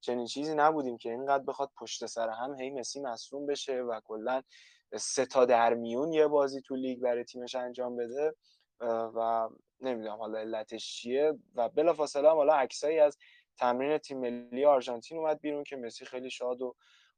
چنین 0.00 0.26
چیزی 0.26 0.54
نبودیم 0.54 0.98
که 0.98 1.10
اینقدر 1.10 1.44
بخواد 1.44 1.70
پشت 1.80 2.06
سر 2.06 2.28
هم 2.28 2.60
هی 2.60 2.70
مسی 2.70 3.00
مصوم 3.00 3.46
بشه 3.46 3.82
و 3.82 4.00
کلا 4.04 4.42
سه 4.96 5.26
تا 5.26 5.44
در 5.44 5.74
میون 5.74 6.12
یه 6.12 6.26
بازی 6.26 6.62
تو 6.62 6.76
لیگ 6.76 7.00
برای 7.00 7.24
تیمش 7.24 7.54
انجام 7.54 7.96
بده. 7.96 8.34
و 9.16 9.48
نمی‌دونم 9.80 10.16
حالا 10.18 10.38
علتش 10.38 10.92
چیه. 10.94 11.34
و 11.54 11.68
بلافاصله 11.68 12.30
هم 12.30 12.36
حالا 12.36 12.54
عکسایی 12.54 12.98
از 12.98 13.18
تمرین 13.58 13.98
تیم 13.98 14.20
ملی 14.20 14.64
آرژانتین 14.64 15.18
اومد 15.18 15.40
بیرون 15.40 15.64
که 15.64 15.76
مسی 15.76 16.04
خیلی 16.04 16.30
شاد 16.30 16.62
و 16.62 16.74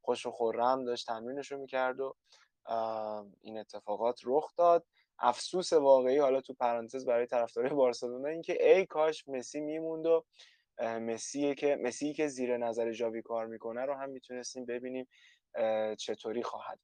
خوش 0.08 0.26
و 0.26 0.30
خورم 0.30 0.84
داشت 0.84 1.06
تمرینش 1.06 1.52
رو 1.52 1.58
می‌کرد 1.58 2.00
و 2.00 2.14
این 3.40 3.58
اتفاقات 3.58 4.20
رخ 4.24 4.56
داد. 4.56 4.86
افسوس 5.18 5.72
واقعی 5.72 6.18
حالا 6.18 6.40
تو 6.40 6.54
پرانتز 6.54 7.06
برای 7.06 7.26
طرفدارای 7.26 7.74
بارسلونا 7.74 8.28
این 8.28 8.42
که 8.42 8.68
ای 8.68 8.86
کاش 8.86 9.28
مسی 9.28 9.60
میموند 9.60 10.06
و 10.06 10.24
مسی 10.80 11.54
که 11.54 11.76
مسی 11.80 12.12
که 12.12 12.28
زیر 12.28 12.56
نظر 12.56 12.92
جاوی 12.92 13.22
کار 13.22 13.46
می‌کنه 13.46 13.84
رو 13.84 13.94
هم 13.94 14.10
می‌تونستیم 14.10 14.64
ببینیم 14.64 15.08
چطوری 15.98 16.42
خواهد 16.42 16.78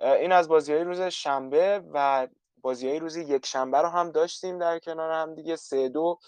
این 0.00 0.32
از 0.32 0.48
بازی 0.48 0.72
های 0.72 0.84
روز 0.84 1.00
شنبه 1.00 1.82
و 1.92 2.28
بازی 2.62 2.88
های 2.88 2.98
روز 2.98 3.16
یک 3.16 3.46
شنبه 3.46 3.78
رو 3.78 3.88
هم 3.88 4.10
داشتیم 4.10 4.58
در 4.58 4.78
کنار 4.78 5.10
هم 5.10 5.34
دیگه. 5.34 5.56
سه 5.56 5.88
دو 5.88 6.18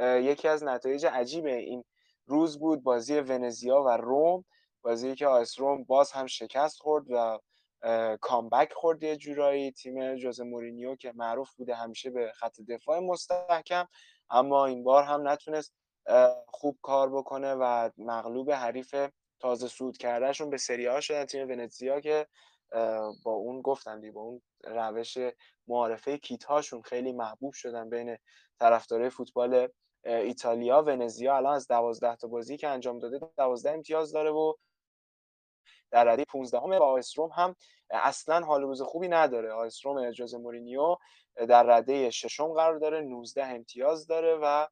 یکی 0.00 0.48
از 0.48 0.64
نتایج 0.64 1.06
عجیب 1.06 1.46
این 1.46 1.84
روز 2.26 2.58
بود 2.58 2.82
بازی 2.82 3.20
ونزیا 3.20 3.82
و 3.82 3.88
روم. 3.88 4.44
بازی 4.82 5.14
که 5.14 5.26
آیس 5.26 5.58
روم 5.60 5.84
باز 5.84 6.12
هم 6.12 6.26
شکست 6.26 6.78
خورد 6.78 7.06
و 7.10 7.38
کامبک 8.20 8.72
خورد 8.72 9.02
یه 9.02 9.16
جورایی. 9.16 9.72
تیم 9.72 10.16
جوز 10.16 10.40
مورینیو 10.40 10.96
که 10.96 11.12
معروف 11.16 11.54
بوده 11.54 11.74
همیشه 11.74 12.10
به 12.10 12.32
خط 12.34 12.60
دفاع 12.68 13.00
مستحکم 13.00 13.86
اما 14.30 14.66
این 14.66 14.84
بار 14.84 15.02
هم 15.04 15.28
نتونست 15.28 15.74
خوب 16.46 16.78
کار 16.82 17.10
بکنه 17.10 17.54
و 17.54 17.90
مغلوب 17.98 18.50
حریف 18.52 18.94
تازه 19.40 19.68
سود 19.68 19.96
کردهشون 19.96 20.50
به 20.50 20.56
سری 20.56 20.86
ها 20.86 21.00
شدن. 21.00 21.24
تیم 21.24 21.48
ونزیا 21.48 22.00
که 22.00 22.26
با 23.24 23.32
اون 23.32 23.62
گفتم 23.62 24.00
دی 24.00 24.10
با 24.10 24.20
اون 24.20 24.42
روش 24.64 25.18
معارفه 25.68 26.18
کیت 26.18 26.44
هاشون 26.44 26.82
خیلی 26.82 27.12
محبوب 27.12 27.52
شدن 27.52 27.90
بین 27.90 28.16
طرفدارای 28.60 29.10
فوتبال 29.10 29.68
ایتالیا. 30.04 30.82
ونزیا 30.82 31.36
الان 31.36 31.54
از 31.54 31.68
دوازده 31.68 32.16
تا 32.16 32.28
بازی 32.28 32.56
که 32.56 32.68
انجام 32.68 32.98
داده 32.98 33.20
دوازده 33.36 33.70
امتیاز 33.70 34.12
داره 34.12 34.30
و 34.30 34.54
در 35.92 36.04
رده 36.04 36.24
15 36.24 36.58
همه 36.58 36.78
و 36.78 36.82
آیستروم 36.82 37.30
هم 37.30 37.56
اصلا 37.90 38.46
حال 38.46 38.62
روز 38.62 38.82
خوبی 38.82 39.08
نداره. 39.08 39.52
آیستروم 39.52 39.96
اجازه 39.96 40.38
مورینیو 40.38 40.96
در 41.48 41.62
رده 41.62 42.10
ششم 42.10 42.52
قرار 42.52 42.78
داره 42.78 43.00
19 43.00 43.46
امتیاز 43.46 44.06
داره 44.06 44.38
و 44.42 44.66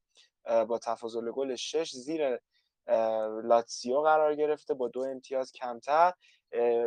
با 0.64 0.78
تفاضل 0.78 1.30
گل 1.30 1.54
6 1.54 1.90
زیر 1.90 2.38
لاتسیو 3.42 4.00
قرار 4.00 4.34
گرفته 4.34 4.74
با 4.74 4.88
دو 4.88 5.00
امتیاز 5.00 5.52
کمتر. 5.52 6.12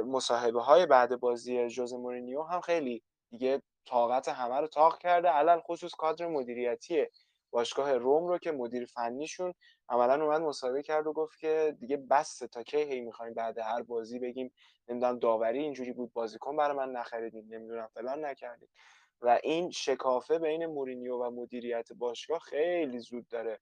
مصاحبه 0.05 0.61
های 0.61 0.85
بعد 0.85 1.19
بازی 1.19 1.67
جوز 1.67 1.93
مورینیو 1.93 2.43
هم 2.43 2.61
خیلی 2.61 3.03
دیگه 3.29 3.61
طاقت 3.85 4.29
همه 4.29 4.59
رو 4.59 4.67
تاق 4.67 4.97
کرده 4.97 5.29
علل 5.29 5.59
خصوص 5.59 5.91
کادر 5.95 6.27
مدیریتی 6.27 7.05
باشگاه 7.51 7.93
روم 7.93 8.27
رو 8.27 8.37
که 8.37 8.51
مدیر 8.51 8.85
فنیشون 8.85 9.53
عملا 9.89 10.25
اومد 10.25 10.41
مصاحبه 10.41 10.83
کرد 10.83 11.07
و 11.07 11.13
گفت 11.13 11.39
که 11.39 11.77
دیگه 11.79 11.97
بس 11.97 12.37
تا 12.37 12.63
کی 12.63 12.77
هی 12.77 13.01
می‌خوایم 13.01 13.33
بعد 13.33 13.57
هر 13.59 13.81
بازی 13.81 14.19
بگیم 14.19 14.51
نمی‌دونم 14.87 15.19
داوری 15.19 15.59
اینجوری 15.59 15.91
بود 15.93 16.13
بازیکن 16.13 16.55
برای 16.57 16.77
من 16.77 16.91
نخریدیم 16.91 17.47
نمی‌دونم 17.49 17.87
فلان 17.93 18.25
نکردیم 18.25 18.69
و 19.21 19.39
این 19.43 19.71
شکافه 19.71 20.39
بین 20.39 20.65
مورینیو 20.65 21.17
و 21.17 21.29
مدیریت 21.41 21.93
باشگاه 21.93 22.39
خیلی 22.39 22.99
زود 22.99 23.27
داره 23.27 23.59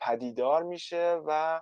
پدیدار 0.00 0.62
میشه 0.62 1.22
و 1.26 1.60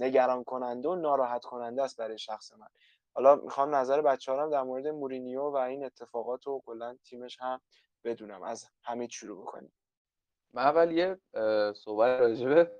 نگران 0.00 0.44
کننده 0.44 0.88
و 0.88 0.94
ناراحت 0.94 1.44
کننده 1.44 1.82
است 1.82 1.96
برای 1.96 2.18
شخص 2.18 2.52
من. 2.52 2.68
حالا 3.14 3.36
می‌خوام 3.36 3.74
نظر 3.74 4.02
بچه 4.02 4.32
هم 4.32 4.50
در 4.50 4.62
مورد 4.62 4.86
مورینیو 4.86 5.42
و 5.42 5.56
این 5.56 5.84
اتفاقات 5.84 6.46
و 6.46 6.62
کلا 6.66 6.96
تیمش 7.04 7.38
هم 7.40 7.60
بدونم. 8.04 8.42
از 8.42 8.66
همه 8.82 9.08
شروع 9.08 9.42
بکنیم. 9.42 9.72
من 10.52 10.62
اول 10.62 10.92
یه 10.92 11.18
صحبت 11.74 12.20
راجبه 12.20 12.70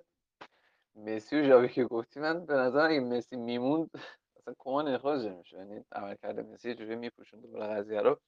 مسی 0.95 1.41
و 1.41 1.47
جاوی 1.49 1.69
که 1.69 1.85
گفتی 1.85 2.21
من 2.21 2.47
به 2.47 2.55
نظر 2.55 2.87
اگه 2.87 3.01
مسی 3.01 3.37
میموند 3.37 3.91
اصلا 4.37 4.55
کمان 4.59 4.89
اخراج 4.89 5.27
نمیشه 5.27 5.57
یعنی 5.57 5.85
عمل 5.93 6.15
کرده 6.15 6.43
مسی 6.43 6.69
یه 6.69 6.75
جوری 6.75 6.97
میپوشون 6.97 7.41
دوباره 7.41 7.75
قضیه 7.75 8.01
رو. 8.01 8.21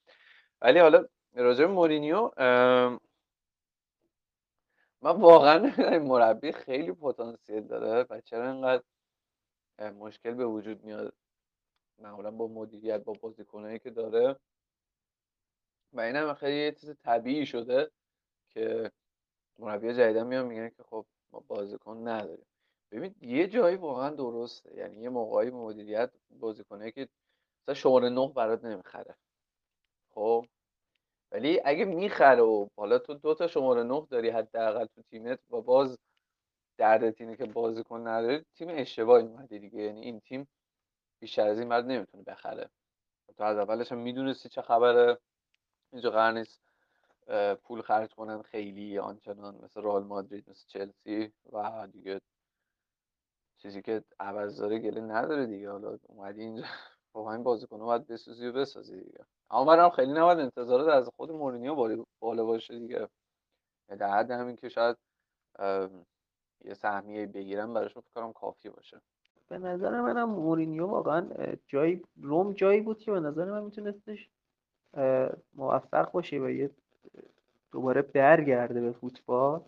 ولی 0.60 0.78
حالا 0.78 1.06
راجب 1.34 1.64
مورینیو 1.64 2.30
من 5.02 5.20
واقعا 5.20 5.58
مربی 6.10 6.52
خیلی 6.52 6.92
پتانسیل 6.92 7.66
داره 7.66 8.06
و 8.10 8.20
چرا 8.20 8.52
اینقدر 8.52 8.82
مشکل 9.98 10.34
به 10.34 10.46
وجود 10.46 10.84
میاد؟ 10.84 11.14
معمولا 11.98 12.30
با 12.30 12.46
مدیریت 12.46 13.04
با 13.04 13.12
بازیکنایی 13.12 13.78
که 13.78 13.90
داره. 13.90 14.36
و 15.92 16.00
این 16.00 16.16
هم 16.16 16.34
خیلی 16.34 16.56
یه 16.56 16.72
چیز 16.72 16.96
طبیعی 17.04 17.46
شده 17.46 17.90
که 18.48 18.92
مربی 19.58 19.94
جدیدن 19.94 20.26
میان 20.26 20.46
میگن 20.46 20.68
که 20.68 20.82
خب 20.82 21.06
ما 21.32 21.40
بازیکن 21.40 22.08
نداریم. 22.08 22.46
ببین 22.90 23.14
یه 23.20 23.46
جایی 23.48 23.76
واقعا 23.76 24.10
درسته. 24.10 24.76
یعنی 24.76 25.02
یه 25.02 25.08
موقعی 25.08 25.50
مدیریت 25.50 26.10
بازیکنه 26.30 26.90
که 26.90 27.08
مثلا 27.62 27.74
شماره 27.74 28.08
نه 28.08 28.28
برات 28.28 28.64
نمی‌خره. 28.64 29.14
خب؟ 30.14 30.46
ولی 31.32 31.60
اگه 31.64 31.84
می‌خره 31.84 32.42
و 32.42 32.68
حالا 32.76 32.98
تو 32.98 33.14
دو 33.14 33.34
تا 33.34 33.46
شماره 33.46 33.82
نه 33.82 34.06
داری 34.10 34.28
حداقل 34.30 34.86
تو 34.86 35.02
تیمت 35.02 35.40
و 35.50 35.60
باز 35.60 35.98
دردت 36.78 37.20
اینه 37.20 37.36
که 37.36 37.44
بازیکن 37.46 38.08
نداری 38.08 38.44
تیم 38.54 38.68
اشتباهی 38.70 39.24
اومدی 39.26 39.58
دیگه. 39.58 39.78
یعنی 39.82 40.00
این 40.00 40.20
تیم 40.20 40.48
بیشتر 41.20 41.48
از 41.48 41.58
این 41.58 41.68
مرد 41.68 41.84
نمی‌تونه 41.84 42.22
بخره. 42.22 42.70
تو 43.36 43.44
از 43.44 43.58
اولش 43.58 43.92
هم 43.92 43.98
می‌دونستی 43.98 44.48
چه 44.48 44.62
خبره. 44.62 45.18
اینجا 45.92 46.10
قرار 46.10 46.32
نیست 46.32 46.62
پول 47.64 47.82
خرج 47.82 48.14
کنن 48.14 48.42
خیلی 48.42 48.98
آنچنان 48.98 49.58
مثل 49.64 49.82
رئال 49.82 50.04
مادرید 50.04 50.50
مثل 50.50 50.66
چلسی 50.68 51.32
و 51.52 51.86
دیگه 51.92 52.20
چیزی 53.56 53.82
که 53.82 54.04
عوض 54.20 54.60
داره 54.60 54.78
گله 54.78 55.00
نداره 55.00 55.46
دیگه. 55.46 55.70
حالا 55.70 55.98
اومدی 56.08 56.40
اینجا 56.40 56.62
با 57.12 57.30
همین 57.30 57.44
بازیکن 57.44 57.78
باید 57.78 58.06
بسازی 58.06 58.46
و 58.46 58.52
بسازی 58.52 59.00
دیگه. 59.00 59.24
اما 59.50 59.90
خیلی 59.90 60.12
نباید 60.12 60.38
انتظارات 60.38 60.88
از 60.88 61.08
خود 61.16 61.30
مورینیو 61.30 62.04
بالا 62.20 62.44
باشه 62.44 62.78
دیگه. 62.78 63.08
در 63.88 64.10
حد 64.10 64.30
همین 64.30 64.56
که 64.56 64.68
شاید 64.68 64.96
یه 66.64 66.74
سهمیه 66.74 67.26
بگیرن 67.26 67.74
براشون 67.74 68.02
فکر 68.02 68.20
کنم 68.20 68.32
کافی 68.32 68.68
باشه. 68.68 69.00
به 69.48 69.58
نظر 69.58 70.00
منم 70.00 70.30
مورینیو 70.30 70.86
واقعا 70.86 71.28
جایی 71.66 72.02
روم 72.16 72.52
جایی 72.52 72.80
بود 72.80 72.98
که 72.98 73.10
به 73.10 73.20
نظر 73.20 73.50
من 73.50 73.62
میتونستش 73.62 74.30
موفق 75.54 76.12
باشه 76.12 76.38
و 76.38 76.50
یه 76.50 76.70
دوباره 77.72 78.02
برگرده 78.02 78.80
به 78.80 78.92
فوتبال. 78.92 79.60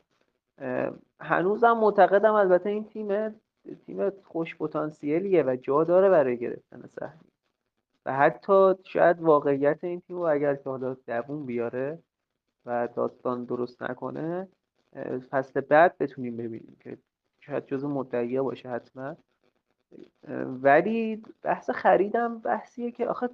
هنوزم 1.20 1.72
معتقدم 1.72 2.34
البته 2.34 2.70
این 2.70 2.84
تیم 2.84 3.40
تیم 3.86 4.10
خوش 4.10 4.56
پتانسیلیه 4.56 5.42
و 5.42 5.56
جا 5.56 5.84
داره 5.84 6.10
برای 6.10 6.36
گرفتن 6.36 6.86
سهمی 6.86 7.30
و 8.06 8.12
حتی 8.12 8.74
شاید 8.84 9.20
واقعیت 9.20 9.84
این 9.84 10.00
تیم 10.00 10.16
رو 10.16 10.22
اگر 10.22 10.54
که 10.54 10.70
حالا 10.70 10.96
دوون 11.06 11.46
بیاره 11.46 11.98
و 12.66 12.88
داستان 12.94 13.44
درست 13.44 13.82
نکنه 13.82 14.48
فصل 15.30 15.60
بعد 15.60 15.98
بتونیم 15.98 16.36
ببینیم 16.36 16.76
که 16.80 16.98
شاید 17.40 17.66
جز 17.66 17.84
مدعیه 17.84 18.42
باشه 18.42 18.68
حتما. 18.68 19.16
ولی 20.62 21.22
بحث 21.42 21.70
خریدم 21.70 22.38
بحثیه 22.38 22.90
که 22.90 23.06
آخه 23.06 23.28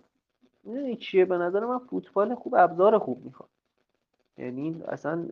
می‌دونی 0.65 0.97
چیه؟ 0.97 1.25
به 1.25 1.39
نظر 1.39 1.67
من 1.67 1.79
فوتبال 1.79 2.35
خوب 2.35 2.55
ابزار 2.55 2.99
خوب 2.99 3.25
می‌خواد. 3.25 3.49
یعنی 4.37 4.83
اصلا 4.89 5.29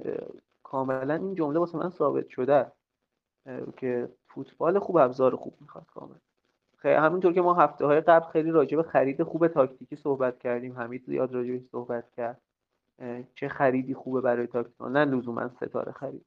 کاملا 0.63 1.15
این 1.15 1.35
جمله 1.35 1.59
واسه 1.59 1.79
من 1.79 1.91
ثابت 1.91 2.29
شده. 2.29 2.73
که 3.77 4.09
فوتبال 4.29 4.79
خوب 4.79 4.97
ابزار 4.97 5.37
خوب 5.37 5.55
می‌خواد 5.61 5.87
کامل. 5.95 6.17
همینطور 6.85 7.33
که 7.33 7.41
ما 7.41 7.55
هفته 7.55 7.87
های 7.87 8.01
قبل 8.01 8.27
خیلی 8.27 8.51
راجع 8.51 8.77
به 8.77 8.83
خرید 8.83 9.23
خوب 9.23 9.49
تاکتیکی 9.49 9.97
صحبت 9.97 10.39
کردیم 10.39 10.79
حمید 10.79 11.05
زیاد 11.07 11.35
راجع 11.35 11.59
صحبت 11.73 12.11
کرد. 12.17 12.41
چه 13.35 13.49
خریدی 13.49 13.95
خوبه 13.95 14.21
برای 14.21 14.47
تاکتیک؟ 14.47 14.83
نه 14.83 15.05
لزوما 15.05 15.49
ستاره 15.49 15.93
خرید. 15.93 16.25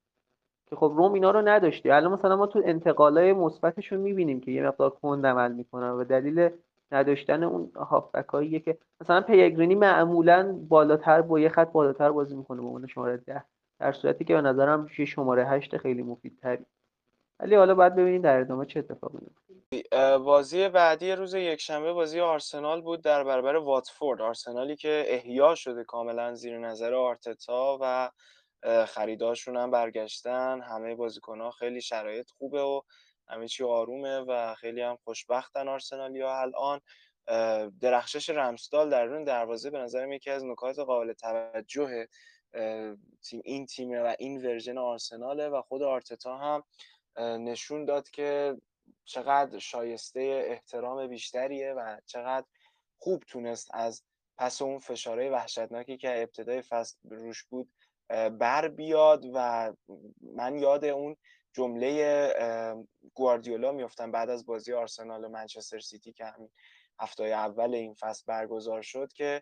که 0.65 0.75
خب 0.75 0.93
روم 0.95 1.13
اینا 1.13 1.31
رو 1.31 1.41
نداشته 1.41 1.93
الان 1.93 2.11
مثلا 2.11 2.35
ما 2.35 2.47
تو 2.47 2.61
انتقالای 2.65 3.33
مثبتشون 3.33 3.99
می‌بینیم 3.99 4.39
که 4.39 4.51
یه 4.51 4.67
مقدار 4.67 4.89
کند 4.89 5.25
عمل 5.25 5.51
می‌کنن 5.51 5.89
و 5.89 6.03
دلیل 6.03 6.49
نداشتن 6.93 7.43
اون 7.43 7.71
هافبکاییه 7.75 8.59
که 8.59 8.77
مثلا 9.01 9.21
پیگرینی 9.21 9.75
معمولا 9.75 10.53
بالاتر 10.69 11.21
با 11.21 11.39
یه 11.39 11.49
خط 11.49 11.71
بالاتر 11.71 12.11
بازی 12.11 12.35
می‌کنه 12.35 12.61
به 12.61 12.67
اون 12.67 12.87
شماره 12.87 13.17
ده 13.17 13.43
در 13.79 13.91
صورتی 13.91 14.25
که 14.25 14.33
به 14.33 14.41
نظرم 14.41 14.87
یه 14.97 15.05
شماره 15.05 15.45
هشت 15.45 15.77
خیلی 15.77 16.03
مفیدتری. 16.03 16.65
ولی 17.39 17.55
حالا 17.55 17.75
باید 17.75 17.95
ببینیم 17.95 18.21
در 18.21 18.39
ادامه 18.39 18.65
چه 18.65 18.79
اتفاقی 18.79 19.17
میفته 19.21 20.17
بازی 20.17 20.69
بعدی 20.69 21.11
روز 21.11 21.33
یکشنبه 21.33 21.93
بازی 21.93 22.19
آرسنال 22.19 22.81
بود 22.81 23.03
در 23.03 23.23
برابر 23.23 23.55
واتفورد. 23.55 24.21
آرسنالی 24.21 24.75
که 24.75 25.03
احیا 25.07 25.55
شده 25.55 25.83
کاملا 25.83 26.35
زیر 26.35 26.59
نظر 26.59 26.93
آرتتا 26.93 27.77
و 27.81 28.09
خریداشون 28.85 29.57
هم 29.57 29.71
برگشتن. 29.71 30.61
همه 30.61 30.95
بازیکنها 30.95 31.51
خیلی 31.51 31.81
شرایط 31.81 32.29
خوبه 32.29 32.61
و 32.61 32.81
همه 33.27 33.47
چی 33.47 33.63
آرومه 33.63 34.19
و 34.19 34.55
خیلی 34.55 34.81
هم 34.81 34.97
خوشبختن 35.03 35.67
آرسنالیا 35.67 36.39
الان. 36.41 36.81
درخشش 37.81 38.29
رمسدال 38.29 38.89
در 38.89 39.05
رون 39.05 39.23
دروازه 39.23 39.69
به 39.69 39.77
نظرم 39.77 40.11
یکی 40.11 40.29
از 40.29 40.45
نکات 40.45 40.79
قابل 40.79 41.13
توجه 41.13 42.07
تیم 43.21 43.41
این 43.43 43.65
تیمه 43.65 44.01
و 44.01 44.15
این 44.19 44.45
version 44.45 44.77
آرسناله 44.77 45.49
و 45.49 45.61
خود 45.61 45.83
آرتتا 45.83 46.37
هم 46.37 46.63
نشون 47.17 47.85
داد 47.85 48.09
که 48.09 48.57
چقدر 49.05 49.59
شایسته 49.59 50.45
احترام 50.47 51.07
بیشتریه 51.07 51.73
و 51.73 51.97
چقدر 52.05 52.45
خوب 52.97 53.23
تونست 53.27 53.69
از 53.73 54.03
پس 54.37 54.61
اون 54.61 54.79
فشاره 54.79 55.29
وحشتناکی 55.29 55.97
که 55.97 56.21
ابتدای 56.21 56.61
فصل 56.61 56.97
روش 57.09 57.43
بود 57.43 57.71
بر 58.39 58.67
بیاد 58.67 59.25
و 59.33 59.73
من 60.21 60.57
یاد 60.57 60.85
اون 60.85 61.15
جمله 61.53 62.83
گواردیولا 63.13 63.71
میفتم 63.71 64.11
بعد 64.11 64.29
از 64.29 64.45
بازی 64.45 64.73
آرسنال 64.73 65.25
و 65.25 65.29
منچستر 65.29 65.79
سیتی 65.79 66.13
که 66.13 66.25
همین 66.25 66.49
هفته 66.99 67.23
اول 67.23 67.73
این 67.75 67.93
فصل 67.93 68.23
برگزار 68.27 68.81
شد 68.81 69.13
که 69.13 69.41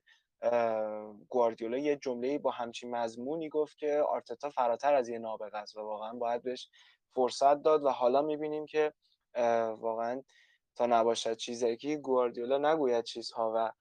گواردیولا 1.29 1.77
یه 1.77 1.95
جمله 1.95 2.37
با 2.37 2.51
همچین 2.51 2.95
مضمونی 2.95 3.49
گفت 3.49 3.77
که 3.77 4.03
آرتتا 4.09 4.49
فراتر 4.49 4.93
از 4.93 5.09
یه 5.09 5.19
نابغه 5.19 5.57
است 5.57 5.77
و 5.77 5.81
واقعا 5.81 6.13
باید 6.13 6.43
بهش 6.43 6.69
فرصت 7.15 7.61
داد 7.61 7.83
و 7.83 7.89
حالا 7.89 8.21
می‌بینیم 8.21 8.65
که 8.65 8.93
واقعا 9.77 10.23
تا 10.75 10.85
نباشد 10.85 11.35
چیزی 11.35 11.97
گواردیولا 11.97 12.73
نگوید 12.73 13.03
چیزها 13.03 13.53
و 13.55 13.71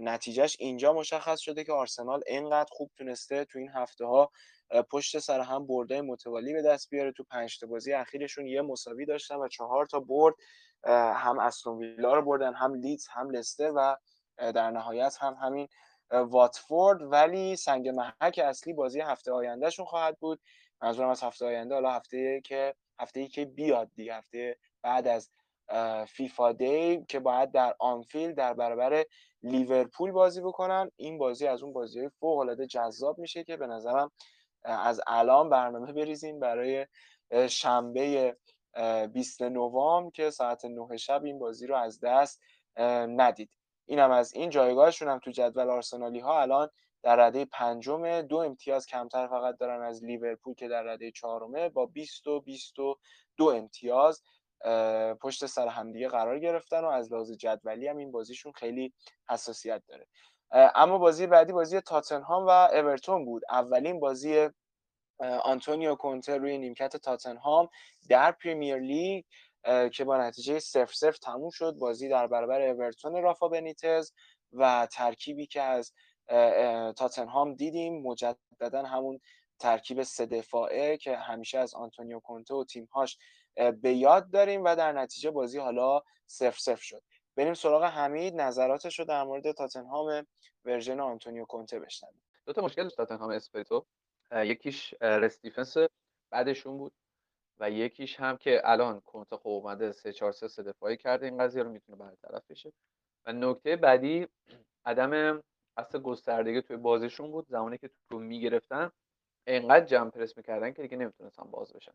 نتیجهش 0.00 0.56
اینجا 0.60 0.92
مشخص 0.92 1.40
شده 1.40 1.64
که 1.64 1.72
آرسنال 1.72 2.22
اینقدر 2.26 2.68
خوب 2.72 2.90
تونسته 2.96 3.44
تو 3.44 3.58
این 3.58 3.68
هفته 3.68 4.04
ها 4.04 4.30
پشت 4.90 5.18
سر 5.18 5.40
هم 5.40 5.66
برده 5.66 6.00
متوالی 6.00 6.52
به 6.52 6.62
دست 6.62 6.90
بیاره. 6.90 7.12
تو 7.12 7.24
پنج 7.24 7.58
تا 7.58 7.66
بازی 7.66 7.92
اخیرشون 7.92 8.46
یه 8.46 8.62
مساوی 8.62 9.06
داشتن 9.06 9.36
و 9.36 9.48
چهار 9.48 9.86
تا 9.86 10.00
برد. 10.00 10.34
هم 11.14 11.38
استون 11.38 11.78
ویلا 11.78 12.14
رو 12.14 12.22
بردن 12.22 12.54
هم 12.54 12.74
لیدز 12.74 13.06
هم 13.10 13.30
لستر 13.30 13.72
و 13.76 13.96
در 14.38 14.70
نهایت 14.70 15.16
هم 15.20 15.36
همین 15.42 15.68
واتفورد. 16.10 17.02
ولی 17.02 17.56
سنگ 17.56 17.88
محک 17.88 18.40
اصلی 18.44 18.72
بازی 18.72 19.00
هفته 19.00 19.32
آیندهشون 19.32 19.86
خواهد 19.86 20.18
بود. 20.18 20.40
منظورم 20.82 21.08
از 21.08 21.22
هفته 21.22 21.46
آینده 21.46 21.74
حالا 21.74 21.90
هفته 21.90 22.40
که 22.44 22.74
هفته 23.00 23.20
ای 23.20 23.28
که 23.28 23.44
بیاد 23.44 23.90
دیگه 23.94 24.14
هفته 24.14 24.56
بعد 24.82 25.08
از 25.08 25.30
فیفا 26.08 26.52
دی 26.52 27.04
که 27.08 27.20
باید 27.20 27.52
در 27.52 27.74
آنفیلد 27.78 28.36
در 28.36 28.54
برابر 28.54 29.04
لیورپول 29.42 30.12
بازی 30.12 30.40
بکنن. 30.40 30.90
این 30.96 31.18
بازی 31.18 31.46
از 31.46 31.62
اون 31.62 31.72
بازی 31.72 32.08
فوق 32.08 32.38
العاده 32.38 32.66
جذاب 32.66 33.18
میشه 33.18 33.44
که 33.44 33.56
به 33.56 33.66
نظرم 33.66 34.10
از 34.68 35.00
الان 35.06 35.50
برنامه 35.50 35.92
بریزیم 35.92 36.40
برای 36.40 36.86
شنبه 37.48 38.36
20 39.12 39.42
نوامبر 39.42 40.10
که 40.10 40.30
ساعت 40.30 40.64
9 40.64 40.96
شب 40.96 41.24
این 41.24 41.38
بازی 41.38 41.66
رو 41.66 41.76
از 41.76 42.00
دست 42.00 42.40
ندید. 43.08 43.50
اینم 43.86 44.10
از 44.10 44.34
این 44.34 44.50
جایگاهشون 44.50 45.08
هم 45.08 45.18
تو 45.18 45.30
جدول 45.30 45.70
آرسنالی 45.70 46.20
ها 46.20 46.40
الان 46.40 46.68
در 47.02 47.16
رده 47.16 47.44
پنجم 47.44 48.22
دو 48.22 48.36
امتیاز 48.36 48.86
کمتر 48.86 49.26
فقط 49.26 49.56
دارن 49.58 49.82
از 49.82 50.04
لیورپول 50.04 50.54
که 50.54 50.68
در 50.68 50.82
رده 50.82 51.10
چهارمه 51.10 51.68
با 51.68 51.86
20 51.86 52.26
و 52.26 52.40
22 52.40 53.44
امتیاز 53.44 54.22
پشت 55.20 55.46
سر 55.46 55.68
همدیگه 55.68 56.08
قرار 56.08 56.38
گرفتن 56.38 56.80
و 56.80 56.88
از 56.88 57.12
لحاظ 57.12 57.32
جدولی 57.32 57.88
هم 57.88 57.96
این 57.96 58.12
بازیشون 58.12 58.52
خیلی 58.52 58.94
حساسیت 59.30 59.82
داره. 59.88 60.06
اما 60.50 60.98
بازی 60.98 61.26
بعدی 61.26 61.52
بازی 61.52 61.80
تاتنهام 61.80 62.46
و 62.46 62.50
اورتون 62.50 63.24
بود. 63.24 63.42
اولین 63.50 64.00
بازی 64.00 64.48
آنتونیو 65.42 65.94
کونته 65.94 66.36
روی 66.36 66.58
نیمکت 66.58 66.96
تاتنهام 66.96 67.68
در 68.08 68.32
پریمیر 68.32 68.76
لیگ 68.78 69.24
که 69.92 70.04
با 70.04 70.18
نتیجه 70.18 70.58
0 70.58 70.86
0 70.86 71.12
تموم 71.12 71.50
شد. 71.50 71.72
بازی 71.72 72.08
در 72.08 72.26
برابر 72.26 72.60
اورتون 72.60 73.22
رافا 73.22 73.48
بنیتز 73.48 74.12
و 74.52 74.88
ترکیبی 74.92 75.46
که 75.46 75.62
از 75.62 75.92
تاتنهام 76.96 77.54
دیدیم 77.54 78.02
مجددا 78.02 78.82
همون 78.82 79.20
ترکیب 79.58 80.02
سه 80.02 80.26
دفاعه 80.26 80.96
که 80.96 81.16
همیشه 81.16 81.58
از 81.58 81.74
آنتونیو 81.74 82.20
کونته 82.20 82.54
و 82.54 82.64
تیمهاش 82.64 83.18
به 83.82 83.92
یاد 83.92 84.30
داریم 84.30 84.64
و 84.64 84.76
در 84.76 84.92
نتیجه 84.92 85.30
بازی 85.30 85.58
حالا 85.58 86.02
صفر 86.26 86.58
صفر 86.58 86.82
شد. 86.82 87.02
بریم 87.38 87.54
سراغ 87.54 87.84
حمید. 87.84 88.40
نظراتش 88.40 88.98
رو 88.98 89.04
در 89.04 89.24
مورد 89.24 89.52
تاتنهام 89.52 90.26
version 90.64 91.00
آنتونیو 91.00 91.44
کونته 91.44 91.80
بشنویم. 91.80 92.22
دو 92.46 92.52
تا 92.52 92.62
مشکل 92.62 92.88
تاتنهام 92.88 93.30
اسپریتو. 93.30 93.86
یکیش 94.32 94.94
rest 95.02 95.29
defence 95.29 95.76
بعدشون 96.30 96.78
بود 96.78 96.92
و 97.60 97.70
یکیش 97.70 98.20
هم 98.20 98.36
که 98.36 98.60
الان 98.64 99.00
کنته 99.00 99.36
خب 99.36 99.48
اومده 99.48 99.92
3 99.92 100.12
4 100.12 100.32
3 100.32 100.48
سه 100.48 100.62
دفاعی 100.62 100.96
کرده 100.96 101.26
این 101.26 101.38
قضیه 101.38 101.62
رو 101.62 101.70
می‌تونه 101.70 101.98
برطرف 101.98 102.42
بشه. 102.50 102.72
و 103.26 103.32
نکته 103.32 103.76
بعدی 103.76 104.26
عدم 104.84 105.42
اصل 105.76 105.98
گستردگی 105.98 106.62
توی 106.62 106.76
بازیشون 106.76 107.30
بود. 107.30 107.46
زمانی 107.48 107.78
که 107.78 107.90
رو 108.10 108.18
می‌گرفتن 108.18 108.90
انقدر 109.46 109.84
جمع 109.84 110.10
پرس 110.10 110.36
می‌کردن 110.36 110.72
که 110.72 110.82
دیگه 110.82 110.96
نمی‌تونستن 110.96 111.50
باز 111.50 111.72
بشن. 111.72 111.92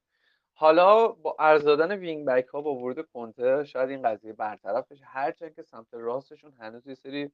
حالا 0.56 1.08
با 1.08 1.36
ارز 1.40 1.64
دادن 1.66 1.92
وینگ 1.92 2.26
بک 2.28 2.46
ها 2.48 2.62
با 2.62 2.76
ورود 2.76 3.08
کنته 3.14 3.64
شاید 3.64 3.90
این 3.90 4.02
قضیه 4.02 4.34
برطرف 4.34 4.92
بشه. 4.92 5.06
هرچند 5.06 5.56
که 5.56 5.64
سمت 5.64 5.88
راستشون 5.94 6.54
هنوز 6.60 6.88
یه 6.88 6.96
سری 6.96 7.32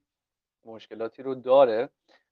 مشکلاتی 0.64 1.22
رو 1.22 1.34
داره 1.34 1.88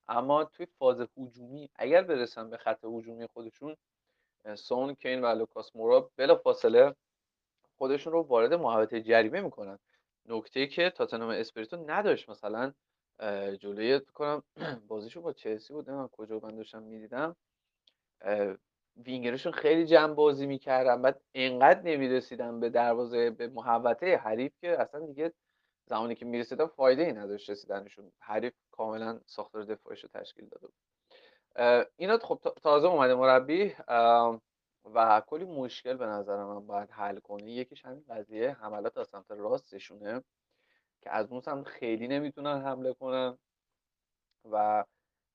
اما 0.09 0.45
توی 0.45 0.67
فاز 0.67 1.01
هجومی 1.19 1.71
اگر 1.77 2.03
برسن 2.03 2.51
به 2.51 2.57
خط 2.57 2.85
هجومی 2.85 3.27
خودشون 3.27 3.77
سون 4.57 4.95
کین 4.95 5.23
و 5.23 5.27
لوکاس 5.27 5.77
مورا 5.77 6.11
بلا 6.17 6.37
فاصله 6.37 6.95
خودشون 7.79 8.13
رو 8.13 8.23
وارد 8.23 8.55
محوطه 8.55 9.03
جریمه 9.03 9.41
می‌کنن. 9.41 9.79
نکته 10.27 10.67
که 10.67 10.91
تاتنهام 10.91 11.31
اسپریتو 11.31 11.77
نداشت 11.77 12.31
مثلا 12.31 12.73
جلوی 13.61 14.01
کنم 14.01 14.43
بازیشو 14.89 15.23
با 15.23 15.33
چلسی 15.33 15.73
بود 15.73 15.91
من 15.91 16.09
کجا 16.09 16.41
من 16.43 16.57
داشتم 16.57 16.83
می‌دیدم 16.83 17.37
وینگرشون 19.05 19.53
خیلی 19.53 19.87
جمع 19.87 20.15
بازی 20.15 20.47
می‌کردن. 20.47 21.03
بعد 21.03 21.21
انقدر 21.35 21.83
نمی‌رسیدن 21.83 22.61
به 22.61 22.71
دروازه 22.71 23.31
به 23.31 23.49
محوطه 23.49 24.17
حریف 24.17 24.53
که 24.61 24.81
اصلا 24.81 25.07
دیگه 25.07 25.33
زمانی 25.87 26.15
که 26.15 26.25
می‌رسیدن 26.25 26.67
فایده 26.67 27.03
ای 27.03 27.13
نداشت 27.13 27.51
رسیدنشون. 27.51 28.13
حریف 28.19 28.55
کاملا 28.71 29.21
ساختار 29.27 29.65
دفاعش 29.65 30.05
رو 30.05 30.09
تشکیل 30.15 30.49
داده 30.49 30.67
بود. 30.67 30.75
اینا 31.97 32.19
خب 32.19 32.41
تازه 32.63 32.87
اومده 32.89 33.15
مربی. 33.15 33.75
و 34.95 35.23
کلی 35.27 35.45
مشکل 35.45 35.95
به 35.95 36.07
نظر 36.07 36.45
من 36.45 36.67
باید 36.67 36.91
حل 36.91 37.19
کنه. 37.19 37.51
یکیش 37.51 37.85
همین 37.85 38.05
قضیه 38.09 38.51
حملات 38.53 38.99
از 38.99 39.09
سمت 39.09 39.31
راستشونه 39.31 40.25
که 41.03 41.11
از 41.11 41.31
اون 41.31 41.41
سمت 41.41 41.67
خیلی 41.67 42.09
نمی‌تونن 42.09 42.63
حمله 42.63 42.95
کنن. 42.95 43.39
و 44.51 44.85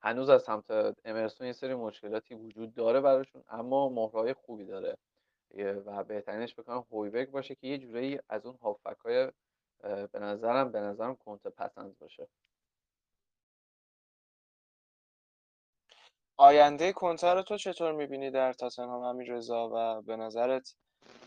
هنوز 0.03 0.29
از 0.29 0.43
سمت 0.43 0.65
امرسون 1.05 1.47
یه 1.47 1.53
سری 1.53 1.75
مشکلاتی 1.75 2.35
وجود 2.35 2.73
داره 2.73 3.01
براشون 3.01 3.43
اما 3.49 3.89
مهرهای 3.89 4.33
خوبی 4.33 4.65
داره. 4.65 4.97
و 5.85 6.03
بهترینش 6.03 6.55
بکنم 6.55 6.85
هویبک 6.91 7.29
باشه 7.29 7.55
که 7.55 7.67
یه 7.67 7.77
جورایی 7.77 8.19
از 8.29 8.45
اون 8.45 8.57
هافک 8.61 8.97
های 9.05 9.31
به 10.11 10.19
نظرم 10.19 10.71
به 10.71 10.79
نظرم 10.79 11.15
کنت 11.15 11.47
پسند 11.47 11.97
باشه. 11.99 12.27
آینده 16.37 16.93
کنتر 16.93 17.35
رو 17.35 17.41
تو 17.41 17.57
چطور 17.57 17.91
می‌بینی 17.91 18.31
در 18.31 18.53
تاتنهام 18.53 19.03
همین 19.03 19.27
رضا 19.27 19.69
و 19.73 20.01
به 20.01 20.15
نظرت 20.15 20.75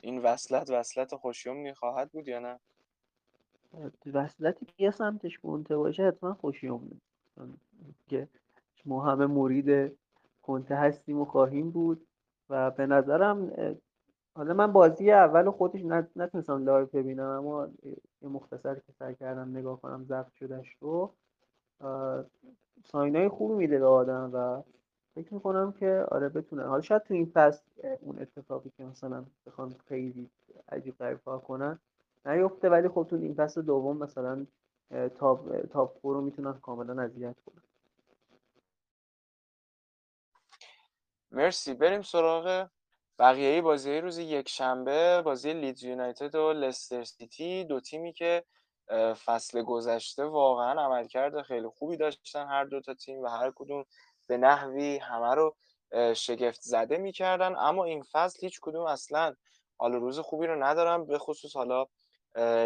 این 0.01 0.18
وصلت 0.18 0.70
وصلت 0.70 1.16
خوشیوم 1.16 1.72
خواهد 1.72 2.11
بود 2.12 2.29
یا 2.29 2.39
نه؟ 2.39 2.61
وصلتی 4.14 4.66
که 4.66 4.74
یه 4.79 4.91
سمتش 4.91 5.39
کنته 5.39 5.77
باشه 5.77 6.03
حتما 6.03 6.35
خوشیوم 6.35 7.01
که 8.09 8.29
ما 8.87 9.05
همه 9.05 9.26
مرید 9.26 9.99
کنته 10.43 10.74
هستیم 10.74 11.20
و 11.20 11.24
خواهیم 11.24 11.70
بود 11.70 12.07
و 12.51 12.70
به 12.70 12.87
نظرم 12.87 13.53
حالا 14.37 14.55
من 14.55 14.72
بازی 14.72 15.12
اول 15.12 15.51
خودش 15.51 15.84
نتونستم 16.16 16.64
live 16.64 16.87
ببینم 16.87 17.24
اما 17.26 17.68
یه 18.22 18.28
مختصر 18.28 18.74
که 18.74 18.93
سعی 18.99 19.14
کردم 19.14 19.57
نگاه 19.57 19.80
کنم 19.80 20.05
ضبط 20.05 20.32
شدهش 20.32 20.76
رو 20.80 21.14
sign 22.85 23.20
ای 23.20 23.29
خوبی 23.28 23.55
میده 23.55 23.78
به 23.78 23.87
آدم 23.87 24.30
و 24.34 24.62
فکر 25.14 25.34
می‌کنم 25.34 25.72
که 25.72 26.07
آره 26.11 26.28
بتونه. 26.28 26.62
حالا 26.62 26.80
شاید 26.80 27.03
تو 27.03 27.14
این 27.14 27.26
فصل 27.34 27.62
اون 28.01 28.18
اتفاقی 28.18 28.70
که 28.76 28.84
مثلا 28.84 29.24
بخوام 29.47 29.74
خیلی 29.89 30.30
عجیب 30.72 30.99
غریب 30.99 31.18
کنن 31.24 31.78
نیفته 32.26 32.68
ولی 32.68 32.89
خب 32.89 33.07
تو 33.11 33.16
این 33.16 33.34
فصل 33.34 33.62
دوم 33.62 33.97
مثلا 33.97 34.47
top 35.19 35.67
top 35.67 36.07
رو 36.07 36.20
می‌تونن 36.20 36.53
کاملا 36.53 37.03
اذیت 37.03 37.37
کنن. 37.47 37.62
مرسی. 41.31 41.74
بریم 41.74 42.03
سراغ 42.03 42.68
بقیه 43.18 43.62
بازی 43.62 44.01
روز 44.01 44.18
یک 44.18 44.49
شنبه 44.49 45.22
بازی 45.22 45.53
لیدز 45.53 45.83
یونایتد 45.83 46.35
و 46.35 46.53
لستر 46.53 47.05
سیتی. 47.05 47.64
دو 47.64 47.81
تیمی 47.81 48.12
که 48.12 48.45
فصل 49.24 49.62
گذشته 49.62 50.24
واقعا 50.24 50.83
عملکرد 50.87 51.43
خیلی 51.43 51.68
خوبی 51.68 51.97
داشتن 51.97 52.47
هر 52.49 52.64
دو 52.64 52.81
تا 52.81 52.95
تیم 52.95 53.18
و 53.22 53.27
هر 53.27 53.53
کدوم 53.57 53.85
به 54.29 54.37
نحوی 54.37 54.99
همه 54.99 55.35
رو 55.35 55.57
شگفت 56.14 56.61
زده 56.61 56.97
می‌کردن. 56.99 57.57
اما 57.57 57.85
این 57.85 58.03
فصل 58.12 58.39
هیچ 58.41 58.59
کدوم 58.62 58.87
اصلا 58.87 59.35
حالا 59.79 59.97
روز 59.99 60.18
خوبی 60.18 60.47
رو 60.47 60.62
ندارم 60.64 61.07
به 61.07 61.18
خصوص 61.18 61.57
حالا 61.57 61.87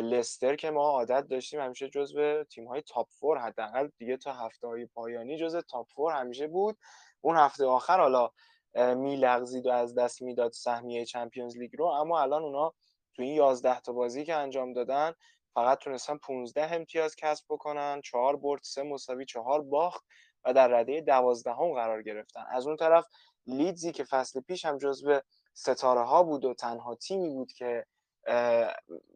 لستر 0.01 0.57
که 0.57 0.71
ما 0.71 0.91
عادت 0.91 1.27
داشتیم 1.29 1.61
همیشه 1.61 1.89
جزو 1.89 2.45
تیم 2.45 2.69
های 2.69 2.83
top 2.83 3.09
four 3.21 3.39
حداقل 3.39 3.89
دیگه 3.99 4.17
تا 4.17 4.33
هفته 4.33 4.67
های 4.67 4.87
پایانی 4.87 5.39
جزو 5.39 5.61
top 5.61 5.87
four 5.95 6.13
همیشه 6.13 6.47
بود. 6.47 6.79
اون 7.21 7.37
هفته 7.37 7.67
آخر 7.67 8.01
حالا 8.01 8.31
میلغزید 8.75 9.67
و 9.67 9.71
از 9.71 9.95
دست 9.95 10.23
می‌داد 10.23 10.53
سهمیه 10.53 11.05
چمپیونز 11.05 11.57
لیگ 11.57 11.77
رو. 11.79 11.85
اما 11.87 12.21
الان 12.21 12.43
اونا 12.43 12.75
تو 13.15 13.23
این 13.23 13.35
11 13.35 13.81
تا 13.81 13.93
بازی 13.93 14.25
که 14.25 14.35
انجام 14.35 14.73
دادن 14.73 15.13
فقط 15.55 15.79
تونستن 15.79 16.17
15 16.17 16.75
امتیاز 16.75 17.17
کسب 17.17 17.45
بکنن 17.49 18.01
4 18.05 18.37
برد 18.37 18.63
3 18.63 18.83
مساوی 18.83 19.25
4 19.25 19.63
باخت 19.63 20.05
و 20.45 20.53
در 20.53 20.69
رده 20.69 21.01
دوازدهم 21.01 21.73
قرار 21.73 22.03
گرفتن. 22.03 22.45
از 22.51 22.67
اون 22.67 22.77
طرف 22.77 23.07
لیدزی 23.47 23.93
که 23.93 24.05
فصل 24.05 24.41
پیش 24.41 24.65
هم 24.65 24.79
جزو 24.79 25.21
ستاره 25.55 26.03
ها 26.03 26.23
بود 26.23 26.45
و 26.45 26.55
تنها 26.55 26.95
تیمی 26.95 27.29
بود 27.29 27.53
که 27.53 27.87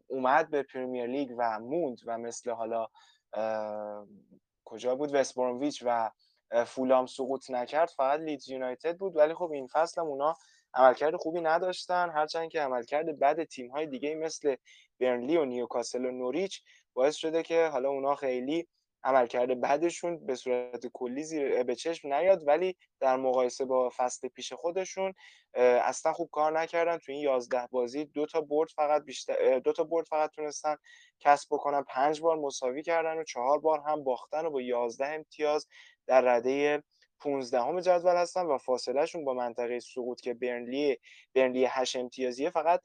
اومد 0.07 0.50
به 0.50 0.62
پریمیر 0.62 1.07
لیگ 1.07 1.34
و 1.38 1.61
موند 1.61 1.98
و 2.07 2.18
مثل 2.18 2.50
حالا 2.50 2.88
کجا 4.64 4.94
بود؟ 4.94 5.14
وستبورنویچ 5.14 5.82
و 5.86 6.11
فولام 6.66 7.07
سقوط 7.07 7.50
نکرد 7.50 7.88
فقط 7.88 8.20
لیدز 8.20 8.48
یونایتد 8.48 8.96
بود. 8.96 9.16
ولی 9.16 9.34
خب 9.34 9.50
این 9.52 9.66
فصل 9.66 10.00
هم 10.00 10.07
اونا 10.07 10.36
عملکرد 10.74 11.16
خوبی 11.16 11.40
نداشتن. 11.40 12.11
هرچند 12.11 12.50
که 12.50 12.61
عملکرد 12.61 13.18
بد 13.18 13.44
تیم 13.44 13.70
های 13.70 13.86
دیگه 13.86 14.14
مثل 14.14 14.57
برنلی 15.00 15.36
و 15.36 15.44
نیوکاسل 15.44 16.05
و 16.05 16.11
نوریچ 16.11 16.62
باعث 16.94 17.14
شده 17.14 17.42
که 17.42 17.66
حالا 17.66 17.88
اونا 17.88 18.14
خیلی 18.14 18.68
عملکرد 19.07 19.61
بعدشون 19.61 20.26
به 20.26 20.34
صورت 20.34 20.86
کلی 20.86 21.22
زیر 21.22 21.62
به 21.62 21.74
چشم 21.74 22.14
نیاد. 22.14 22.46
ولی 22.46 22.76
در 23.00 23.16
مقایسه 23.16 23.64
با 23.64 23.90
فصل 23.96 24.28
پیش 24.28 24.52
خودشون 24.52 25.14
اصلا 25.55 26.12
خوب 26.12 26.30
کار 26.32 26.61
نکردن. 26.61 26.98
تو 26.98 27.12
این 27.12 27.20
11 27.20 27.66
بازی 27.70 28.05
دو 28.05 28.26
تا 28.26 28.40
برد 28.40 28.68
فقط 28.68 29.05
بیشتر 29.05 29.59
دو 29.59 29.72
تا 29.72 29.84
برد 29.84 30.07
فقط 30.07 30.30
تونستن 30.30 30.76
کسب 31.20 31.48
بکنن. 31.50 31.82
پنج 31.82 32.20
بار 32.20 32.36
مساوی 32.36 32.82
کردن 32.82 33.18
و 33.18 33.24
چهار 33.24 33.59
بار 33.59 33.82
هم 33.86 34.05
باختن 34.05 34.46
و 34.46 34.50
با 34.50 34.61
11 34.61 35.07
امتیاز 35.07 35.66
در 36.07 36.20
رده 36.20 36.82
15 37.20 37.61
همه 37.61 37.82
جدول 37.82 38.16
هستن 38.16 38.46
و 38.46 38.59
فاصلهشون 38.59 39.24
با 39.24 39.34
منطقه 39.34 39.80
سقوط 39.80 40.20
که 40.20 40.34
برنلی 40.34 40.98
برنلی 41.34 41.64
8 41.64 41.96
امتیازیه 41.96 42.50
فقط 42.50 42.82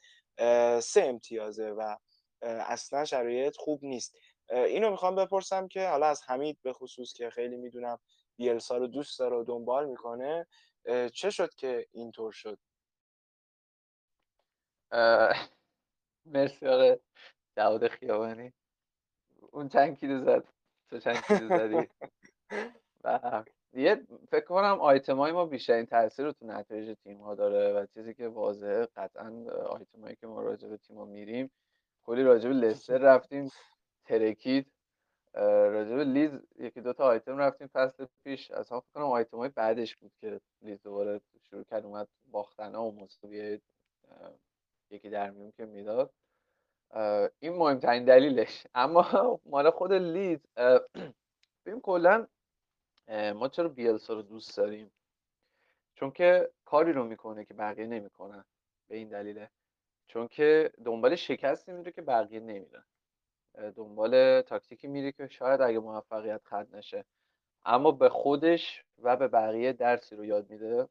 سه 0.84 1.01
امتیازه 1.03 1.70
و 1.72 1.95
اصلا 2.41 3.05
شرایط 3.05 3.55
خوب 3.57 3.84
نیست. 3.84 4.17
اینو 4.49 4.91
می‌خوام 4.91 5.15
بپرسم 5.15 5.67
که 5.67 5.88
حالا 5.88 6.07
از 6.07 6.24
حمید 6.28 6.59
به 6.61 6.74
خصوص 6.74 7.13
که 7.13 7.30
خیلی 7.30 7.57
می‌دونم 7.57 7.99
بیلسا 8.38 8.78
رو 8.78 8.88
دوست 8.88 9.20
داره 9.20 9.38
و 9.38 9.43
دنبال 9.43 9.89
می‌کنه 9.89 10.47
چه 11.13 11.30
شد 11.30 11.53
که 11.55 11.88
اینطور 11.91 12.32
شد؟ 12.32 12.59
مرسی 16.26 16.67
آقا 16.67 16.95
جواد 17.57 17.88
خیابانی. 17.88 18.53
اون 19.51 19.70
چند 19.70 19.99
کیلو 19.99 20.26
زد. 20.26 20.43
تو 20.89 20.99
چند 20.99 21.26
کیلو 21.26 21.57
زدی. 21.57 21.89
و 23.04 23.43
یه 23.74 24.08
فکر 24.32 24.45
کنم 24.45 24.80
آیتم 24.82 25.18
های 25.18 25.32
ما 25.32 25.45
بیشترین 25.45 25.86
تاثیر 25.86 26.26
رو 26.26 26.32
تو 26.32 26.45
نتایج 26.45 26.97
تیم 27.04 27.18
ها 27.18 27.36
داره 27.36 27.74
و 27.74 27.86
چیزی 27.86 28.14
که 28.14 28.28
واضحه 28.28 28.86
قطعا 28.86 29.45
آیتم 29.70 30.02
هایی 30.02 30.16
که 30.16 30.28
ما 30.28 30.41
راجع 30.41 30.68
به 30.68 30.78
تیم 30.78 30.97
ها 30.97 31.06
میریم 31.06 31.52
کلی 32.04 32.24
راجع 32.24 32.50
به 32.50 32.56
لستر 32.56 32.97
رفتیم 32.97 33.50
ترکید 34.06 34.72
راجع 35.34 35.95
به 35.95 36.04
لیدز 36.04 36.32
یکی 36.60 36.82
دو 36.82 36.93
تا 36.93 37.04
آیتم 37.04 37.38
رفتیم 37.38 37.68
فصل 37.68 38.06
پیش. 38.24 38.52
از 38.52 38.68
فکر 38.68 38.82
کنم 38.93 39.04
آیتم 39.04 39.38
های 39.38 39.50
بعدش 39.50 39.95
بود 39.95 40.12
که 40.22 40.41
لیدز 40.62 40.82
دوباره 40.84 41.22
شروع 41.50 41.64
کرد 41.64 41.86
اومد 41.86 42.08
باختن 42.32 42.76
و 42.76 42.91
مساوی 42.91 43.60
یکی 44.91 45.10
در 45.10 45.30
میون 45.30 45.52
که 45.52 45.66
می‌داد. 45.66 46.14
این 47.39 47.54
مهمترین 47.54 48.06
دلیلش. 48.06 48.68
اما 48.76 49.39
مال 49.45 49.70
خود 49.70 49.93
لیز 49.93 50.39
ببین 51.66 51.82
کلا 51.82 52.28
ما 53.10 53.47
چرا 53.47 53.70
بیلسا 53.70 54.14
رو 54.14 54.22
دوست 54.22 54.57
داریم؟ 54.57 54.91
چون 55.93 56.12
که 56.12 56.49
کاری 56.66 56.93
رو 56.93 57.03
می‌کنه 57.03 57.45
که 57.45 57.53
بقیه 57.53 57.86
نمی‌کنن 57.88 58.45
به 58.88 58.97
این 58.97 59.10
دلیله. 59.10 59.49
چون 60.07 60.28
که 60.28 60.72
دنبال 60.86 61.16
شکستی 61.16 61.72
میره 61.72 61.91
که 61.91 62.01
بقیه 62.01 62.39
نمیرن. 62.39 62.86
دنبال 63.76 64.41
تاکتیکی 64.41 64.88
میره 64.88 65.12
که 65.12 65.28
شاید 65.28 65.62
اگه 65.62 65.80
موفقیت 65.80 66.41
خط 66.43 66.68
نشه. 66.74 67.05
اما 67.66 67.91
به 67.91 68.10
خودش 68.10 68.84
و 68.99 69.18
به 69.18 69.28
بقیه 69.28 69.74
درسی 69.74 70.16
رو 70.16 70.26
یاد 70.26 70.49
میده 70.49 70.88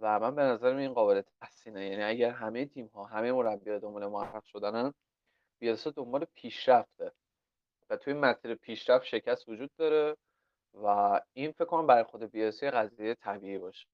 و 0.00 0.20
من 0.20 0.34
به 0.34 0.42
نظرم 0.42 0.76
این 0.76 0.92
قابل 0.94 1.22
تحسینه 1.40 1.88
یعنی 1.88 2.02
اگر 2.02 2.30
همه 2.30 2.66
تیم 2.66 2.86
ها 2.86 3.04
همه 3.04 3.32
مربی 3.32 3.78
دنبال 3.78 4.06
موفق 4.06 4.44
شدنن 4.44 4.94
بیلسا 5.58 5.90
دنبال 5.90 6.26
پیشرفته. 6.34 7.12
و 7.90 7.96
توی 7.96 8.12
مسیر 8.12 8.54
پیشرفت 8.54 9.04
شکست 9.04 9.48
وجود 9.48 9.70
داره. 9.78 10.16
و 10.82 11.20
این 11.32 11.52
فکر 11.52 11.64
کنم 11.64 11.86
برای 11.86 12.02
خود 12.04 12.22
بیاسی 12.22 12.70
قضیه 12.70 13.14
طبیعی 13.14 13.58
باشه. 13.58 13.88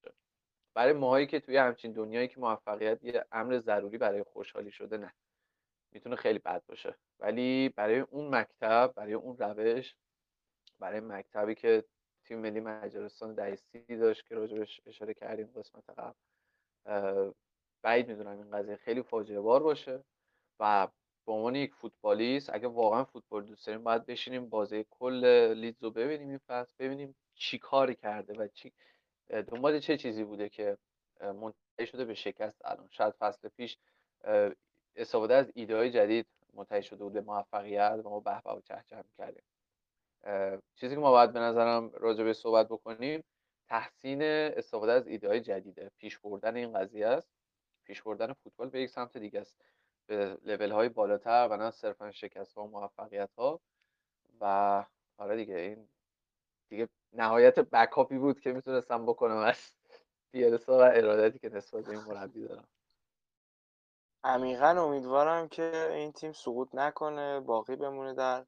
برای 0.74 0.93
ماهایی 0.93 1.26
که 1.26 1.41
توی 1.41 1.57
همچین 1.57 1.93
دنیایی 1.93 2.28
که 2.28 2.41
موفقیت 2.41 3.05
یه 3.05 3.24
امر 3.33 3.59
ضروری 3.59 3.99
برای 3.99 4.22
خوشحالی 4.22 4.70
شده 4.70 4.97
نه. 4.97 5.12
می‌تونه 5.93 6.16
خیلی 6.16 6.39
بد 6.39 6.62
باشه. 6.66 6.97
ولی 7.20 7.68
برای 7.68 7.99
اون 8.01 8.35
مکتب 8.35 8.93
برای 8.97 9.12
اون 9.14 9.39
روش 9.39 9.97
برای 10.78 11.01
مکتبی 11.01 11.55
که 11.55 11.85
تیم 12.24 12.39
ملی 12.39 12.61
مجارستان 12.61 13.35
دایستی 13.35 13.97
داشت 13.97 14.26
که 14.26 14.35
راجبش 14.35 14.80
اشاره 14.87 15.14
کردیم 15.14 15.47
قسمت 15.47 15.85
قبل 15.91 16.14
بعید 17.83 18.09
می‌دونم 18.09 18.37
این 18.39 18.51
قضیه 18.51 18.76
خیلی 18.76 19.03
فاجعه 19.03 19.41
بار 19.41 19.62
باشه 19.62 20.05
و 20.61 20.89
به 21.27 21.33
عنوان 21.33 21.55
یک 21.55 21.75
فوتبالیست 21.75 22.51
اگه 22.55 22.68
واقعا 22.68 23.05
فوتبال 23.05 23.45
دوست 23.45 23.66
داریم 23.66 23.83
باید 23.83 24.07
بشینیم 24.07 24.49
بازی 24.49 24.87
کل 24.91 25.25
لیدز 25.55 25.83
رو 25.83 25.91
ببینیم 25.91 26.29
این 26.29 26.39
فصل 26.39 26.75
ببینیم 26.79 27.14
چی 27.35 27.59
کاری 27.59 27.95
کرده 27.95 28.33
و 28.35 28.49
چی 28.49 28.73
دنبال 29.31 29.81
چه 29.81 29.97
چیزی 29.97 30.25
بوده 30.25 30.49
که 30.49 30.79
منتهی 31.20 31.87
شده 31.87 32.05
به 32.05 32.14
شکست 32.14 32.62
الان. 32.64 32.89
شاید 32.91 33.14
فصل 33.18 33.49
پیش 33.49 33.79
استفاده 34.97 35.35
از 35.35 35.53
ایده 35.55 35.77
های 35.77 35.91
جدید 35.91 36.27
منتهی 36.55 36.83
شده 36.83 37.05
بود 37.05 37.12
به 37.12 37.20
موفقیت 37.20 38.03
و 38.05 38.11
ما 38.11 38.20
به 38.20 38.51
و 38.51 38.61
چهچه 38.61 39.05
کردیم. 39.18 39.43
چیزی 40.75 40.95
که 40.95 41.01
ما 41.01 41.11
باید 41.11 41.33
به 41.33 41.41
نظرم 41.41 41.91
راجع 41.95 42.25
به 42.25 42.33
صحبت 42.33 42.68
بکنیم 42.68 43.25
تحسین 43.68 44.23
استفاده 44.23 44.93
از 44.93 45.07
ایده 45.07 45.29
های 45.29 45.41
جدیده. 45.41 45.91
پیش 45.99 46.18
بردن 46.18 46.57
این 46.57 46.73
قضیه 46.73 47.07
است. 47.07 47.29
پیش 47.85 48.03
بردن 48.03 48.33
فوتبال 48.33 48.68
به 48.68 48.81
یک 48.81 48.91
سمت 48.91 49.16
دیگه 49.16 49.41
است. 49.41 49.61
به 50.17 50.39
لول 50.45 50.71
های 50.71 50.89
بالاتر 50.89 51.49
و 51.51 51.57
نه 51.57 51.71
صرفا 51.71 52.13
شکست 52.13 52.55
ها 52.55 52.65
و 52.65 52.71
موفقیت 52.71 53.31
ها 53.39 53.61
و 54.41 54.85
آره 55.19 55.37
دیگه 55.37 55.57
این 55.57 55.89
دیگه 56.69 56.89
نهایت 57.13 57.59
بکاپی 57.59 58.19
بود 58.19 58.41
که 58.41 58.53
می‌تونستم 58.53 59.07
بکنم 59.07 59.37
از 59.37 59.73
بیلسا 60.31 60.79
و 60.79 60.83
ارادتی 60.83 61.39
که 61.39 61.49
نسبت 61.49 61.85
به 61.85 61.91
این 61.91 62.01
مربی 62.01 62.49
دارم. 62.49 62.69
عمیقا 64.25 64.69
امیدوارم 64.69 65.49
که 65.49 65.91
این 65.93 66.13
تیم 66.13 66.33
سقوط 66.33 66.69
نکنه 66.75 67.41
باقی 67.41 67.77
بمونه 67.77 68.15
در 68.15 68.45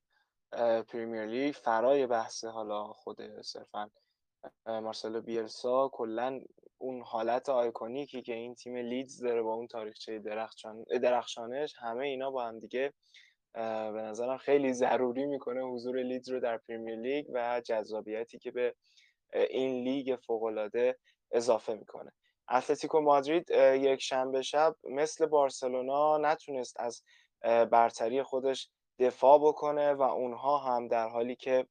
پریمیر 0.82 1.26
لیگ 1.26 1.54
فرای 1.54 2.06
بحث 2.06 2.44
حالا 2.44 2.84
خود 2.84 3.40
صرفا 3.42 3.90
مارسلو 4.66 5.20
بیلسا 5.20 5.88
کلا 5.88 6.40
اون 6.84 7.02
حالت 7.02 7.48
iconic 7.48 8.12
ی 8.12 8.22
که 8.22 8.34
این 8.34 8.54
تیم 8.54 8.76
لیدز 8.76 9.22
داره 9.22 9.42
با 9.42 9.54
اون 9.54 9.66
تاریخچه 9.66 10.18
درخشان 10.18 10.84
درخشانش 11.02 11.74
همه 11.78 12.06
اینا 12.06 12.30
با 12.30 12.44
هم 12.44 12.58
دیگه 12.58 12.92
به 13.54 14.02
نظرم 14.02 14.36
خیلی 14.36 14.72
ضروری 14.72 15.26
می‌کنه 15.26 15.62
حضور 15.62 16.02
لیدز 16.02 16.28
رو 16.28 16.40
در 16.40 16.58
پریمیر 16.58 16.96
لیگ 16.96 17.26
و 17.34 17.60
جذابیتی 17.64 18.38
که 18.38 18.50
به 18.50 18.74
این 19.32 19.84
لیگ 19.84 20.16
فوقالعاده 20.26 20.98
اضافه 21.32 21.74
می‌کنه. 21.74 22.12
اتلتیکو 22.50 23.00
مادرید 23.00 23.50
یک 23.74 24.00
شنبه 24.00 24.42
شب 24.42 24.76
مثل 24.84 25.26
بارسلونا 25.26 26.18
نتونست 26.18 26.80
از 26.80 27.02
برتری 27.70 28.22
خودش 28.22 28.70
دفاع 28.98 29.38
بکنه 29.38 29.92
و 29.92 30.02
اونها 30.02 30.58
هم 30.58 30.88
در 30.88 31.08
حالی 31.08 31.36
که 31.36 31.66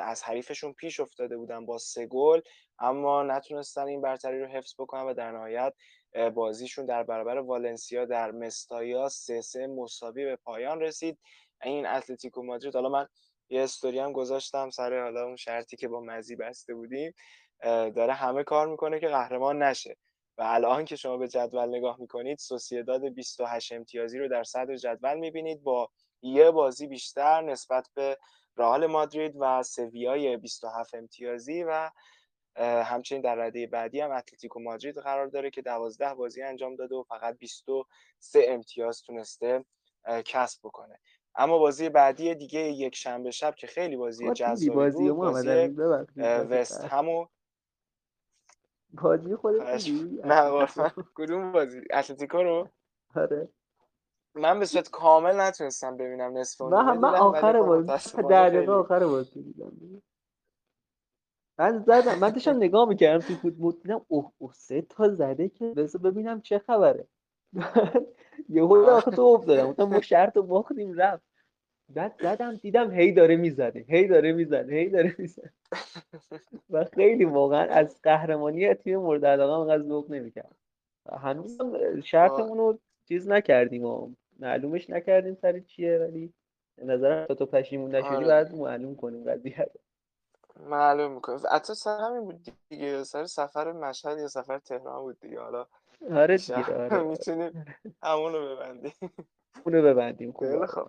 از 0.00 0.22
حریفشون 0.22 0.72
پیش 0.72 1.00
افتاده 1.00 1.36
بودن 1.36 1.66
با 1.66 1.78
سه 1.78 2.06
گل 2.06 2.40
اما 2.78 3.22
نتونستن 3.22 3.86
این 3.86 4.00
برتری 4.00 4.40
رو 4.40 4.46
حفظ 4.46 4.74
بکنن 4.78 5.02
و 5.02 5.14
در 5.14 5.32
نهایت 5.32 5.74
بازیشون 6.34 6.86
در 6.86 7.02
برابر 7.02 7.38
والنسیا 7.38 8.04
در 8.04 8.30
مستایا 8.30 9.08
سه 9.08 9.40
سه 9.40 9.66
مساوی 9.66 10.24
به 10.24 10.36
پایان 10.36 10.80
رسید. 10.80 11.18
این 11.62 11.86
اتلتیکو 11.86 12.42
مادرید 12.42 12.74
حالا 12.74 12.88
من 12.88 13.06
یه 13.48 13.62
استوری 13.62 13.98
هم 13.98 14.12
گذاشتم 14.12 14.70
سر 14.70 15.02
حالا 15.02 15.24
اون 15.24 15.36
شرطی 15.36 15.76
که 15.76 15.88
با 15.88 16.00
مزی 16.00 16.36
بسته 16.36 16.74
بودیم 16.74 17.14
داره 17.96 18.12
همه 18.12 18.44
کار 18.44 18.68
می‌کنه 18.68 19.00
که 19.00 19.08
قهرمان 19.08 19.62
نشه. 19.62 19.96
و 20.38 20.42
الان 20.42 20.84
که 20.84 20.96
شما 20.96 21.16
به 21.16 21.28
جدول 21.28 21.68
نگاه 21.68 22.00
می‌کنید 22.00 22.38
سوسیداد 22.38 23.04
28 23.04 23.72
امتیازی 23.72 24.18
رو 24.18 24.28
در 24.28 24.44
صدر 24.44 24.76
جدول 24.76 25.14
می‌بینید. 25.18 25.62
با 25.62 25.90
یه 26.22 26.50
بازی 26.50 26.86
بیشتر 26.86 27.42
نسبت 27.42 27.88
به 27.94 28.18
رئال 28.56 28.86
مادرید 28.86 29.34
و 29.40 29.62
سویای 29.62 30.36
27 30.36 30.94
امتیازی 30.94 31.64
و 31.64 31.90
همچنین 32.64 33.20
در 33.22 33.34
رده 33.34 33.66
بعدی 33.66 34.00
هم 34.00 34.10
اتلتیکو 34.10 34.60
مادرید 34.60 34.98
قرار 34.98 35.26
داره 35.26 35.50
که 35.50 35.62
12 35.62 36.14
بازی 36.14 36.42
انجام 36.42 36.76
داده 36.76 36.94
و 36.94 37.02
فقط 37.02 37.38
23 37.38 38.40
امتیاز 38.48 39.02
تونسته 39.02 39.64
کسب 40.24 40.60
بکنه. 40.64 41.00
اما 41.34 41.58
بازی 41.58 41.88
بعدی 41.88 42.34
دیگه 42.34 42.60
یک 42.60 42.96
شنبه 42.96 43.30
شب 43.30 43.54
که 43.54 43.66
خیلی 43.66 43.96
بازی 43.96 44.32
جذابی 44.32 44.70
بازی 44.70 45.10
بود 45.10 45.16
بازی 45.16 45.48
وست 46.24 46.84
همو 46.84 47.26
بازی 49.02 49.36
خودت 49.36 49.88
نه 50.24 50.66
کدوم 51.14 51.52
بازی؟ 51.52 51.82
اتلتیکو 51.90 52.42
رو؟ 52.42 52.68
آره. 53.16 53.48
من 54.34 54.58
به 54.58 54.66
صورت 54.66 54.90
کامل 54.90 55.40
نتونستم 55.40 55.96
ببینم 55.96 56.38
نصف 56.38 56.60
من 56.60 56.86
هم 56.86 56.98
من 56.98 57.14
آخر 57.14 57.62
بازی 57.62 58.22
در 58.28 58.50
دقیقه 58.50 58.72
آخر 58.72 59.06
بازی 59.06 59.42
دیدم. 59.42 60.02
من 61.58 61.78
زدم 61.78 62.18
من 62.18 62.30
داشتم 62.30 62.56
نگاه 62.56 62.88
می‌کردم 62.88 63.26
تو 63.26 63.34
فوتبال 63.34 63.72
دیدم 63.72 64.00
اوه 64.08 64.32
اوه 64.38 64.52
سه 64.54 64.82
تا 64.82 65.08
زده 65.08 65.48
که 65.48 65.72
بذار 65.76 66.02
ببینم 66.02 66.40
چه 66.40 66.58
خبره. 66.58 67.06
یه 68.48 68.62
هول 68.62 68.84
آخه 68.84 69.10
تو 69.10 69.22
افتادم 69.22 69.66
گفتم 69.66 69.84
ما 69.84 70.00
شرط 70.00 70.36
رو 70.36 70.42
باختیم 70.42 70.94
رفت. 70.94 71.28
بعد 71.94 72.14
زدم 72.22 72.54
دیدم 72.54 72.90
هی 72.90 73.12
داره 73.12 73.36
می‌زنه 73.36 73.84
هی 73.88 74.08
داره 74.08 74.32
می‌زنه 74.32 74.72
هی 74.72 74.88
داره 74.88 75.16
می‌زنه 75.18 75.52
و 76.70 76.84
خیلی 76.84 77.24
واقعا 77.24 77.62
از 77.62 78.02
قهرمانی 78.02 78.74
تیم 78.74 78.98
مورد 78.98 79.26
علاقه 79.26 79.52
انقدر 79.52 79.82
ذوق 79.82 80.10
نمی‌کرد. 80.10 80.56
هنوز 81.12 81.58
شرطمون 82.04 82.58
رو 82.58 82.78
چیز 83.08 83.28
نکردیم 83.28 83.84
و 83.84 84.10
معلومش 84.38 84.90
نکردیم 84.90 85.34
سر 85.34 85.60
چیه 85.60 85.98
ولی 85.98 86.32
نظرم 86.82 87.26
تا 87.26 87.34
تو 87.34 87.46
پشیمون 87.46 87.94
نشدی 87.94 88.14
آره. 88.14 88.26
بعد 88.26 88.54
معلوم 88.54 88.96
کنیم 88.96 89.24
قضیه 89.24 89.70
معلوم 90.58 91.12
می‌کنیم 91.12 91.40
حتی 91.52 91.74
سر 91.74 92.00
همین 92.00 92.24
بود 92.24 92.48
دیگه 92.68 93.04
سر 93.04 93.26
سفر 93.26 93.72
مشهد 93.72 94.18
یا 94.18 94.28
سفر 94.28 94.58
تهران 94.58 95.00
بود 95.00 95.20
دیگه. 95.20 95.40
حالا 95.40 95.66
آره 96.10 96.36
دیگه 96.36 96.84
آره. 96.84 97.02
می‌تونیم 97.10 97.64
همونو 98.02 98.56
ببندیم. 98.56 98.92
اونو 99.64 99.82
ببندیم 99.82 100.34
خیلی 100.40 100.66
خوب. 100.66 100.88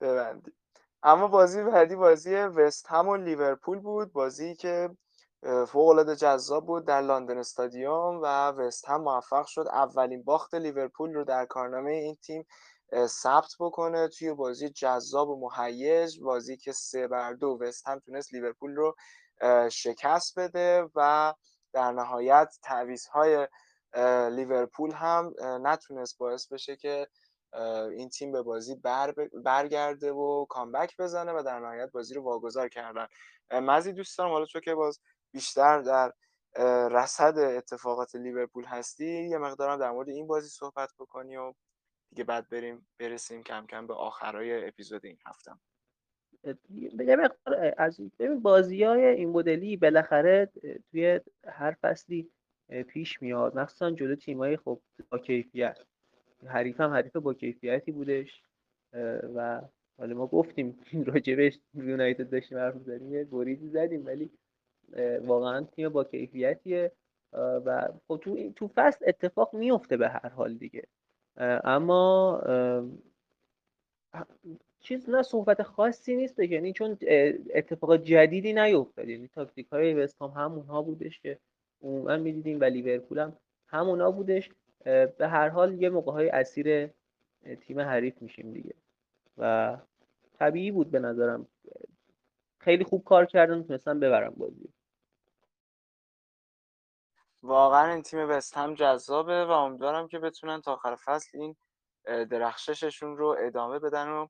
ببندیم. 0.00 0.54
اما 1.02 1.28
بازی 1.28 1.62
بعدی 1.62 1.96
بازی 1.96 2.34
وست 2.34 2.86
هم 2.88 3.08
و 3.08 3.16
لیورپول 3.16 3.78
بود. 3.78 4.12
بازی 4.12 4.54
که 4.54 4.90
فوق 5.68 5.88
العاده 5.88 6.16
جذاب 6.16 6.66
بود 6.66 6.84
در 6.84 7.00
لندن 7.00 7.38
استادیوم 7.38 8.20
و 8.22 8.48
وست 8.48 8.88
هم 8.88 9.00
موفق 9.00 9.46
شد. 9.46 9.66
اولین 9.72 10.22
باخت 10.22 10.54
لیورپول 10.54 11.14
رو 11.14 11.24
در 11.24 11.46
کارنامه 11.46 11.92
این 11.92 12.14
تیم. 12.14 12.46
ثبت 13.06 13.54
بکنه 13.60 14.08
توی 14.08 14.32
بازی 14.32 14.68
جذاب 14.68 15.28
و 15.28 15.48
مهیج. 15.50 16.20
بازی 16.20 16.56
که 16.56 16.72
سه 16.72 17.08
بر 17.08 17.32
دو 17.32 17.58
وست 17.60 17.88
هم 17.88 17.98
تونست 17.98 18.34
لیورپول 18.34 18.76
رو 18.76 18.96
شکست 19.70 20.38
بده 20.38 20.88
و 20.94 21.34
در 21.72 21.92
نهایت 21.92 22.54
تعویض 22.62 23.06
های 23.06 23.48
لیورپول 24.30 24.92
هم 24.92 25.34
نتونست 25.40 26.18
باعث 26.18 26.52
بشه 26.52 26.76
که 26.76 27.08
این 27.92 28.08
تیم 28.08 28.32
به 28.32 28.42
بازی 28.42 28.74
بر 28.74 29.14
برگرده 29.44 30.12
و 30.12 30.44
کامبک 30.44 30.96
بزنه 30.98 31.32
و 31.32 31.42
در 31.42 31.60
نهایت 31.60 31.90
بازی 31.92 32.14
رو 32.14 32.22
واگذار 32.22 32.68
کردن. 32.68 33.06
مزی 33.50 33.92
دوست 33.92 34.18
دارم 34.18 34.30
حالا 34.30 34.46
چون 34.46 34.60
که 34.64 34.74
باز 34.74 35.00
بیشتر 35.32 35.82
در 35.82 36.12
رصد 36.88 37.38
اتفاقات 37.38 38.14
لیورپول 38.14 38.64
هستی 38.64 39.28
یه 39.28 39.38
مقدارم 39.38 39.78
در 39.78 39.90
مورد 39.90 40.08
این 40.08 40.26
بازی 40.26 40.48
صحبت 40.48 40.90
بکنی 40.98 41.36
و 41.36 41.52
دیگه 42.10 42.24
بعد 42.24 42.48
بریم 42.48 42.86
برسیم 42.98 43.42
کم 43.42 43.66
کم 43.66 43.86
به 43.86 43.94
آخرای 43.94 44.68
اپیزود 44.68 45.06
این 45.06 45.18
هفته. 45.26 45.52
یه 46.70 47.16
مقدار 47.16 47.74
از 47.78 48.00
ببین 48.18 48.40
بازی 48.40 48.82
های 48.82 49.04
این 49.04 49.28
مدلی 49.28 49.76
بالاخره 49.76 50.50
توی 50.90 51.20
هر 51.48 51.76
فصلی 51.82 52.30
پیش 52.88 53.22
میاد 53.22 53.58
مخصوصا 53.58 53.90
جلو 53.90 54.14
تیمایی 54.14 54.56
خب 54.56 54.80
با 55.10 55.18
کیفیت. 55.18 55.78
حریف 56.46 56.80
هم 56.80 56.90
حریف 56.90 57.16
با 57.16 57.34
کیفیتی 57.34 57.92
بودش 57.92 58.42
و 59.34 59.60
حالا 59.98 60.16
ما 60.16 60.26
گفتیم 60.26 60.78
راجبش 61.06 61.58
یونایتد 61.74 62.30
داشتیم 62.30 62.58
حرف 62.58 62.82
زدیم 62.82 63.12
یه 63.12 63.28
گریزی 63.32 63.68
زدیم 63.68 64.06
ولی 64.06 64.30
واقعا 65.20 65.64
تیم 65.64 65.88
با 65.88 66.04
کیفیتیه. 66.04 66.92
و 67.32 67.88
خب 68.08 68.20
تو 68.22 68.52
تو 68.52 68.70
فصل 68.74 69.04
اتفاق 69.08 69.54
میفته 69.54 69.96
به 69.96 70.08
هر 70.08 70.28
حال 70.28 70.54
دیگه. 70.54 70.82
اما 71.64 72.42
چیز 74.80 75.10
نه 75.10 75.22
صحبت 75.22 75.62
خاصی 75.62 76.16
نیست 76.16 76.38
یعنی 76.38 76.72
چون 76.72 76.98
اتفاق 77.54 77.96
جدیدی 77.96 78.52
نیفتاد. 78.52 79.08
یعنی 79.08 79.28
تاکتیک 79.28 79.66
های 79.66 79.94
وستام 79.94 80.30
همونها 80.30 80.82
بودش 80.82 81.20
که 81.20 81.38
عموما 81.82 82.16
می‌دیدیم 82.16 82.60
و 82.60 82.64
لیورپول 82.64 83.18
هم 83.18 83.36
همونا 83.66 84.10
بودش. 84.10 84.50
به 84.84 85.28
هر 85.28 85.48
حال 85.48 85.82
یه 85.82 85.88
موقع 85.88 86.12
های 86.12 86.28
اسیر 86.28 86.90
تیم 87.60 87.80
حریف 87.80 88.22
میشیم 88.22 88.52
دیگه. 88.52 88.74
و 89.38 89.76
طبیعی 90.38 90.70
بود 90.70 90.90
به 90.90 90.98
نظرم. 90.98 91.48
خیلی 92.60 92.84
خوب 92.84 93.04
کار 93.04 93.26
کردن 93.26 93.62
تونستن 93.62 94.00
ببرم 94.00 94.34
بازی. 94.36 94.68
واقعا 97.42 97.92
این 97.92 98.02
تیم 98.02 98.30
وست 98.30 98.56
هم 98.56 98.74
جذابه 98.74 99.44
و 99.44 99.50
امیدوارم 99.50 100.08
که 100.08 100.18
بتونن 100.18 100.60
تا 100.60 100.72
آخر 100.72 100.96
فصل 100.96 101.38
این 101.38 101.56
درخشششون 102.06 103.16
رو 103.16 103.36
ادامه 103.40 103.78
بدن 103.78 104.08
و 104.08 104.26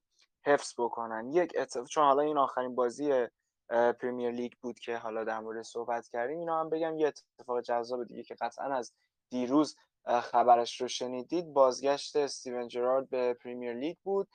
حفظ 0.46 0.74
بکنن. 0.78 1.32
یک 1.32 1.52
اتفاق 1.56 1.86
چون 1.86 2.04
حالا 2.04 2.22
این 2.22 2.38
آخرین 2.38 2.74
بازی 2.74 3.26
پریمیر 3.68 4.30
لیگ 4.30 4.52
بود 4.60 4.78
که 4.78 4.96
حالا 4.96 5.24
در 5.24 5.40
مورد 5.40 5.62
صحبت 5.62 6.08
کردیم 6.08 6.38
اینا 6.38 6.60
هم 6.60 6.70
بگم 6.70 6.98
یه 6.98 7.06
اتفاق 7.38 7.60
جذاب 7.60 8.04
دیگه 8.04 8.22
که 8.22 8.34
قطعا 8.34 8.74
از 8.74 8.92
دیروز 9.30 9.76
خبرش 10.22 10.80
رو 10.80 10.88
شنیدید. 10.88 11.52
بازگشت 11.52 12.16
استیون 12.16 12.68
جرارد 12.68 13.10
به 13.10 13.34
پریمیر 13.34 13.72
لیگ 13.72 13.96
بود. 14.02 14.28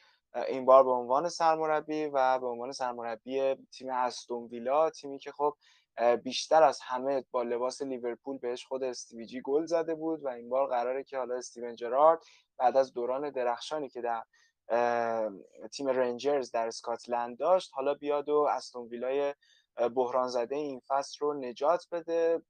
این 0.47 0.65
بار 0.65 0.84
به 0.84 0.91
عنوان 0.91 1.30
سرمربی 1.30 2.05
و 2.05 2.39
به 2.39 2.47
عنوان 2.47 2.72
سرمربی 2.72 3.55
تیم 3.72 3.89
استون 3.89 4.47
ویلا 4.47 4.89
تیمی 4.89 5.19
که 5.19 5.32
خب 5.32 5.55
بیشتر 6.24 6.64
از 6.64 6.80
همه 6.82 7.26
با 7.32 7.44
لباس 7.44 7.82
لیورپول 7.82 8.38
بهش 8.38 8.66
خود 8.66 8.84
استیوی 8.84 9.25
جی 9.25 9.41
گل 9.42 9.66
زده 9.66 9.96
بود 9.96 10.24
و 10.24 10.28
این 10.28 10.50
بار 10.50 10.68
قراره 10.68 11.04
که 11.04 11.18
حالا 11.18 11.36
استیون 11.36 11.76
جرارد 11.76 12.20
بعد 12.58 12.78
از 12.78 12.94
دوران 12.94 13.30
درخشانی 13.30 13.89
که 13.89 14.02
در 14.02 14.24
تیم 15.72 15.88
رنجرز 15.88 16.52
در 16.52 16.68
اسکاتلند 16.68 17.38
داشت 17.38 17.72
حالا 17.74 17.94
بیاد 17.94 18.30
و 18.30 18.48
استون 18.52 18.88
ویلای 18.88 19.34
بحران 19.96 20.28
زده 20.28 20.56
این 20.56 20.82
فصل 20.88 21.18
رو 21.20 21.34
نجات 21.34 21.88
بده. 21.92 22.42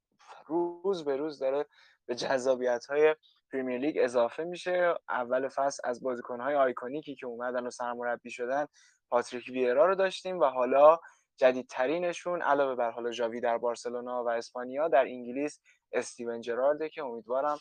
روز 0.45 1.05
به 1.05 1.15
روز 1.15 1.39
داره 1.39 1.65
به 2.05 2.15
جذابیت 2.15 2.85
های 2.85 3.15
پریمیر 3.51 3.77
لیگ 3.77 3.97
اضافه 4.01 4.43
میشه. 4.43 4.95
اول 5.09 5.47
فصل 5.47 5.81
از 5.83 6.03
بازیکنهای 6.03 6.55
آیکونیکی 6.55 7.15
که 7.15 7.25
اومدن 7.25 7.67
و 7.67 7.69
سرمربی 7.69 8.31
شدن 8.31 8.67
پاتریک 9.09 9.45
ویرا 9.49 9.85
رو 9.85 9.95
داشتیم 9.95 10.39
و 10.39 10.45
حالا 10.45 10.99
جدیدترینشون 11.37 12.41
علاوه 12.41 12.75
بر 12.75 12.91
حالا 12.91 13.11
ژاوی 13.11 13.41
در 13.41 13.57
بارسلونا 13.57 14.23
و 14.23 14.29
اسپانیا 14.29 14.87
در 14.87 15.05
انگلیس 15.05 15.59
استیون 15.91 16.41
جرالده 16.41 16.89
که 16.89 17.03
امیدوارم 17.03 17.59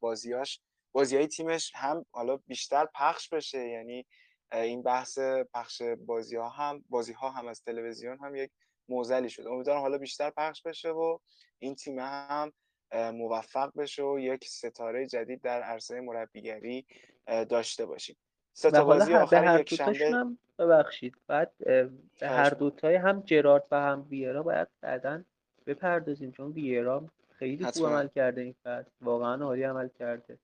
بازیاش 0.00 0.60
بازی 0.92 1.26
تیمش 1.26 1.72
هم 1.74 2.06
حالا 2.10 2.36
بیشتر 2.36 2.86
پخش 2.94 3.28
بشه. 3.28 3.68
یعنی 3.68 4.06
این 4.52 4.82
بحث 4.82 5.18
پخش 5.54 5.82
بازی 5.82 6.36
ها 6.36 6.48
هم 6.48 6.84
بازی 6.88 7.12
ها 7.12 7.30
هم 7.30 7.48
از 7.48 7.62
تلویزیون 7.62 8.18
هم 8.18 8.34
یک 8.34 8.50
موزلی 8.88 9.30
شد 9.30 9.46
امیدوارم 9.46 9.80
حالا 9.80 9.98
بیشتر 9.98 10.30
پخش 10.30 10.62
بشه 10.62 10.90
و 10.90 11.18
این 11.58 11.74
تیم 11.74 11.98
هم 11.98 12.52
موفق 12.92 13.72
بشه 13.76 14.02
و 14.02 14.18
یک 14.18 14.44
ستاره 14.48 15.06
جدید 15.06 15.42
در 15.42 15.62
عرصه 15.62 16.00
مربیگری 16.00 16.86
داشته 17.26 17.86
باشیم. 17.86 18.16
سه 18.58 18.70
تا 18.70 18.84
بازی 18.84 19.14
آخر 19.14 19.60
یک 19.60 19.74
شنبه. 19.74 20.10
هم 20.10 20.38
ببخشید. 20.58 21.14
بعد 21.26 21.50
به 21.58 21.90
هر 22.22 22.50
دوتای 22.50 22.94
هم 22.94 23.22
جرارد 23.26 23.64
و 23.70 23.80
هم 23.80 24.06
ویرا 24.10 24.42
باید 24.42 24.68
بعدا 24.80 25.22
بپردازیم 25.66 26.30
چون 26.30 26.52
ویرا 26.52 27.04
خیلی 27.38 27.64
خوب 27.64 27.86
عمل 27.86 28.08
کرده 28.08 28.40
این 28.40 28.54
فصل. 28.64 28.90
واقعا 29.02 29.44
عالی 29.44 29.62
عمل 29.62 29.88
کرده. 29.98 30.38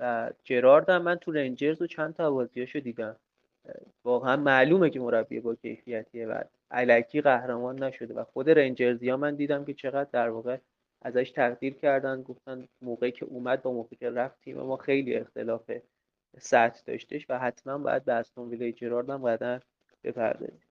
و 0.00 0.30
جرارد 0.44 0.90
هم 0.90 1.02
من 1.02 1.16
تو 1.16 1.32
رنجرز 1.32 1.82
و 1.82 1.86
چند 1.86 2.14
تا 2.14 2.30
بازیاشو 2.30 2.78
دیدم. 2.78 3.16
واقعا 4.04 4.36
معلومه 4.36 4.90
که 4.90 5.00
مربی 5.00 5.40
با 5.40 5.54
کیفیتیه 5.54 6.26
و 6.26 6.40
علکی 6.70 7.20
قهرمان 7.20 7.82
نشده. 7.82 8.14
و 8.14 8.24
خود 8.24 8.50
رنجرزی 8.50 9.08
ها 9.08 9.16
من 9.16 9.34
دیدم 9.34 9.64
که 9.64 9.74
چقدر 9.74 10.10
در 10.12 10.28
واقع 10.28 10.56
ازش 11.02 11.30
تقدیر 11.30 11.74
کردن. 11.74 12.22
گفتن 12.22 12.68
موقعی 12.82 13.12
که 13.12 13.24
اومد 13.24 13.62
با 13.62 13.72
موقعی 13.72 13.96
که 13.96 14.10
رفت 14.10 14.40
تیم 14.40 14.56
ما 14.56 14.76
خیلی 14.76 15.14
اختلاف 15.14 15.70
سطح 16.38 16.82
داشتش 16.86 17.26
و 17.28 17.38
حتما 17.38 17.78
باید 17.78 18.04
به 18.04 18.12
استون 18.12 18.48
ویلی 18.48 18.72
جرارد 18.72 19.10
هم 19.10 19.22
بعدا 19.22 19.60
بپردازیم. 20.04 20.62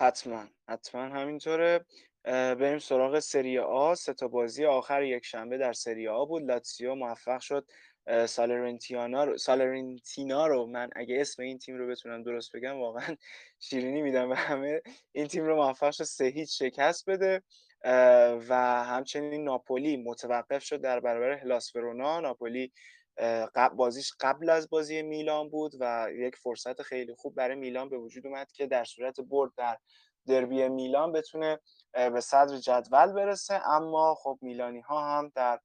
حتما 0.00 0.46
حتما. 0.68 1.02
همینطوره. 1.02 1.84
بریم 2.24 2.78
سراغ 2.78 3.18
سری 3.18 3.58
آ. 3.58 3.94
سه 3.94 4.14
تا 4.14 4.28
بازی 4.28 4.64
آخر 4.64 5.02
یک 5.02 5.24
شنبه 5.24 5.58
در 5.58 5.72
سری 5.72 6.08
آ 6.08 6.24
بود. 6.24 6.42
لاتسیو 6.42 6.94
موفق 6.94 7.40
شد. 7.40 7.66
سالرنتیانا 8.26 9.24
رو 9.24 9.38
سالرنتینا 9.38 10.46
رو 10.46 10.66
من 10.66 10.90
اگه 10.96 11.20
اسم 11.20 11.42
این 11.42 11.58
تیم 11.58 11.78
رو 11.78 11.86
بتونم 11.86 12.22
درست 12.22 12.56
بگم 12.56 12.80
واقعا 12.80 13.16
شیرینی 13.58 14.02
میدم 14.02 14.28
به 14.28 14.36
همه. 14.36 14.82
این 15.12 15.26
تیم 15.26 15.44
رو 15.44 15.56
موفق 15.56 15.90
شد 15.90 16.04
سه 16.04 16.24
هیچ 16.24 16.58
شکست 16.62 17.10
بده. 17.10 17.42
و 18.48 18.54
همچنین 18.84 19.44
ناپولی 19.44 19.96
متوقف 19.96 20.64
شد 20.64 20.80
در 20.80 21.00
برابر 21.00 21.30
هلاس 21.32 21.76
ناپولی 21.76 22.72
بازیش 23.76 24.12
قبل 24.20 24.50
از 24.50 24.70
بازی 24.70 25.02
میلان 25.02 25.48
بود 25.48 25.72
و 25.80 26.08
یک 26.12 26.36
فرصت 26.36 26.82
خیلی 26.82 27.14
خوب 27.14 27.34
برای 27.34 27.56
میلان 27.56 27.88
به 27.88 27.98
وجود 27.98 28.26
اومد 28.26 28.52
که 28.52 28.66
در 28.66 28.84
صورت 28.84 29.20
برد 29.20 29.50
در 29.56 29.78
دربی 30.26 30.68
میلان 30.68 31.12
بتونه 31.12 31.60
به 31.92 32.20
صدر 32.20 32.56
جدول 32.56 33.12
برسه. 33.12 33.68
اما 33.68 34.14
خب 34.14 34.38
میلانی 34.42 34.80
ها 34.80 35.00
هم 35.00 35.32
در 35.34 35.60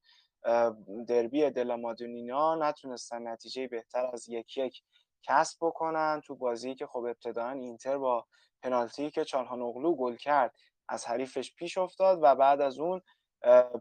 دربی 1.08 1.50
دلا 1.50 1.78
مادونینا 1.78 2.56
نتونستن 2.56 3.28
نتیجه 3.28 3.68
بهتر 3.68 4.10
از 4.14 4.30
یک 4.30 4.58
یک 4.58 4.82
کسب 5.24 5.58
بکنن. 5.62 6.22
تو 6.26 6.36
بازی 6.36 6.76
که 6.76 6.88
خب 6.88 7.00
ابتداا 7.00 7.50
اینتر 7.50 7.98
با 7.98 8.26
پنالتی 8.64 9.12
که 9.12 9.26
چالهانوغلو 9.26 9.96
گل 9.96 10.16
کرد 10.16 10.56
از 10.90 11.06
حریفش 11.06 11.56
پیش 11.56 11.78
افتاد 11.78 12.20
و 12.22 12.36
بعد 12.36 12.62
از 12.62 12.80
اون 12.80 13.02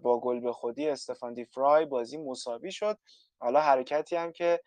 با 0.03 0.21
گل 0.21 0.41
به 0.41 0.53
خودی 0.53 0.89
استفان 0.89 1.35
دی 1.35 1.45
فرای 1.45 1.85
بازی 1.85 2.17
مساوی 2.17 2.73
شد. 2.73 2.99
حالا 3.45 3.61
حرکتی 3.61 4.17
هم 4.17 4.33
که 4.33 4.61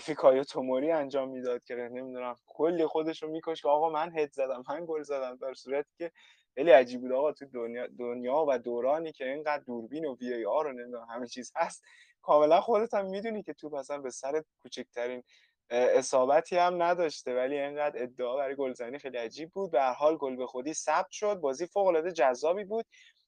فیکایو 0.00 0.44
توموری 0.44 0.90
انجام 0.90 1.28
می‌داد 1.28 1.64
که 1.64 1.74
نمی‌دونم 1.74 2.36
کلی 2.46 2.86
خودش 2.86 3.22
رو 3.22 3.28
می‌کشت 3.30 3.62
که 3.62 3.68
آقا 3.68 3.88
من 3.90 4.18
هد 4.18 4.32
زدم 4.32 4.62
من 4.68 4.84
گل 4.88 5.02
زدم 5.02 5.36
در 5.36 5.54
صورتی 5.54 5.90
که 5.98 6.12
خیلی 6.54 6.70
عجیب 6.70 7.00
بود. 7.00 7.12
آقا 7.12 7.32
تو 7.32 7.46
دنیا, 7.46 7.86
دنیا 7.98 8.44
و 8.48 8.58
دورانی 8.58 9.12
که 9.12 9.28
اینقدر 9.28 9.62
دوربین 9.66 10.04
و 10.04 10.16
VAR 10.16 10.64
رو 10.64 10.72
نمی‌دونم 10.72 11.06
همه 11.10 11.26
چیز 11.26 11.52
هست 11.56 11.84
کاملا 12.22 12.60
خودت 12.60 12.94
هم 12.94 13.06
می‌دونی 13.06 13.42
که 13.42 13.52
تو 13.52 13.68
مثلا 13.68 13.98
به 13.98 14.10
سر 14.10 14.42
کوچکترین 14.62 15.22
اصابتی 15.70 16.56
هم 16.56 16.82
نداشته. 16.82 17.36
ولی 17.36 17.58
اینقدر 17.58 18.02
ادعا 18.02 18.36
برای 18.36 18.56
گلزنی 18.56 18.98
خیلی 18.98 19.18
عجیب 19.18 19.50
بود. 19.50 19.70
به 19.70 19.80
هر 19.80 19.92
حال 19.92 20.16
گل 20.16 20.36
به 20.36 20.46
خودی 20.46 20.74
ثبت 20.74 21.10
شد. 21.10 21.34
بازی 21.34 21.66
فوق 21.66 21.86
العاده 21.86 22.12
جذابی 22.12 22.64
بود 22.64 22.86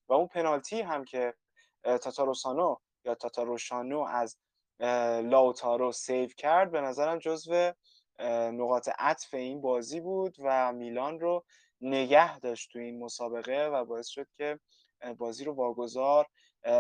و 0.08 0.12
اون 0.12 0.26
پنالتی 0.26 0.80
هم 0.80 1.04
که 1.04 1.34
تاتاروسانو 1.82 2.76
یا 3.04 3.14
تاتاروشانو 3.14 4.00
از 4.00 4.36
لاوتارو 5.22 5.92
سیو 5.92 6.28
کرد. 6.28 6.70
به 6.70 6.80
نظرم 6.80 7.18
جزو 7.18 7.72
نقاط 8.52 8.88
عطف 8.98 9.34
این 9.34 9.60
بازی 9.60 10.00
بود 10.00 10.36
و 10.38 10.72
میلان 10.72 11.20
رو 11.20 11.44
نگه 11.80 12.38
داشت 12.38 12.72
تو 12.72 12.78
این 12.78 12.98
مسابقه 12.98 13.66
و 13.66 13.84
باعث 13.84 14.08
شد 14.08 14.26
که 14.36 14.58
بازی 15.18 15.44
رو 15.44 15.52
واگذار 15.52 16.26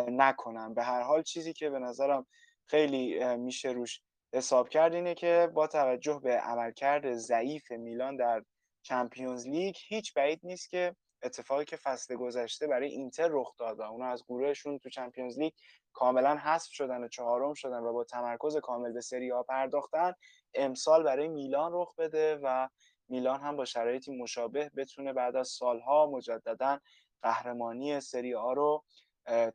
نکنم 0.08 0.74
به 0.74 0.82
هر 0.82 1.02
حال 1.02 1.22
چیزی 1.22 1.52
که 1.52 1.70
به 1.70 1.78
نظرم 1.78 2.26
خیلی 2.66 3.36
میشه 3.36 3.68
روش 3.68 4.00
حساب 4.32 4.68
کرد 4.68 4.94
اینه 4.94 5.14
که 5.14 5.50
با 5.54 5.66
توجه 5.66 6.20
به 6.22 6.32
عملکرد 6.36 7.14
ضعیف 7.14 7.70
میلان 7.70 8.16
در 8.16 8.42
چمپیونز 8.82 9.46
لیگ 9.46 9.74
هیچ 9.88 10.14
بعید 10.14 10.40
نیست 10.42 10.70
که 10.70 10.96
اتفاقی 11.22 11.64
که 11.64 11.76
فصل 11.76 12.14
گذشته 12.14 12.66
برای 12.66 12.88
اینتر 12.88 13.28
رخ 13.30 13.56
داد 13.58 13.80
اونا 13.80 14.06
از 14.06 14.24
گروهشون 14.24 14.78
تو 14.78 14.88
چمپیونز 14.88 15.38
لیگ 15.38 15.52
کاملا 15.96 16.36
حذف 16.36 16.72
شدن 16.72 17.04
و 17.04 17.08
چهارم 17.08 17.54
شدن 17.54 17.78
و 17.78 17.92
با 17.92 18.04
تمرکز 18.04 18.56
کامل 18.56 18.92
به 18.92 19.00
سری 19.00 19.30
ها 19.30 19.42
پرداختن 19.42 20.12
امسال 20.54 21.02
برای 21.02 21.28
میلان 21.28 21.70
رخ 21.74 21.94
بده 21.98 22.40
و 22.42 22.68
میلان 23.08 23.40
هم 23.40 23.56
با 23.56 23.64
شرایطی 23.64 24.16
مشابه 24.16 24.70
بتونه 24.76 25.12
بعد 25.12 25.36
از 25.36 25.48
سالها 25.48 26.06
مجددا 26.06 26.78
قهرمانی 27.22 28.00
سری 28.00 28.34
آ 28.34 28.52
رو 28.52 28.84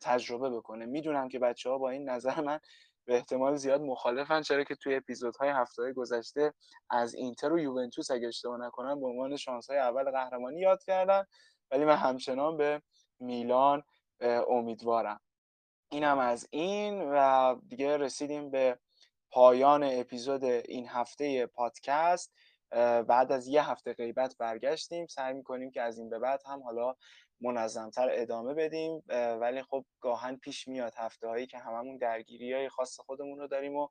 تجربه 0.01 0.49
بکنه. 0.49 0.85
می‌دونم 0.85 1.29
که 1.29 1.39
بچه 1.39 1.69
ها 1.69 1.77
با 1.77 1.89
این 1.89 2.09
نظر 2.09 2.41
من 2.41 2.59
به 3.05 3.15
احتمال 3.15 3.55
زیاد 3.55 3.81
مخالفن 3.81 4.41
چرا 4.41 4.63
که 4.63 4.75
توی 4.75 4.95
اپیزودهای 4.95 5.49
هفته 5.49 5.93
گذشته 5.93 6.53
از 6.89 7.15
اینتر 7.15 7.53
و 7.53 7.59
یوونتوس 7.59 8.11
اگه 8.11 8.27
اشتباه 8.27 8.59
نکنم 8.59 8.99
به 8.99 9.07
عنوان 9.07 9.35
شانس 9.35 9.69
های 9.69 9.79
اول 9.79 10.11
قهرمانی 10.11 10.59
یاد 10.59 10.83
کردن 10.83 11.23
ولی 11.71 11.85
من 11.85 11.95
همچنان 11.95 12.57
به 12.57 12.81
میلان 13.19 13.83
امیدوارم. 14.49 15.19
اینم 15.93 16.19
از 16.19 16.47
این 16.51 17.01
و 17.01 17.55
دیگه 17.67 17.97
رسیدیم 17.97 18.51
به 18.51 18.79
پایان 19.31 19.83
اپیزود 19.83 20.43
این 20.43 20.87
هفته 20.87 21.45
پادکست. 21.45 22.33
بعد 23.07 23.31
از 23.31 23.47
یه 23.47 23.69
هفته 23.69 23.93
غیبت 23.93 24.35
برگشتیم. 24.37 25.07
سعی 25.07 25.33
می‌کنیم 25.33 25.71
که 25.71 25.81
از 25.81 25.97
این 25.97 26.09
به 26.09 26.19
بعد 26.19 26.41
هم 26.45 26.63
حالا 26.63 26.95
منظمتر 27.41 28.09
ادامه 28.11 28.53
بدیم. 28.53 29.03
ولی 29.41 29.63
خب 29.63 29.85
گاهن 29.99 30.35
پیش 30.35 30.67
میاد 30.67 30.93
هفته 30.97 31.27
هایی 31.27 31.47
که 31.47 31.57
هممون 31.57 31.97
درگیری 31.97 32.53
های 32.53 32.69
خاص 32.69 32.99
خودمون 32.99 33.39
رو 33.39 33.47
داریم 33.47 33.75
و 33.75 33.87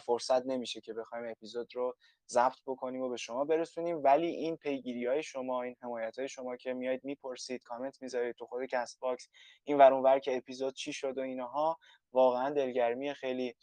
فرصت 0.00 0.46
نمیشه 0.46 0.80
که 0.80 0.92
بخوایم 0.92 1.30
اپیزود 1.30 1.76
رو 1.76 1.96
ضبط 2.28 2.58
بکنیم 2.66 3.02
و 3.02 3.08
به 3.08 3.16
شما 3.16 3.44
برسونیم. 3.44 4.04
ولی 4.04 4.26
این 4.26 4.56
پیگیری 4.56 5.06
های 5.06 5.22
شما 5.22 5.62
این 5.62 5.76
حمایت 5.82 6.18
های 6.18 6.28
شما 6.28 6.56
که 6.56 6.72
میایید 6.72 7.04
می‌پرسید 7.04 7.62
کامنت 7.62 8.02
می‌ذارید 8.02 8.34
تو 8.36 8.46
خود 8.46 8.64
کست 8.64 9.00
باکس 9.00 9.28
این 9.64 9.78
ور 9.78 9.85
اون 9.85 9.92
ور 9.92 10.18
که 10.18 10.36
اپیزود 10.36 10.74
چی 10.74 10.92
شد 10.92 11.18
و 11.18 11.20
اینها 11.20 11.78
واقعا 12.12 12.50
دلگرمی 12.50 13.14
خیلی 13.14 13.54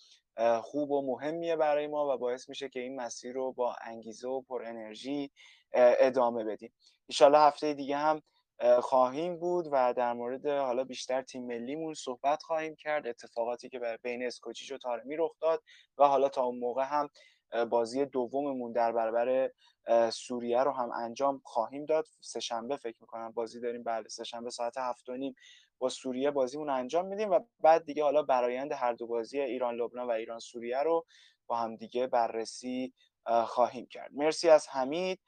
خوب 0.61 0.91
و 0.91 1.01
مهمیه 1.01 1.55
برای 1.55 1.87
ما 1.87 2.13
و 2.13 2.17
باعث 2.17 2.49
میشه 2.49 2.69
که 2.69 2.79
این 2.79 2.95
مسیر 2.95 3.33
رو 3.33 3.53
با 3.53 3.75
انگیزه 3.81 4.27
و 4.27 4.41
پر 4.41 4.63
انرژی 4.65 5.31
ادامه 5.73 6.43
بدیم. 6.43 6.73
ان 7.21 7.35
هفته 7.35 7.73
دیگه 7.73 7.97
هم 7.97 8.21
خواهیم 8.81 9.39
بود 9.39 9.67
و 9.71 9.93
در 9.93 10.13
مورد 10.13 10.45
حالا 10.47 10.83
بیشتر 10.83 11.21
تیم 11.21 11.45
ملیمون 11.45 11.93
صحبت 11.93 12.43
خواهیم 12.43 12.75
کرد. 12.75 13.07
اتفاقاتی 13.07 13.69
که 13.69 13.79
بین 14.03 14.25
اسکوچیچ 14.25 14.71
و 14.71 14.77
طارمی 14.77 15.15
رخ 15.15 15.31
داد 15.41 15.63
و 15.97 16.07
حالا 16.07 16.29
تا 16.29 16.43
اون 16.43 16.59
موقع 16.59 16.83
هم 16.83 17.09
بازی 17.69 18.05
دوممون 18.05 18.71
در 18.71 18.91
برابر 18.91 19.51
سوریه 20.09 20.63
رو 20.63 20.71
هم 20.71 20.91
انجام 20.91 21.41
خواهیم 21.43 21.85
داد. 21.85 22.05
سه 22.21 22.39
شنبه 22.39 22.77
فکر 22.77 22.97
می‌کنم 23.01 23.31
بازی 23.31 23.61
داریم. 23.61 23.83
بله 23.83 24.07
سه 24.07 24.23
شنبه 24.23 24.49
ساعت 24.49 24.77
هفت 24.77 25.09
و 25.09 25.17
نیم 25.17 25.35
با 25.79 25.89
سوریه 25.89 26.31
بازیمون 26.31 26.69
انجام 26.69 27.05
میدیم 27.05 27.31
و 27.31 27.39
بعد 27.59 27.85
دیگه 27.85 28.03
حالا 28.03 28.23
برایند 28.23 28.71
هر 28.71 28.93
دو 28.93 29.07
بازی 29.07 29.39
ایران 29.39 29.75
لبنان 29.75 30.07
و 30.07 30.11
ایران 30.11 30.39
سوریه 30.39 30.79
رو 30.79 31.05
با 31.47 31.55
هم 31.55 31.75
دیگه 31.75 32.07
بررسی 32.07 32.93
خواهیم 33.45 33.85
کرد. 33.85 34.11
مرسی 34.13 34.49
از 34.49 34.67
حمید. 34.67 35.19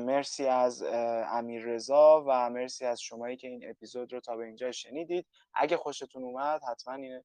مرسی 0.00 0.46
از 0.46 0.82
امیر 1.28 1.62
رضا 1.64 2.24
و 2.26 2.50
مرسی 2.50 2.84
از 2.84 3.00
شمایی 3.02 3.36
که 3.36 3.48
این 3.48 3.70
اپیزود 3.70 4.12
رو 4.12 4.20
تا 4.20 4.36
به 4.36 4.44
اینجا 4.44 4.72
شنیدید. 4.72 5.26
اگه 5.54 5.76
خوشتون 5.76 6.22
اومد 6.22 6.60
حتما 6.70 6.94
این 6.94 7.22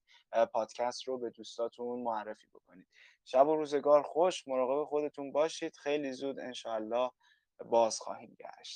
پادکست 0.53 1.07
رو 1.07 1.17
به 1.17 1.29
دوستاتون 1.29 1.99
معرفی 2.03 2.47
بکنید. 2.53 2.87
شب 3.25 3.47
و 3.47 3.55
روزگار 3.55 4.01
خوش 4.01 4.47
مراقب 4.47 4.89
خودتون 4.89 5.31
باشید. 5.31 5.75
خیلی 5.77 6.11
زود 6.11 6.39
انشاءالله 6.39 7.11
باز 7.65 7.99
خواهیم 7.99 8.37
گشت. 8.39 8.69